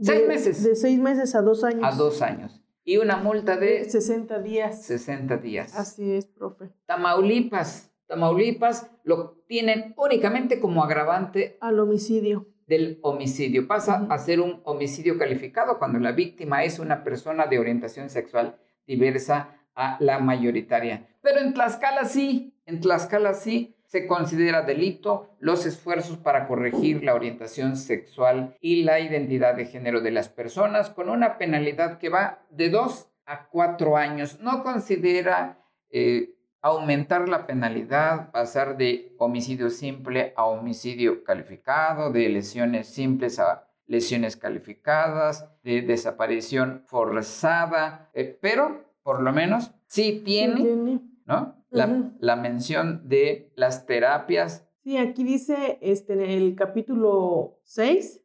seis 0.00 0.26
meses. 0.28 0.62
De 0.62 0.76
seis 0.76 1.00
meses 1.00 1.34
a 1.34 1.42
dos 1.42 1.64
años. 1.64 1.82
A 1.82 1.96
dos 1.96 2.22
años 2.22 2.61
y 2.84 2.96
una 2.96 3.16
multa 3.16 3.56
de 3.56 3.88
60 3.88 4.38
días. 4.40 4.84
60 4.84 5.36
días. 5.38 5.76
Así 5.76 6.12
es, 6.12 6.26
profe. 6.26 6.70
Tamaulipas, 6.86 7.92
Tamaulipas 8.06 8.90
lo 9.04 9.42
tienen 9.46 9.94
únicamente 9.96 10.60
como 10.60 10.84
agravante 10.84 11.56
al 11.60 11.78
homicidio. 11.78 12.48
Del 12.66 12.98
homicidio. 13.02 13.66
Pasa 13.66 14.06
a 14.08 14.18
ser 14.18 14.40
un 14.40 14.60
homicidio 14.64 15.18
calificado 15.18 15.78
cuando 15.78 15.98
la 15.98 16.12
víctima 16.12 16.64
es 16.64 16.78
una 16.78 17.04
persona 17.04 17.46
de 17.46 17.58
orientación 17.58 18.10
sexual 18.10 18.58
diversa 18.86 19.56
a 19.74 19.96
la 20.00 20.18
mayoritaria. 20.18 21.08
Pero 21.22 21.40
en 21.40 21.54
Tlaxcala 21.54 22.04
sí, 22.04 22.54
en 22.66 22.80
Tlaxcala 22.80 23.34
sí 23.34 23.76
se 23.92 24.06
considera 24.06 24.62
delito 24.62 25.36
los 25.38 25.66
esfuerzos 25.66 26.16
para 26.16 26.48
corregir 26.48 27.04
la 27.04 27.14
orientación 27.14 27.76
sexual 27.76 28.56
y 28.58 28.84
la 28.84 29.00
identidad 29.00 29.54
de 29.54 29.66
género 29.66 30.00
de 30.00 30.10
las 30.10 30.30
personas 30.30 30.88
con 30.88 31.10
una 31.10 31.36
penalidad 31.36 31.98
que 31.98 32.08
va 32.08 32.40
de 32.48 32.70
dos 32.70 33.10
a 33.26 33.48
cuatro 33.48 33.98
años. 33.98 34.40
No 34.40 34.62
considera 34.62 35.58
eh, 35.90 36.34
aumentar 36.62 37.28
la 37.28 37.46
penalidad, 37.46 38.30
pasar 38.30 38.78
de 38.78 39.14
homicidio 39.18 39.68
simple 39.68 40.32
a 40.36 40.46
homicidio 40.46 41.22
calificado, 41.22 42.10
de 42.10 42.30
lesiones 42.30 42.86
simples 42.86 43.38
a 43.38 43.68
lesiones 43.86 44.38
calificadas, 44.38 45.50
de 45.64 45.82
desaparición 45.82 46.82
forzada, 46.86 48.08
eh, 48.14 48.38
pero 48.40 48.86
por 49.02 49.20
lo 49.20 49.34
menos 49.34 49.70
sí 49.86 50.22
tiene, 50.24 50.98
¿no? 51.26 51.61
La, 51.72 52.12
la, 52.20 52.36
mención 52.36 53.08
de 53.08 53.50
las 53.56 53.86
terapias. 53.86 54.68
Sí, 54.84 54.98
aquí 54.98 55.24
dice 55.24 55.78
este, 55.80 56.12
en 56.12 56.20
el 56.20 56.54
capítulo 56.54 57.58
6, 57.64 58.20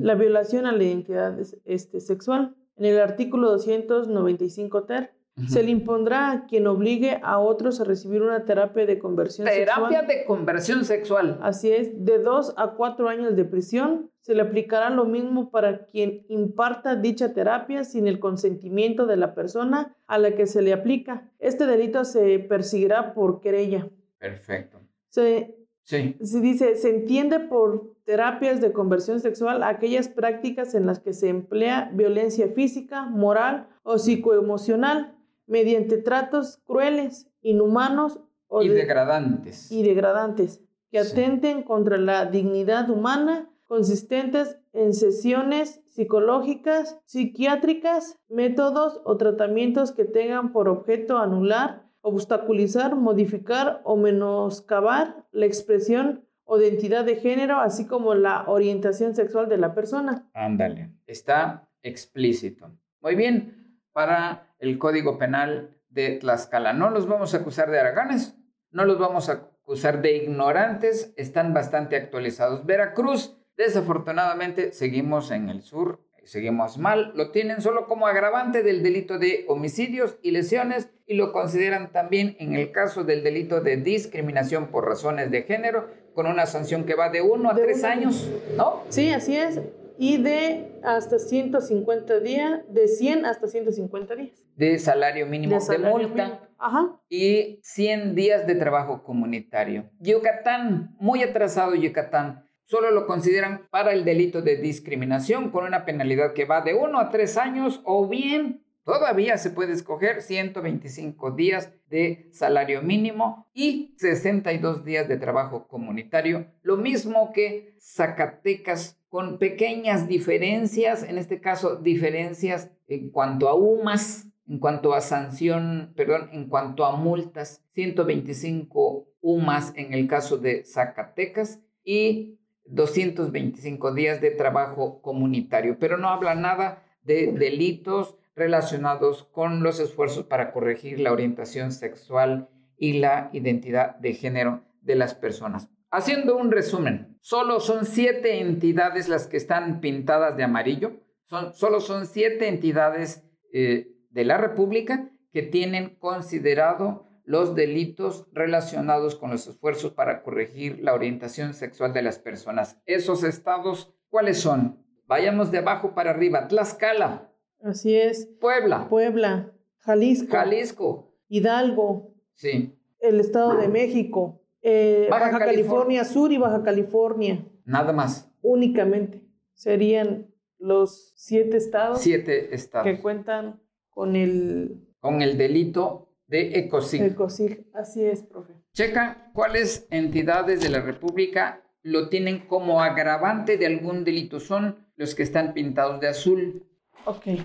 la 0.00 0.14
violación 0.14 0.66
a 0.66 0.72
la 0.72 0.82
identidad 0.82 1.38
este, 1.64 2.00
sexual. 2.00 2.56
En 2.76 2.86
el 2.86 3.00
artículo 3.00 3.50
295 3.50 4.84
ter, 4.84 5.14
se 5.46 5.62
le 5.62 5.70
impondrá 5.70 6.32
a 6.32 6.46
quien 6.46 6.66
obligue 6.66 7.20
a 7.22 7.38
otros 7.38 7.80
a 7.80 7.84
recibir 7.84 8.22
una 8.22 8.44
terapia 8.44 8.86
de 8.86 8.98
conversión 8.98 9.46
sexual. 9.46 9.88
Terapia 9.90 10.02
de 10.02 10.24
conversión 10.24 10.84
sexual. 10.84 11.38
Así 11.42 11.70
es, 11.70 12.04
de 12.04 12.18
dos 12.18 12.54
a 12.56 12.72
cuatro 12.72 13.08
años 13.08 13.36
de 13.36 13.44
prisión. 13.44 14.10
Se 14.28 14.34
le 14.34 14.42
aplicará 14.42 14.90
lo 14.90 15.06
mismo 15.06 15.48
para 15.48 15.86
quien 15.86 16.26
imparta 16.28 16.96
dicha 16.96 17.32
terapia 17.32 17.82
sin 17.82 18.06
el 18.06 18.20
consentimiento 18.20 19.06
de 19.06 19.16
la 19.16 19.34
persona 19.34 19.96
a 20.06 20.18
la 20.18 20.34
que 20.34 20.46
se 20.46 20.60
le 20.60 20.74
aplica. 20.74 21.26
Este 21.38 21.64
delito 21.64 22.04
se 22.04 22.38
perseguirá 22.38 23.14
por 23.14 23.40
querella. 23.40 23.88
Perfecto. 24.18 24.80
Se, 25.08 25.56
sí. 25.82 26.14
se 26.20 26.40
dice, 26.42 26.76
se 26.76 26.90
entiende 26.90 27.40
por 27.40 27.94
terapias 28.04 28.60
de 28.60 28.70
conversión 28.70 29.18
sexual 29.20 29.62
aquellas 29.62 30.10
prácticas 30.10 30.74
en 30.74 30.84
las 30.84 31.00
que 31.00 31.14
se 31.14 31.30
emplea 31.30 31.90
violencia 31.94 32.48
física, 32.48 33.04
moral 33.04 33.66
o 33.82 33.96
psicoemocional 33.96 35.16
mediante 35.46 35.96
tratos 35.96 36.58
crueles, 36.66 37.30
inhumanos 37.40 38.20
o 38.46 38.62
y 38.62 38.68
degradantes. 38.68 39.72
Y 39.72 39.82
degradantes, 39.82 40.60
que 40.90 40.98
atenten 40.98 41.62
contra 41.62 41.96
la 41.96 42.26
dignidad 42.26 42.90
humana, 42.90 43.48
consistentes 43.68 44.58
en 44.72 44.94
sesiones 44.94 45.82
psicológicas, 45.86 46.98
psiquiátricas, 47.04 48.18
métodos 48.28 49.00
o 49.04 49.16
tratamientos 49.16 49.92
que 49.92 50.04
tengan 50.04 50.52
por 50.52 50.68
objeto 50.68 51.18
anular, 51.18 51.84
obstaculizar, 52.00 52.96
modificar 52.96 53.82
o 53.84 53.96
menoscabar 53.96 55.26
la 55.30 55.46
expresión 55.46 56.24
o 56.44 56.58
identidad 56.58 57.04
de 57.04 57.16
género, 57.16 57.60
así 57.60 57.86
como 57.86 58.14
la 58.14 58.48
orientación 58.48 59.14
sexual 59.14 59.50
de 59.50 59.58
la 59.58 59.74
persona. 59.74 60.26
Ándale, 60.32 60.90
está 61.06 61.68
explícito. 61.82 62.70
Muy 63.02 63.14
bien, 63.14 63.80
para 63.92 64.54
el 64.58 64.78
Código 64.78 65.18
Penal 65.18 65.76
de 65.90 66.12
Tlaxcala. 66.12 66.72
No 66.72 66.88
los 66.88 67.06
vamos 67.06 67.34
a 67.34 67.38
acusar 67.38 67.70
de 67.70 67.80
araganes, 67.80 68.34
no 68.70 68.86
los 68.86 68.98
vamos 68.98 69.28
a 69.28 69.50
acusar 69.62 70.00
de 70.00 70.16
ignorantes, 70.16 71.12
están 71.16 71.52
bastante 71.52 71.96
actualizados. 71.96 72.64
Veracruz, 72.64 73.37
desafortunadamente, 73.58 74.72
seguimos 74.72 75.30
en 75.30 75.50
el 75.50 75.60
sur, 75.60 76.00
seguimos 76.24 76.78
mal, 76.78 77.12
lo 77.14 77.30
tienen 77.30 77.60
solo 77.60 77.86
como 77.86 78.06
agravante 78.06 78.62
del 78.62 78.82
delito 78.82 79.18
de 79.18 79.44
homicidios 79.48 80.16
y 80.22 80.30
lesiones 80.30 80.88
y 81.06 81.14
lo 81.14 81.32
consideran 81.32 81.92
también 81.92 82.36
en 82.38 82.54
el 82.54 82.72
caso 82.72 83.04
del 83.04 83.22
delito 83.22 83.60
de 83.60 83.76
discriminación 83.76 84.68
por 84.68 84.86
razones 84.86 85.30
de 85.30 85.42
género, 85.42 85.88
con 86.14 86.26
una 86.26 86.46
sanción 86.46 86.84
que 86.84 86.94
va 86.94 87.10
de 87.10 87.20
uno 87.20 87.50
a 87.50 87.54
tres 87.54 87.84
años, 87.84 88.30
¿no? 88.56 88.82
Sí, 88.88 89.10
así 89.10 89.36
es 89.36 89.60
y 89.98 90.22
de 90.22 90.78
hasta 90.84 91.18
150 91.18 92.20
días, 92.20 92.60
de 92.68 92.86
100 92.86 93.26
hasta 93.26 93.48
150 93.48 94.14
días. 94.14 94.44
De 94.54 94.78
salario 94.78 95.26
mínimo 95.26 95.58
de, 95.58 95.78
multa. 95.78 96.48
Ajá. 96.56 97.00
Y 97.08 97.58
100 97.62 98.14
días 98.14 98.46
de 98.46 98.54
trabajo 98.54 99.02
comunitario. 99.02 99.90
Yucatán, 99.98 100.94
muy 101.00 101.22
atrasado 101.24 101.74
Yucatán. 101.74 102.47
Solo 102.68 102.90
lo 102.90 103.06
consideran 103.06 103.66
para 103.70 103.92
el 103.92 104.04
delito 104.04 104.42
de 104.42 104.56
discriminación 104.56 105.50
con 105.50 105.64
una 105.64 105.84
penalidad 105.84 106.34
que 106.34 106.44
va 106.44 106.60
de 106.60 106.74
1 106.74 107.00
a 107.00 107.10
3 107.10 107.36
años 107.38 107.80
o 107.84 108.06
bien 108.06 108.62
Todavía 108.88 109.36
se 109.36 109.50
puede 109.50 109.74
escoger 109.74 110.22
125 110.22 111.32
días 111.32 111.74
de 111.90 112.26
salario 112.32 112.80
mínimo 112.80 113.46
y 113.52 113.94
62 113.98 114.82
días 114.82 115.06
de 115.08 115.18
trabajo 115.18 115.68
comunitario, 115.68 116.46
lo 116.62 116.78
mismo 116.78 117.30
que 117.34 117.74
Zacatecas 117.78 118.98
con 119.10 119.38
pequeñas 119.38 120.08
diferencias, 120.08 121.02
en 121.02 121.18
este 121.18 121.38
caso 121.38 121.76
diferencias 121.76 122.70
en 122.86 123.10
cuanto 123.10 123.50
a 123.50 123.54
UMAS, 123.54 124.28
en 124.48 124.58
cuanto 124.58 124.94
a 124.94 125.02
sanción, 125.02 125.92
perdón, 125.94 126.30
en 126.32 126.48
cuanto 126.48 126.86
a 126.86 126.96
multas, 126.96 127.62
125 127.74 129.06
UMAS 129.20 129.74
en 129.76 129.92
el 129.92 130.08
caso 130.08 130.38
de 130.38 130.64
Zacatecas 130.64 131.60
y 131.84 132.37
225 132.70 133.94
días 133.94 134.20
de 134.20 134.30
trabajo 134.30 135.00
comunitario, 135.02 135.78
pero 135.78 135.96
no 135.96 136.08
habla 136.08 136.34
nada 136.34 136.84
de 137.02 137.32
delitos 137.32 138.16
relacionados 138.36 139.24
con 139.24 139.62
los 139.62 139.80
esfuerzos 139.80 140.24
para 140.24 140.52
corregir 140.52 141.00
la 141.00 141.12
orientación 141.12 141.72
sexual 141.72 142.48
y 142.76 142.94
la 142.94 143.30
identidad 143.32 143.96
de 143.96 144.14
género 144.14 144.62
de 144.82 144.94
las 144.94 145.14
personas. 145.14 145.68
Haciendo 145.90 146.36
un 146.36 146.52
resumen, 146.52 147.18
solo 147.20 147.60
son 147.60 147.84
siete 147.84 148.40
entidades 148.40 149.08
las 149.08 149.26
que 149.26 149.38
están 149.38 149.80
pintadas 149.80 150.36
de 150.36 150.44
amarillo, 150.44 151.00
son, 151.24 151.54
solo 151.54 151.80
son 151.80 152.06
siete 152.06 152.48
entidades 152.48 153.24
eh, 153.52 153.88
de 154.10 154.24
la 154.24 154.36
República 154.36 155.10
que 155.32 155.42
tienen 155.42 155.96
considerado 155.96 157.07
los 157.28 157.54
delitos 157.54 158.26
relacionados 158.32 159.14
con 159.14 159.30
los 159.30 159.46
esfuerzos 159.46 159.92
para 159.92 160.22
corregir 160.22 160.80
la 160.80 160.94
orientación 160.94 161.52
sexual 161.52 161.92
de 161.92 162.00
las 162.00 162.18
personas. 162.18 162.80
Esos 162.86 163.22
estados, 163.22 163.94
¿cuáles 164.08 164.40
son? 164.40 164.82
Vayamos 165.06 165.50
de 165.50 165.58
abajo 165.58 165.94
para 165.94 166.08
arriba. 166.08 166.48
Tlaxcala, 166.48 167.30
Así 167.62 167.94
es. 167.94 168.24
Puebla. 168.40 168.88
Puebla. 168.88 169.52
Jalisco. 169.80 170.30
Jalisco. 170.30 171.12
Hidalgo. 171.28 172.14
Sí. 172.32 172.74
El 172.98 173.20
Estado 173.20 173.58
de 173.58 173.68
México. 173.68 174.40
Eh, 174.62 175.08
Baja, 175.10 175.38
California. 175.38 176.06
Sur 176.06 176.32
y 176.32 176.38
Baja 176.38 176.62
California. 176.62 177.44
Nada 177.66 177.92
más. 177.92 178.32
Únicamente. 178.40 179.22
Serían 179.52 180.32
los 180.58 181.12
siete 181.14 181.58
estados. 181.58 182.00
Siete 182.00 182.54
estados. 182.54 182.86
Que 182.86 183.02
cuentan 183.02 183.60
con 183.90 184.16
el... 184.16 184.88
Con 185.00 185.20
el 185.20 185.36
delito 185.36 186.07
de 186.28 186.58
ECOSIG. 186.58 187.02
ECOSIG, 187.02 187.66
así 187.74 188.04
es, 188.04 188.22
profe. 188.22 188.54
Checa 188.72 189.30
cuáles 189.34 189.86
entidades 189.90 190.60
de 190.60 190.68
la 190.68 190.80
República 190.80 191.64
lo 191.82 192.08
tienen 192.08 192.46
como 192.46 192.82
agravante 192.82 193.56
de 193.56 193.66
algún 193.66 194.04
delito. 194.04 194.38
Son 194.40 194.86
los 194.96 195.14
que 195.14 195.22
están 195.22 195.54
pintados 195.54 196.00
de 196.00 196.08
azul. 196.08 196.66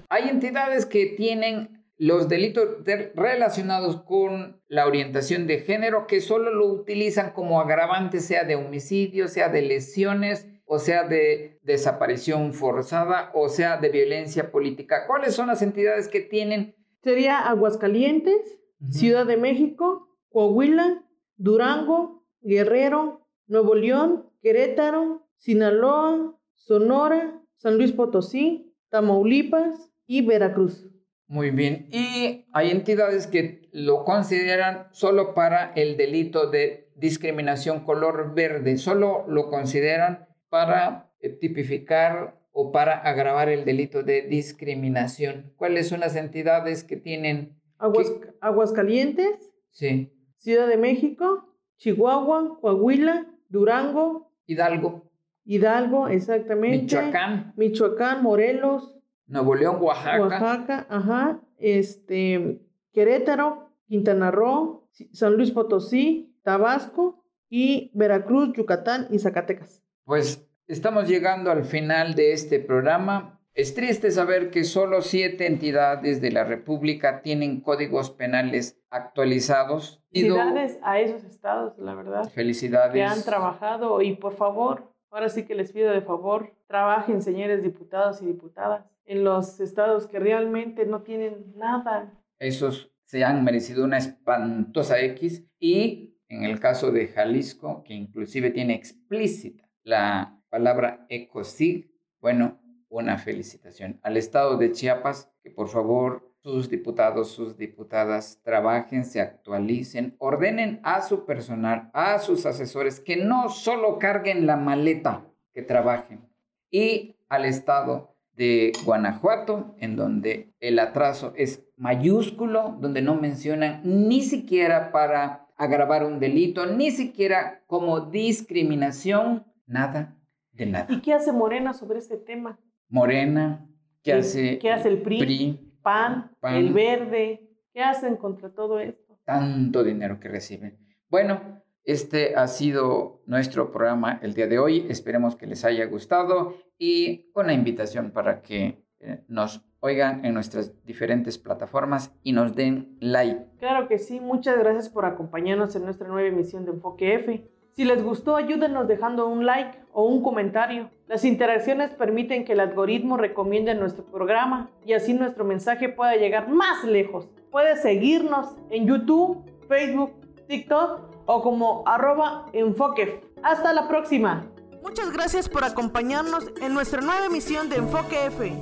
Hay 0.10 0.30
entidades 0.30 0.86
que 0.86 1.06
tienen 1.06 1.86
los 1.98 2.28
delitos 2.28 2.84
relacionados 3.16 4.02
con 4.04 4.62
la 4.68 4.86
orientación 4.86 5.48
de 5.48 5.60
género 5.60 6.06
que 6.06 6.20
solo 6.20 6.54
lo 6.54 6.68
utilizan 6.68 7.32
como 7.32 7.62
agravante, 7.62 8.20
sea 8.20 8.44
de 8.44 8.56
homicidio, 8.56 9.28
sea 9.28 9.48
de 9.48 9.62
lesiones, 9.62 10.48
o 10.66 10.80
sea 10.80 11.08
de 11.08 11.60
desaparición 11.64 12.54
forzada, 12.54 13.32
o 13.34 13.48
sea 13.48 13.78
de 13.78 13.90
violencia 13.90 14.52
política. 14.52 15.06
¿Cuáles 15.08 15.36
son 15.36 15.48
las 15.48 15.62
entidades 15.62 16.08
que 16.08 16.20
tienen? 16.20 16.76
Sería 17.04 17.40
Aguascalientes, 17.48 18.60
Ciudad 18.90 19.26
de 19.26 19.38
México, 19.38 20.10
Coahuila, 20.30 21.04
Durango, 21.38 22.26
Guerrero, 22.42 23.28
Nuevo 23.48 23.76
León, 23.76 24.30
Querétaro, 24.42 25.28
Sinaloa, 25.38 26.38
Sonora, 26.56 27.42
San 27.58 27.78
Luis 27.78 27.92
Potosí, 27.92 28.74
Tamaulipas 28.90 29.92
y 30.06 30.26
Veracruz. 30.26 30.88
Muy 31.28 31.52
bien. 31.52 31.88
Y 31.92 32.46
hay 32.54 32.72
entidades 32.72 33.28
que 33.28 33.70
lo 33.72 34.04
consideran 34.04 34.88
solo 34.92 35.34
para 35.34 35.74
el 35.74 35.98
delito 35.98 36.50
de 36.50 36.92
discriminación 36.96 37.86
color 37.86 38.36
verde, 38.36 38.78
solo 38.78 39.26
lo 39.28 39.50
consideran 39.50 40.28
para 40.50 41.12
eh, 41.22 41.30
tipificar 41.30 42.40
o 42.52 42.72
para 42.72 43.00
agravar 43.00 43.50
el 43.50 43.66
delito 43.66 44.04
de 44.04 44.22
discriminación. 44.22 45.54
¿Cuáles 45.56 45.88
son 45.88 46.02
las 46.02 46.16
entidades 46.16 46.84
que 46.84 46.98
tienen? 46.98 47.60
Aguas, 47.84 48.14
Aguascalientes. 48.40 49.52
Sí. 49.72 50.10
Ciudad 50.38 50.68
de 50.68 50.78
México, 50.78 51.54
Chihuahua, 51.78 52.58
Coahuila, 52.62 53.28
Durango. 53.50 54.32
Hidalgo. 54.46 55.12
Hidalgo, 55.44 56.08
exactamente. 56.08 56.84
Michoacán. 56.84 57.54
Michoacán, 57.58 58.24
Morelos. 58.24 58.96
Nuevo 59.28 59.56
León, 59.56 59.78
Oaxaca. 59.82 60.22
Oaxaca, 60.22 60.88
ajá. 60.90 61.42
Este, 61.58 62.62
Querétaro, 62.94 63.70
Quintana 63.88 64.32
Roo, 64.32 64.88
San 65.12 65.36
Luis 65.36 65.52
Potosí, 65.52 66.38
Tabasco 66.44 67.26
y 67.50 67.92
Veracruz, 67.96 68.54
Yucatán 68.56 69.08
y 69.10 69.20
Zacatecas. 69.20 69.84
Pues 70.06 70.48
estamos 70.68 71.10
llegando 71.10 71.52
al 71.52 71.66
final 71.66 72.16
de 72.16 72.32
este 72.32 72.60
programa. 72.60 73.42
Es 73.56 73.76
triste 73.76 74.10
saber 74.10 74.50
que 74.50 74.64
solo 74.64 75.04
siete 75.04 75.46
entidades 75.46 76.22
de 76.22 76.32
la 76.32 76.44
República 76.44 77.22
tienen 77.22 77.62
códigos 77.62 78.10
penales 78.10 78.82
actualizados. 78.90 80.02
Felicidades 80.12 80.80
a 80.82 81.00
esos 81.00 81.24
estados, 81.24 81.78
la 81.78 81.94
verdad. 81.94 82.28
Felicidades. 82.30 82.94
Que 82.94 83.04
han 83.04 83.24
trabajado 83.24 84.02
y 84.02 84.16
por 84.16 84.34
favor, 84.34 84.92
ahora 85.12 85.30
sí 85.30 85.46
que 85.46 85.54
les 85.54 85.72
pido 85.72 85.92
de 85.92 86.02
favor, 86.02 86.56
trabajen, 86.66 87.22
señores 87.22 87.62
diputados 87.62 88.24
y 88.24 88.26
diputadas, 88.26 88.86
en 89.06 89.24
los 89.24 89.60
estados 89.60 90.08
que 90.08 90.18
realmente 90.18 90.88
no 90.88 91.04
tienen 91.04 91.54
nada. 91.56 92.12
Esos 92.40 92.92
se 93.06 93.24
han 93.24 93.44
merecido 93.44 93.84
una 93.84 94.00
espantosa 94.00 95.00
X 95.00 95.46
y 95.60 96.18
en 96.28 96.44
el 96.44 96.60
caso 96.60 96.92
de 96.92 97.08
Jalisco, 97.08 97.84
que 97.84 97.94
inclusive 97.94 98.50
tiene 98.50 98.74
explícita 98.74 99.70
la 99.84 100.40
palabra 100.50 101.06
ECOSIG, 101.10 101.92
bueno, 102.20 102.60
una 103.00 103.18
felicitación. 103.18 104.00
Al 104.04 104.18
Estado 104.18 104.58
de 104.58 104.72
Chiapas, 104.72 105.32
que 105.42 105.50
por 105.50 105.68
favor 105.68 106.32
sus 106.44 106.70
diputados, 106.70 107.32
sus 107.32 107.58
diputadas 107.58 108.40
trabajen, 108.44 109.06
se 109.06 109.22
actualicen, 109.22 110.16
ordenen 110.20 110.80
a 110.84 111.02
su 111.02 111.26
personal, 111.26 111.90
a 111.94 112.20
sus 112.20 112.46
asesores, 112.46 113.00
que 113.00 113.18
no 113.18 113.50
solo 113.50 113.98
carguen 113.98 114.46
la 114.46 114.58
maleta, 114.58 115.26
que 115.54 115.64
trabajen. 115.64 116.28
Y 116.70 117.16
al 117.30 117.46
Estado 117.46 118.16
de 118.36 118.74
Guanajuato, 118.86 119.76
en 119.80 119.96
donde 119.96 120.54
el 120.60 120.80
atraso 120.80 121.34
es 121.36 121.64
mayúsculo, 121.78 122.78
donde 122.80 123.02
no 123.02 123.16
mencionan 123.16 123.82
ni 123.84 124.22
siquiera 124.22 124.92
para 124.92 125.48
agravar 125.56 126.04
un 126.04 126.20
delito, 126.20 126.66
ni 126.66 126.92
siquiera 126.92 127.64
como 127.68 128.02
discriminación, 128.02 129.46
nada 129.66 130.18
de 130.52 130.66
nada. 130.68 130.88
¿Y 130.90 131.02
qué 131.02 131.14
hace 131.14 131.32
Morena 131.32 131.74
sobre 131.74 132.00
este 132.00 132.18
tema? 132.18 132.60
Morena, 132.94 133.68
¿qué 134.04 134.14
hace, 134.14 134.60
¿qué 134.60 134.72
hace 134.72 134.88
el 134.88 135.02
PRI, 135.02 135.80
PAN, 135.82 136.30
el 136.44 136.72
Verde? 136.74 137.50
¿Qué 137.74 137.82
hacen 137.82 138.18
contra 138.18 138.54
todo 138.54 138.80
esto? 138.80 139.18
Tanto 139.26 139.84
dinero 139.84 140.20
que 140.20 140.30
reciben. 140.30 140.78
Bueno, 141.10 141.64
este 141.84 142.36
ha 142.36 142.48
sido 142.48 143.24
nuestro 143.26 143.72
programa 143.72 144.20
el 144.22 144.36
día 144.36 144.46
de 144.46 144.60
hoy. 144.60 144.86
Esperemos 144.90 145.36
que 145.36 145.48
les 145.48 145.66
haya 145.66 145.88
gustado 145.88 146.56
y 146.78 147.32
una 147.34 147.54
invitación 147.54 148.12
para 148.12 148.44
que 148.44 148.86
eh, 149.00 149.24
nos 149.28 149.66
oigan 149.80 150.24
en 150.24 150.36
nuestras 150.36 150.86
diferentes 150.86 151.40
plataformas 151.40 152.16
y 152.22 152.32
nos 152.32 152.56
den 152.56 152.96
like. 153.00 153.58
Claro 153.58 153.88
que 153.88 153.98
sí, 153.98 154.20
muchas 154.20 154.60
gracias 154.60 154.90
por 154.90 155.06
acompañarnos 155.06 155.76
en 155.76 155.86
nuestra 155.86 156.08
nueva 156.08 156.28
emisión 156.28 156.64
de 156.64 156.74
Enfoque 156.74 157.16
F. 157.16 157.50
Si 157.76 157.86
les 157.86 158.04
gustó, 158.04 158.36
ayúdenos 158.36 158.88
dejando 158.88 159.28
un 159.28 159.48
like 159.48 159.80
o 159.94 160.06
un 160.06 160.22
comentario. 160.22 160.92
Las 161.08 161.26
interacciones 161.26 161.90
permiten 161.92 162.46
que 162.46 162.54
el 162.54 162.60
algoritmo 162.60 163.18
recomiende 163.18 163.74
nuestro 163.74 164.06
programa 164.06 164.70
y 164.86 164.94
así 164.94 165.16
nuestro 165.16 165.44
mensaje 165.44 165.90
pueda 165.90 166.16
llegar 166.16 166.50
más 166.50 166.84
lejos. 166.84 167.28
Puedes 167.52 167.82
seguirnos 167.82 168.56
en 168.70 168.86
YouTube, 168.86 169.44
Facebook, 169.68 170.14
TikTok 170.48 171.02
o 171.26 171.42
como 171.42 171.84
arroba 171.88 172.46
enfoque. 172.54 173.22
Hasta 173.42 173.74
la 173.74 173.88
próxima. 173.88 174.46
Muchas 174.84 175.12
gracias 175.12 175.50
por 175.50 175.64
acompañarnos 175.64 176.52
en 176.62 176.76
nuestra 176.76 177.02
nueva 177.02 177.26
emisión 177.26 177.70
de 177.70 177.78
Enfoque 177.78 178.26
F. 178.28 178.54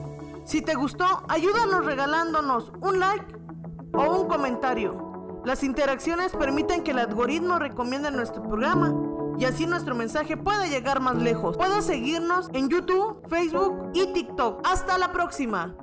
Si 0.45 0.61
te 0.61 0.73
gustó, 0.75 1.05
ayúdanos 1.27 1.85
regalándonos 1.85 2.71
un 2.81 2.99
like 3.01 3.25
o 3.93 4.21
un 4.21 4.27
comentario. 4.29 5.10
Las 5.43 5.63
interacciones 5.63 6.33
permiten 6.33 6.83
que 6.83 6.91
el 6.91 6.99
algoritmo 6.99 7.57
recomiende 7.57 8.11
nuestro 8.11 8.43
programa 8.43 8.93
y 9.39 9.45
así 9.45 9.65
nuestro 9.65 9.95
mensaje 9.95 10.37
pueda 10.37 10.67
llegar 10.67 10.99
más 10.99 11.15
lejos. 11.15 11.57
Puedes 11.57 11.85
seguirnos 11.85 12.49
en 12.53 12.69
YouTube, 12.69 13.27
Facebook 13.27 13.89
y 13.93 14.13
TikTok. 14.13 14.61
Hasta 14.63 14.99
la 14.99 15.11
próxima. 15.11 15.75